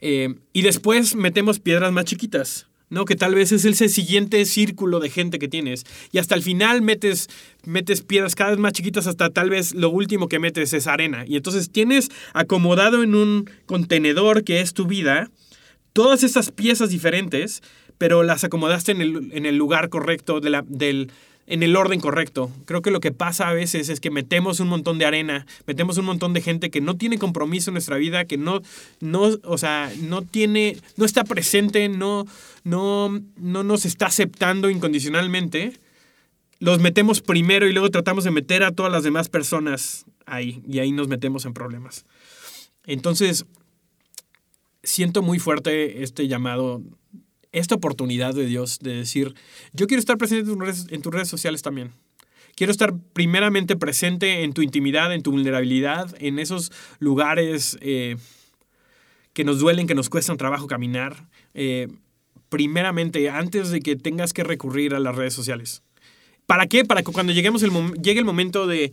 eh, 0.00 0.34
y 0.52 0.62
después 0.62 1.14
metemos 1.14 1.58
piedras 1.58 1.92
más 1.92 2.04
chiquitas, 2.04 2.65
¿no? 2.88 3.04
Que 3.04 3.16
tal 3.16 3.34
vez 3.34 3.52
es 3.52 3.64
ese 3.64 3.88
siguiente 3.88 4.44
círculo 4.44 5.00
de 5.00 5.10
gente 5.10 5.38
que 5.38 5.48
tienes. 5.48 5.84
Y 6.12 6.18
hasta 6.18 6.34
el 6.34 6.42
final 6.42 6.82
metes, 6.82 7.28
metes 7.64 8.02
piedras 8.02 8.34
cada 8.34 8.50
vez 8.50 8.58
más 8.58 8.72
chiquitas 8.72 9.06
hasta 9.06 9.30
tal 9.30 9.50
vez 9.50 9.74
lo 9.74 9.90
último 9.90 10.28
que 10.28 10.38
metes 10.38 10.72
es 10.72 10.86
arena. 10.86 11.24
Y 11.26 11.36
entonces 11.36 11.70
tienes 11.70 12.10
acomodado 12.32 13.02
en 13.02 13.14
un 13.14 13.50
contenedor 13.66 14.44
que 14.44 14.60
es 14.60 14.72
tu 14.72 14.86
vida 14.86 15.30
todas 15.92 16.22
esas 16.22 16.50
piezas 16.52 16.90
diferentes, 16.90 17.62
pero 17.96 18.22
las 18.22 18.44
acomodaste 18.44 18.92
en 18.92 19.00
el, 19.00 19.30
en 19.32 19.46
el 19.46 19.56
lugar 19.56 19.88
correcto 19.88 20.40
de 20.40 20.50
la, 20.50 20.62
del, 20.66 21.10
en 21.46 21.62
el 21.62 21.76
orden 21.76 22.00
correcto. 22.00 22.50
Creo 22.64 22.82
que 22.82 22.90
lo 22.90 23.00
que 23.00 23.12
pasa 23.12 23.48
a 23.48 23.52
veces 23.52 23.88
es 23.88 24.00
que 24.00 24.10
metemos 24.10 24.60
un 24.60 24.68
montón 24.68 24.98
de 24.98 25.04
arena, 25.04 25.46
metemos 25.66 25.96
un 25.98 26.06
montón 26.06 26.32
de 26.32 26.40
gente 26.40 26.70
que 26.70 26.80
no 26.80 26.96
tiene 26.96 27.18
compromiso 27.18 27.70
en 27.70 27.74
nuestra 27.74 27.96
vida, 27.96 28.24
que 28.24 28.36
no, 28.36 28.62
no, 29.00 29.30
o 29.44 29.58
sea, 29.58 29.92
no 30.00 30.22
tiene, 30.22 30.76
no 30.96 31.04
está 31.04 31.24
presente, 31.24 31.88
no, 31.88 32.26
no, 32.64 33.20
no 33.36 33.62
nos 33.62 33.84
está 33.84 34.06
aceptando 34.06 34.70
incondicionalmente. 34.70 35.78
Los 36.58 36.80
metemos 36.80 37.20
primero 37.20 37.68
y 37.68 37.72
luego 37.72 37.90
tratamos 37.90 38.24
de 38.24 38.30
meter 38.30 38.64
a 38.64 38.72
todas 38.72 38.90
las 38.90 39.04
demás 39.04 39.28
personas 39.28 40.06
ahí 40.24 40.62
y 40.66 40.80
ahí 40.80 40.90
nos 40.90 41.08
metemos 41.08 41.44
en 41.44 41.52
problemas. 41.52 42.06
Entonces, 42.86 43.46
siento 44.82 45.22
muy 45.22 45.38
fuerte 45.38 46.02
este 46.02 46.28
llamado 46.28 46.82
esta 47.52 47.74
oportunidad 47.74 48.34
de 48.34 48.46
Dios 48.46 48.78
de 48.80 48.94
decir, 48.94 49.34
yo 49.72 49.86
quiero 49.86 50.00
estar 50.00 50.18
presente 50.18 50.50
en 50.50 51.02
tus 51.02 51.12
redes, 51.12 51.28
sociales 51.28 51.62
también. 51.62 51.92
Quiero 52.54 52.70
estar 52.70 52.94
primeramente 53.12 53.76
presente 53.76 54.42
en 54.42 54.52
tu 54.52 54.62
intimidad, 54.62 55.12
en 55.12 55.22
tu 55.22 55.30
vulnerabilidad, 55.30 56.14
en 56.20 56.38
esos 56.38 56.72
lugares 56.98 57.76
eh, 57.80 58.16
que 59.34 59.44
nos 59.44 59.58
duelen, 59.58 59.86
que 59.86 59.94
nos 59.94 60.08
cuestan 60.08 60.38
trabajo 60.38 60.66
caminar. 60.66 61.28
Eh, 61.52 61.88
primeramente, 62.48 63.28
antes 63.28 63.70
de 63.70 63.80
que 63.80 63.96
tengas 63.96 64.32
que 64.32 64.44
recurrir 64.44 64.94
a 64.94 65.00
las 65.00 65.14
redes 65.14 65.34
sociales. 65.34 65.82
¿Para 66.46 66.68
qué? 66.68 66.84
Para 66.84 67.02
que 67.02 67.10
cuando 67.10 67.32
lleguemos 67.32 67.62
el 67.64 67.72
llegue 68.00 68.20
el 68.20 68.24
momento 68.24 68.68
de, 68.68 68.92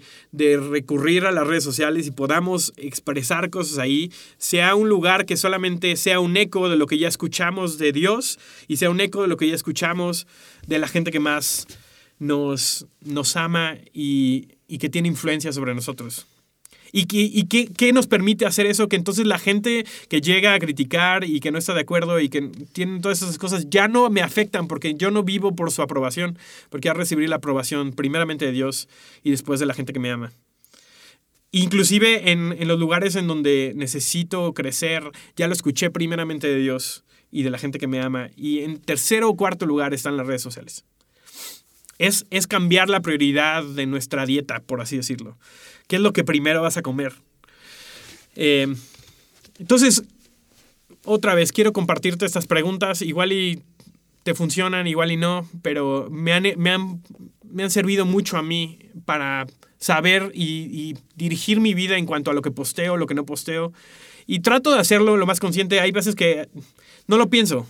recurrir 0.72 1.26
a 1.26 1.32
las 1.32 1.46
redes 1.46 1.64
sociales 1.64 2.08
y 2.08 2.12
podamos 2.12 2.74
expresar 2.78 3.52
cosas 3.52 3.78
ahí, 3.78 4.12
sea 4.38 4.74
un 4.74 4.90
lugar 4.90 5.26
que 5.26 5.38
solamente 5.38 5.96
sea 5.96 6.20
un 6.20 6.36
eco 6.36 6.68
de 6.68 6.78
lo 6.78 6.88
que 6.88 6.98
ya 6.98 7.08
escuchamos 7.08 7.78
de 7.78 7.92
Dios 7.92 8.40
y 8.68 8.78
sea 8.78 8.90
un 8.90 9.00
eco 9.00 9.22
de 9.22 9.28
lo 9.28 9.38
que 9.38 9.48
ya 9.48 9.56
escuchamos 9.56 10.26
de 10.66 10.80
la 10.80 10.88
gente 10.88 11.12
que 11.12 11.20
más 11.20 11.68
nos, 12.18 12.88
nos 13.02 13.38
ama 13.38 13.78
y, 13.94 14.48
y 14.68 14.80
que 14.80 14.90
tiene 14.90 15.08
influencia 15.08 15.54
sobre 15.54 15.76
nosotros. 15.76 16.26
¿Y, 16.96 17.06
qué, 17.46 17.70
qué, 17.76 17.92
nos 17.92 18.06
permite 18.06 18.46
hacer 18.46 18.68
eso? 18.68 18.88
Que 18.88 18.96
entonces 18.96 19.26
la 19.26 19.40
gente 19.40 19.84
que 20.10 20.22
llega 20.22 20.54
a 20.54 20.60
criticar 20.60 21.24
y 21.24 21.40
que 21.40 21.50
no 21.50 21.58
está 21.58 21.74
de 21.74 21.82
acuerdo 21.82 22.20
y 22.20 22.30
que 22.30 22.44
tienen 22.72 23.02
todas 23.02 23.20
esas 23.24 23.40
cosas 23.40 23.68
ya 23.68 23.88
no 23.88 24.12
me 24.12 24.22
afectan 24.22 24.68
porque 24.68 24.94
yo 24.94 25.10
no 25.10 25.24
vivo 25.24 25.56
por 25.56 25.72
su 25.72 25.82
aprobación, 25.82 26.38
porque 26.70 26.86
ya 26.86 26.94
recibir 26.94 27.28
la 27.30 27.38
aprobación 27.38 27.94
primeramente 27.94 28.46
de 28.46 28.52
Dios 28.52 28.88
y 29.24 29.32
después 29.32 29.60
de 29.60 29.66
la 29.66 29.74
gente 29.74 29.92
que 29.92 30.00
me 30.00 30.12
ama. 30.12 30.34
Inclusive 31.52 32.32
en, 32.32 32.56
en 32.60 32.68
los 32.68 32.80
lugares 32.80 33.16
en 33.16 33.26
donde 33.26 33.74
necesito 33.76 34.54
crecer, 34.54 35.04
ya 35.36 35.48
lo 35.48 35.54
escuché 35.54 35.90
primeramente 35.90 36.46
de 36.46 36.60
Dios 36.60 37.04
y 37.32 37.42
de 37.42 37.50
la 37.50 37.58
gente 37.58 37.80
que 37.80 37.88
me 37.88 38.02
ama. 38.02 38.30
Y 38.36 38.60
en 38.60 38.80
tercero 38.80 39.30
o 39.30 39.36
cuarto 39.36 39.66
lugar 39.66 39.96
están 39.96 40.16
las 40.16 40.28
redes 40.28 40.44
sociales. 40.44 40.86
Es, 41.98 42.28
es 42.30 42.46
cambiar 42.46 42.90
la 42.90 43.02
prioridad 43.02 43.64
de 43.64 43.88
nuestra 43.88 44.28
dieta, 44.28 44.60
por 44.62 44.80
así 44.80 44.98
decirlo. 44.98 45.38
¿Qué 45.88 45.98
es 45.98 46.02
lo 46.02 46.14
que 46.14 46.24
primero 46.24 46.62
vas 46.62 46.78
a 46.78 46.82
comer? 46.82 47.14
Eh, 48.36 48.68
entonces, 49.60 50.04
otra 51.06 51.36
vez, 51.36 51.52
quiero 51.52 51.74
compartirte 51.74 52.26
estas 52.26 52.48
preguntas. 52.48 53.02
Igual 53.02 53.34
y 53.34 53.62
te 54.24 54.34
funcionan, 54.34 54.88
igual 54.88 55.12
y 55.12 55.18
no, 55.18 55.48
pero 55.62 56.08
me 56.10 56.34
han, 56.34 56.44
me 56.58 56.72
han, 57.64 57.70
servido 57.70 58.06
mucho 58.06 58.38
a 58.38 58.44
mí 58.44 58.80
para 59.06 59.46
saber 59.78 60.32
y, 60.34 60.96
dirigir 61.16 61.60
mi 61.60 61.74
vida 61.74 61.98
en 61.98 62.06
cuanto 62.06 62.32
a 62.32 62.34
lo 62.34 62.42
que 62.42 62.52
posteo, 62.52 62.98
lo 62.98 63.06
que 63.06 63.16
no 63.16 63.26
posteo. 63.26 63.74
Y 64.26 64.40
trato 64.40 64.72
de 64.72 64.80
hacerlo 64.80 65.18
lo 65.18 65.26
más 65.26 65.42
consciente. 65.42 65.82
Hay 65.82 65.92
veces 65.92 66.16
que 66.16 66.48
no 67.08 67.18
lo 67.18 67.30
pienso. 67.30 67.68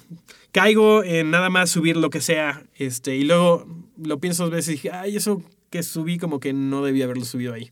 Caigo 0.51 1.03
en 1.03 1.31
nada 1.31 1.49
más 1.49 1.71
subir 1.71 1.97
lo 1.97 2.11
que 2.11 2.21
sea. 2.21 2.63
Este, 2.75 3.15
y 3.15 3.23
luego 3.23 3.65
lo 3.97 4.19
pienso 4.19 4.43
dos 4.43 4.51
veces 4.51 4.69
y 4.69 4.71
dije, 4.73 4.91
ay, 4.91 5.15
eso 5.15 5.41
que 5.71 5.81
subí 5.81 6.19
como 6.19 6.39
que 6.39 6.53
no 6.53 6.85
debía 6.85 7.05
haberlo 7.05 7.25
subido 7.25 7.53
ahí 7.53 7.71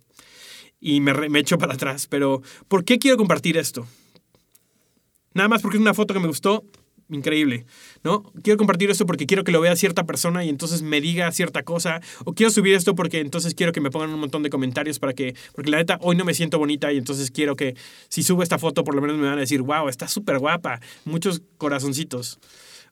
y 0.82 1.00
me, 1.00 1.14
me 1.30 1.40
echo 1.40 1.58
para 1.58 1.76
atrás. 1.76 2.08
Pero, 2.08 2.42
¿por 2.68 2.84
qué 2.84 3.00
quiero 3.00 3.16
compartir 3.16 3.58
esto? 3.58 3.88
Nada 5.34 5.48
más 5.48 5.62
porque 5.62 5.78
es 5.78 5.82
una 5.82 5.94
foto 5.94 6.14
que 6.14 6.20
me 6.20 6.28
gustó, 6.28 6.66
increíble, 7.10 7.66
¿no? 8.04 8.24
Quiero 8.44 8.58
compartir 8.58 8.90
esto 8.90 9.06
porque 9.06 9.26
quiero 9.26 9.44
que 9.44 9.52
lo 9.52 9.62
vea 9.62 9.76
cierta 9.76 10.06
persona 10.06 10.44
y 10.44 10.50
entonces 10.50 10.82
me 10.82 11.02
diga 11.02 11.32
cierta 11.32 11.64
cosa, 11.64 12.02
o 12.26 12.34
quiero 12.34 12.52
subir 12.52 12.74
esto 12.76 12.96
porque 12.96 13.20
entonces 13.20 13.54
quiero 13.54 13.72
que 13.72 13.82
me 13.82 13.92
pongan 13.92 14.14
un 14.14 14.20
montón 14.20 14.44
de 14.44 14.50
comentarios 14.50 15.00
para 15.00 15.14
que, 15.14 15.36
porque 15.54 15.72
la 15.72 15.78
neta 15.78 15.98
hoy 16.02 16.16
no 16.16 16.26
me 16.26 16.34
siento 16.34 16.58
bonita 16.58 16.92
y 16.92 16.98
entonces 16.98 17.32
quiero 17.32 17.56
que 17.56 17.76
si 18.10 18.24
subo 18.24 18.44
esta 18.44 18.58
foto 18.58 18.84
por 18.84 18.96
lo 18.96 19.02
menos 19.02 19.18
me 19.18 19.28
van 19.28 19.38
a 19.38 19.42
decir, 19.42 19.62
wow, 19.62 19.88
está 19.88 20.08
súper 20.08 20.40
guapa, 20.40 20.80
muchos 21.06 21.42
corazoncitos. 21.58 22.40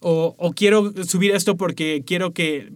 O, 0.02 0.36
o 0.38 0.54
quiero 0.54 0.94
subir 1.04 1.32
esto 1.32 1.58
porque 1.58 2.04
quiero 2.06 2.32
que 2.32 2.72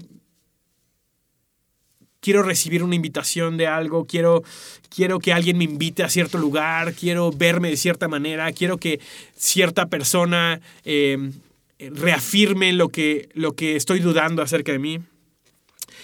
quiero 2.23 2.41
recibir 2.41 2.83
una 2.83 2.95
invitación 2.95 3.57
de 3.57 3.67
algo, 3.67 4.05
quiero, 4.05 4.43
quiero 4.89 5.19
que 5.19 5.33
alguien 5.33 5.57
me 5.57 5.65
invite 5.65 6.03
a 6.03 6.09
cierto 6.09 6.37
lugar, 6.37 6.93
quiero 6.93 7.31
verme 7.31 7.69
de 7.69 7.75
cierta 7.75 8.07
manera, 8.07 8.49
quiero 8.53 8.77
que 8.77 9.01
cierta 9.35 9.87
persona 9.87 10.61
eh, 10.85 11.31
reafirme 11.77 12.71
lo 12.71 12.87
que, 12.87 13.27
lo 13.33 13.55
que 13.55 13.75
estoy 13.75 13.99
dudando 13.99 14.41
acerca 14.41 14.71
de 14.71 14.79
mí. 14.79 14.99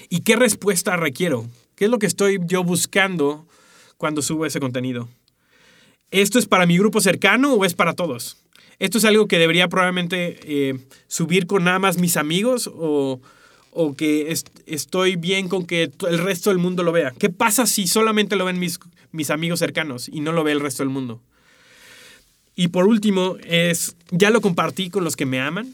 ¿Y 0.09 0.19
qué 0.19 0.35
respuesta 0.35 0.97
requiero? 0.97 1.47
¿Qué 1.75 1.85
es 1.85 1.91
lo 1.91 1.99
que 1.99 2.07
estoy 2.07 2.37
yo 2.45 2.65
buscando 2.65 3.47
cuando 3.97 4.21
subo 4.21 4.45
ese 4.45 4.59
contenido? 4.59 5.07
¿Esto 6.11 6.37
es 6.37 6.47
para 6.47 6.65
mi 6.65 6.77
grupo 6.77 6.99
cercano 6.99 7.53
o 7.53 7.63
es 7.63 7.75
para 7.75 7.93
todos? 7.93 8.37
¿Esto 8.79 8.97
es 8.97 9.05
algo 9.05 9.29
que 9.29 9.39
debería 9.39 9.69
probablemente 9.69 10.39
eh, 10.43 10.79
subir 11.07 11.47
con 11.47 11.63
nada 11.63 11.79
más 11.79 11.97
mis 11.97 12.17
amigos 12.17 12.69
o, 12.73 13.21
o 13.71 13.95
que 13.95 14.33
estoy 14.65 15.15
bien 15.15 15.47
con 15.47 15.65
que 15.65 15.91
el 16.07 16.17
resto 16.17 16.49
del 16.49 16.59
mundo 16.59 16.83
lo 16.83 16.91
vea? 16.91 17.11
¿Qué 17.17 17.29
pasa 17.29 17.65
si 17.65 17.87
solamente 17.87 18.35
lo 18.35 18.45
ven 18.45 18.59
mis, 18.59 18.79
mis 19.11 19.29
amigos 19.29 19.59
cercanos 19.59 20.09
y 20.09 20.21
no 20.21 20.31
lo 20.31 20.43
ve 20.43 20.51
el 20.51 20.59
resto 20.59 20.83
del 20.83 20.89
mundo? 20.89 21.21
Y 22.55 22.69
por 22.69 22.87
último, 22.87 23.37
es, 23.45 23.95
ya 24.11 24.29
lo 24.31 24.41
compartí 24.41 24.89
con 24.89 25.03
los 25.03 25.15
que 25.15 25.25
me 25.25 25.39
aman. 25.39 25.73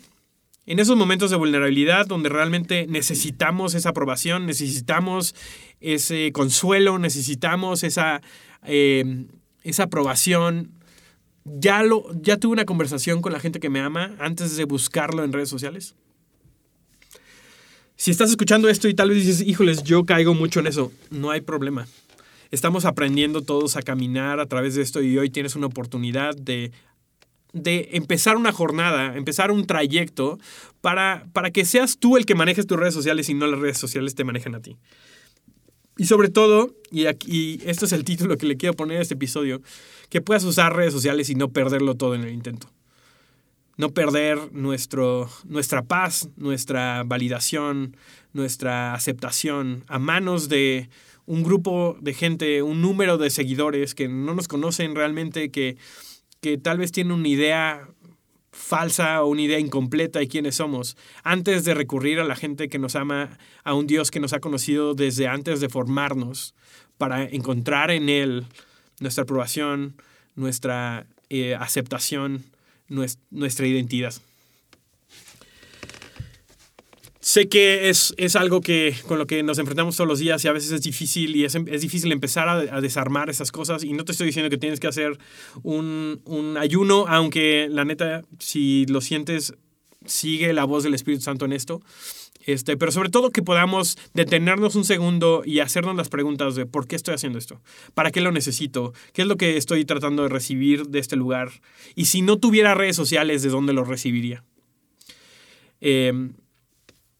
En 0.68 0.80
esos 0.80 0.98
momentos 0.98 1.32
de 1.32 1.38
vulnerabilidad 1.38 2.06
donde 2.06 2.30
realmente 2.30 2.88
necesitamos 2.88 3.76
esa 3.76 3.90
aprobación, 3.90 4.46
necesitamos 4.46 5.36
ese 5.80 6.32
consuelo, 6.32 6.98
necesitamos 7.00 7.84
esa, 7.84 8.22
eh, 8.64 9.26
esa 9.64 9.84
aprobación, 9.84 10.72
ya, 11.44 11.84
lo, 11.84 12.06
ya 12.22 12.38
tuve 12.38 12.54
una 12.54 12.66
conversación 12.66 13.22
con 13.22 13.34
la 13.34 13.40
gente 13.40 13.60
que 13.60 13.70
me 13.70 13.80
ama 13.80 14.16
antes 14.20 14.58
de 14.58 14.66
buscarlo 14.66 15.24
en 15.24 15.34
redes 15.34 15.50
sociales. 15.50 15.96
Si 17.98 18.12
estás 18.12 18.30
escuchando 18.30 18.68
esto 18.68 18.90
y 18.90 18.94
tal 18.94 19.10
vez 19.10 19.26
dices, 19.26 19.48
híjoles, 19.48 19.84
yo 19.84 20.04
caigo 20.04 20.34
mucho 20.34 20.60
en 20.60 20.68
eso, 20.68 20.92
no 21.12 21.32
hay 21.32 21.42
problema. 21.42 21.88
Estamos 22.52 22.84
aprendiendo 22.84 23.42
todos 23.42 23.78
a 23.78 23.82
caminar 23.82 24.40
a 24.40 24.46
través 24.48 24.76
de 24.76 24.82
esto 24.82 25.02
y 25.02 25.18
hoy 25.18 25.30
tienes 25.30 25.56
una 25.56 25.68
oportunidad 25.68 26.36
de, 26.36 26.72
de 27.54 27.90
empezar 27.94 28.36
una 28.36 28.52
jornada, 28.52 29.16
empezar 29.16 29.50
un 29.50 29.66
trayecto 29.66 30.40
para, 30.82 31.26
para 31.32 31.52
que 31.52 31.64
seas 31.64 31.98
tú 31.98 32.18
el 32.18 32.26
que 32.26 32.36
manejes 32.36 32.68
tus 32.68 32.78
redes 32.78 32.94
sociales 32.94 33.30
y 33.30 33.34
no 33.34 33.48
las 33.48 33.60
redes 33.60 33.78
sociales 33.78 34.14
te 34.14 34.26
manejen 34.26 34.56
a 34.56 34.62
ti. 34.62 34.76
Y 35.98 36.06
sobre 36.06 36.28
todo, 36.28 36.76
y 36.92 37.06
aquí 37.06 37.62
esto 37.66 37.86
es 37.86 37.94
el 37.94 38.04
título 38.04 38.38
que 38.38 38.46
le 38.46 38.58
quiero 38.58 38.76
poner 38.76 38.98
a 38.98 39.02
este 39.02 39.14
episodio, 39.14 39.62
que 40.10 40.20
puedas 40.20 40.44
usar 40.44 40.76
redes 40.76 40.92
sociales 40.92 41.30
y 41.30 41.36
no 41.36 41.48
perderlo 41.48 41.96
todo 41.96 42.16
en 42.16 42.24
el 42.24 42.34
intento. 42.34 42.68
No 43.78 43.90
perder 43.90 44.54
nuestro, 44.54 45.30
nuestra 45.44 45.84
paz, 45.84 46.30
nuestra 46.38 47.04
validación, 47.06 47.98
nuestra 48.34 48.94
aceptación 48.94 49.84
a 49.88 50.00
manos 50.00 50.48
de 50.48 50.90
un 51.26 51.44
grupo 51.44 51.98
de 52.02 52.14
gente, 52.14 52.62
un 52.62 52.82
número 52.82 53.18
de 53.18 53.30
seguidores 53.30 53.96
que 53.96 54.08
no 54.08 54.34
nos 54.34 54.48
conocen 54.48 54.96
realmente, 54.96 55.52
que, 55.52 55.78
que 56.40 56.58
tal 56.58 56.78
vez 56.78 56.92
tienen 56.92 57.14
una 57.14 57.28
idea 57.28 57.90
falsa 58.52 59.22
o 59.22 59.28
una 59.28 59.42
idea 59.42 59.60
incompleta 59.60 60.20
de 60.20 60.28
quiénes 60.28 60.56
somos, 60.56 60.96
antes 61.24 61.66
de 61.66 61.74
recurrir 61.74 62.20
a 62.20 62.24
la 62.24 62.36
gente 62.36 62.70
que 62.70 62.80
nos 62.80 62.96
ama, 62.96 63.38
a 63.64 63.74
un 63.74 63.86
Dios 63.86 64.12
que 64.12 64.20
nos 64.20 64.34
ha 64.34 64.40
conocido 64.40 64.94
desde 64.94 65.28
antes 65.28 65.60
de 65.60 65.70
formarnos, 65.70 66.56
para 66.98 67.24
encontrar 67.24 67.92
en 67.92 68.08
Él 68.08 68.46
nuestra 69.00 69.24
aprobación, 69.24 69.96
nuestra 70.36 71.08
eh, 71.30 71.56
aceptación, 71.56 72.46
nuestra 72.88 73.68
identidad. 73.68 74.14
Sé 77.26 77.50
que 77.50 77.90
es, 77.90 78.14
es, 78.18 78.36
algo 78.36 78.62
que, 78.62 78.96
con 79.08 79.18
lo 79.18 79.26
que 79.26 79.42
nos 79.42 79.58
enfrentamos 79.58 79.96
todos 79.96 80.08
los 80.08 80.20
días 80.20 80.46
y 80.46 80.48
a 80.48 80.52
veces 80.52 80.72
es 80.72 80.84
difícil 80.84 81.36
y 81.36 81.44
es, 81.44 81.56
es 81.56 81.82
difícil 81.82 82.12
empezar 82.12 82.48
a, 82.48 82.60
a, 82.76 82.82
desarmar 82.82 83.32
esas 83.32 83.52
cosas. 83.52 83.84
Y 83.84 83.94
no 83.94 84.06
te 84.06 84.12
estoy 84.12 84.28
diciendo 84.28 84.52
que 84.52 84.60
tienes 84.60 84.80
que 84.80 84.86
hacer 84.86 85.18
un, 85.64 86.22
un, 86.26 86.56
ayuno, 86.56 87.06
aunque 87.08 87.68
la 87.72 87.84
neta, 87.84 88.22
si 88.38 88.86
lo 88.86 89.02
sientes, 89.02 89.56
sigue 90.06 90.54
la 90.54 90.66
voz 90.66 90.84
del 90.84 90.94
Espíritu 90.94 91.24
Santo 91.24 91.46
en 91.46 91.54
esto. 91.54 91.82
Este, 92.46 92.78
pero 92.78 92.92
sobre 92.92 93.10
todo 93.10 93.32
que 93.32 93.42
podamos 93.42 93.98
detenernos 94.14 94.76
un 94.76 94.86
segundo 94.86 95.44
y 95.46 95.60
hacernos 95.60 95.96
las 95.96 96.10
preguntas 96.10 96.56
de 96.56 96.66
por 96.66 96.88
qué 96.88 96.96
estoy 96.96 97.16
haciendo 97.16 97.40
esto, 97.40 97.62
para 97.94 98.12
qué 98.12 98.22
lo 98.22 98.32
necesito, 98.32 98.94
qué 99.14 99.24
es 99.24 99.28
lo 99.28 99.36
que 99.36 99.58
estoy 99.58 99.84
tratando 99.86 100.24
de 100.24 100.30
recibir 100.30 100.88
de 100.88 101.00
este 101.00 101.16
lugar. 101.16 101.50
Y 101.96 102.06
si 102.06 102.22
no 102.22 102.38
tuviera 102.38 102.76
redes 102.76 102.96
sociales, 102.96 103.42
¿de 103.42 103.50
dónde 103.50 103.74
lo 103.74 103.84
recibiría? 103.84 104.44
Eh, 105.82 106.30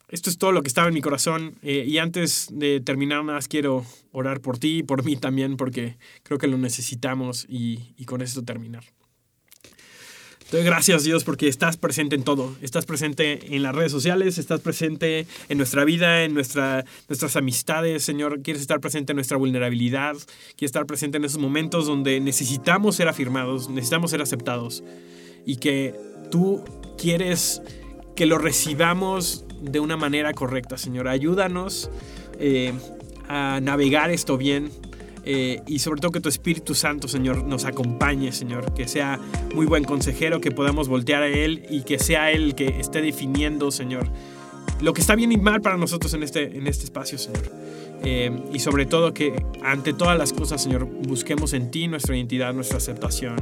esto 0.10 0.30
es 0.30 0.38
todo 0.38 0.52
lo 0.52 0.62
que 0.62 0.68
estaba 0.68 0.88
en 0.88 0.94
mi 0.94 1.02
corazón. 1.02 1.56
Eh, 1.62 1.84
y 1.88 1.98
antes 1.98 2.48
de 2.52 2.80
terminar, 2.80 3.24
nada 3.24 3.38
más 3.38 3.48
quiero 3.48 3.86
orar 4.12 4.40
por 4.40 4.58
ti 4.58 4.78
y 4.78 4.84
por 4.84 5.04
mí 5.04 5.18
también, 5.18 5.58
porque 5.58 5.98
creo 6.24 6.38
que 6.38 6.48
lo 6.48 6.58
necesitamos 6.58 7.46
y, 7.50 7.94
con 8.06 8.22
esto 8.22 8.44
terminar. 8.44 8.84
Entonces, 10.46 10.66
gracias 10.66 11.04
Dios 11.04 11.24
porque 11.24 11.48
estás 11.48 11.76
presente 11.76 12.16
en 12.16 12.24
todo. 12.24 12.56
Estás 12.62 12.86
presente 12.86 13.56
en 13.56 13.64
las 13.64 13.74
redes 13.74 13.92
sociales, 13.92 14.38
estás 14.38 14.62
presente 14.62 15.26
en 15.50 15.58
nuestra 15.58 15.86
vida, 15.86 16.24
en 16.24 16.36
nuestra, 16.36 16.86
nuestras 17.10 17.36
amistades, 17.36 18.04
Señor. 18.04 18.42
Quieres 18.44 18.62
estar 18.62 18.80
presente 18.80 19.12
en 19.14 19.16
nuestra 19.16 19.38
vulnerabilidad, 19.38 20.14
quieres 20.56 20.70
estar 20.70 20.86
presente 20.86 21.18
en 21.18 21.26
esos 21.26 21.40
momentos 21.40 21.88
donde 21.88 22.20
necesitamos 22.20 22.96
ser 22.96 23.08
afirmados, 23.08 23.70
necesitamos 23.70 24.12
ser 24.12 24.22
aceptados. 24.22 24.84
Y 25.48 25.56
que 25.58 25.96
tú 26.30 26.64
quieres 26.96 27.64
que 28.16 28.28
lo 28.28 28.38
recibamos 28.38 29.46
de 29.62 29.80
una 29.80 29.98
manera 29.98 30.32
correcta, 30.34 30.78
Señor. 30.78 31.08
Ayúdanos 31.08 31.90
eh, 32.40 32.72
a 33.28 33.60
navegar 33.64 34.12
esto 34.12 34.38
bien. 34.38 34.70
Eh, 35.26 35.62
y 35.66 35.80
sobre 35.80 36.02
todo 36.02 36.12
que 36.12 36.20
tu 36.20 36.30
Espíritu 36.30 36.76
Santo, 36.76 37.08
Señor, 37.08 37.44
nos 37.44 37.66
acompañe, 37.66 38.32
Señor, 38.32 38.74
que 38.74 38.88
sea 38.88 39.20
muy 39.56 39.66
buen 39.66 39.84
consejero, 39.84 40.40
que 40.40 40.52
podamos 40.52 40.88
voltear 40.88 41.24
a 41.24 41.28
Él 41.28 41.66
y 41.70 41.82
que 41.82 41.98
sea 41.98 42.32
Él 42.32 42.44
el 42.44 42.56
que 42.56 42.80
esté 42.80 43.02
definiendo, 43.02 43.72
Señor, 43.72 44.08
lo 44.82 44.94
que 44.94 45.02
está 45.02 45.16
bien 45.16 45.32
y 45.32 45.38
mal 45.38 45.62
para 45.62 45.78
nosotros 45.78 46.14
en 46.14 46.22
este, 46.22 46.58
en 46.58 46.68
este 46.68 46.84
espacio, 46.84 47.18
Señor. 47.18 47.44
Eh, 48.04 48.32
y 48.54 48.60
sobre 48.60 48.86
todo 48.86 49.14
que 49.14 49.44
ante 49.64 49.94
todas 49.94 50.18
las 50.18 50.32
cosas, 50.32 50.62
Señor, 50.62 50.86
busquemos 50.86 51.54
en 51.54 51.72
ti 51.72 51.88
nuestra 51.88 52.16
identidad, 52.16 52.54
nuestra 52.54 52.78
aceptación 52.78 53.36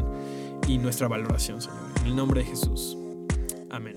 y 0.68 0.78
nuestra 0.78 1.10
valoración, 1.10 1.62
Señor. 1.62 1.80
En 2.02 2.08
el 2.08 2.16
nombre 2.16 2.42
de 2.44 2.48
Jesús. 2.48 2.98
Amén. 3.70 3.94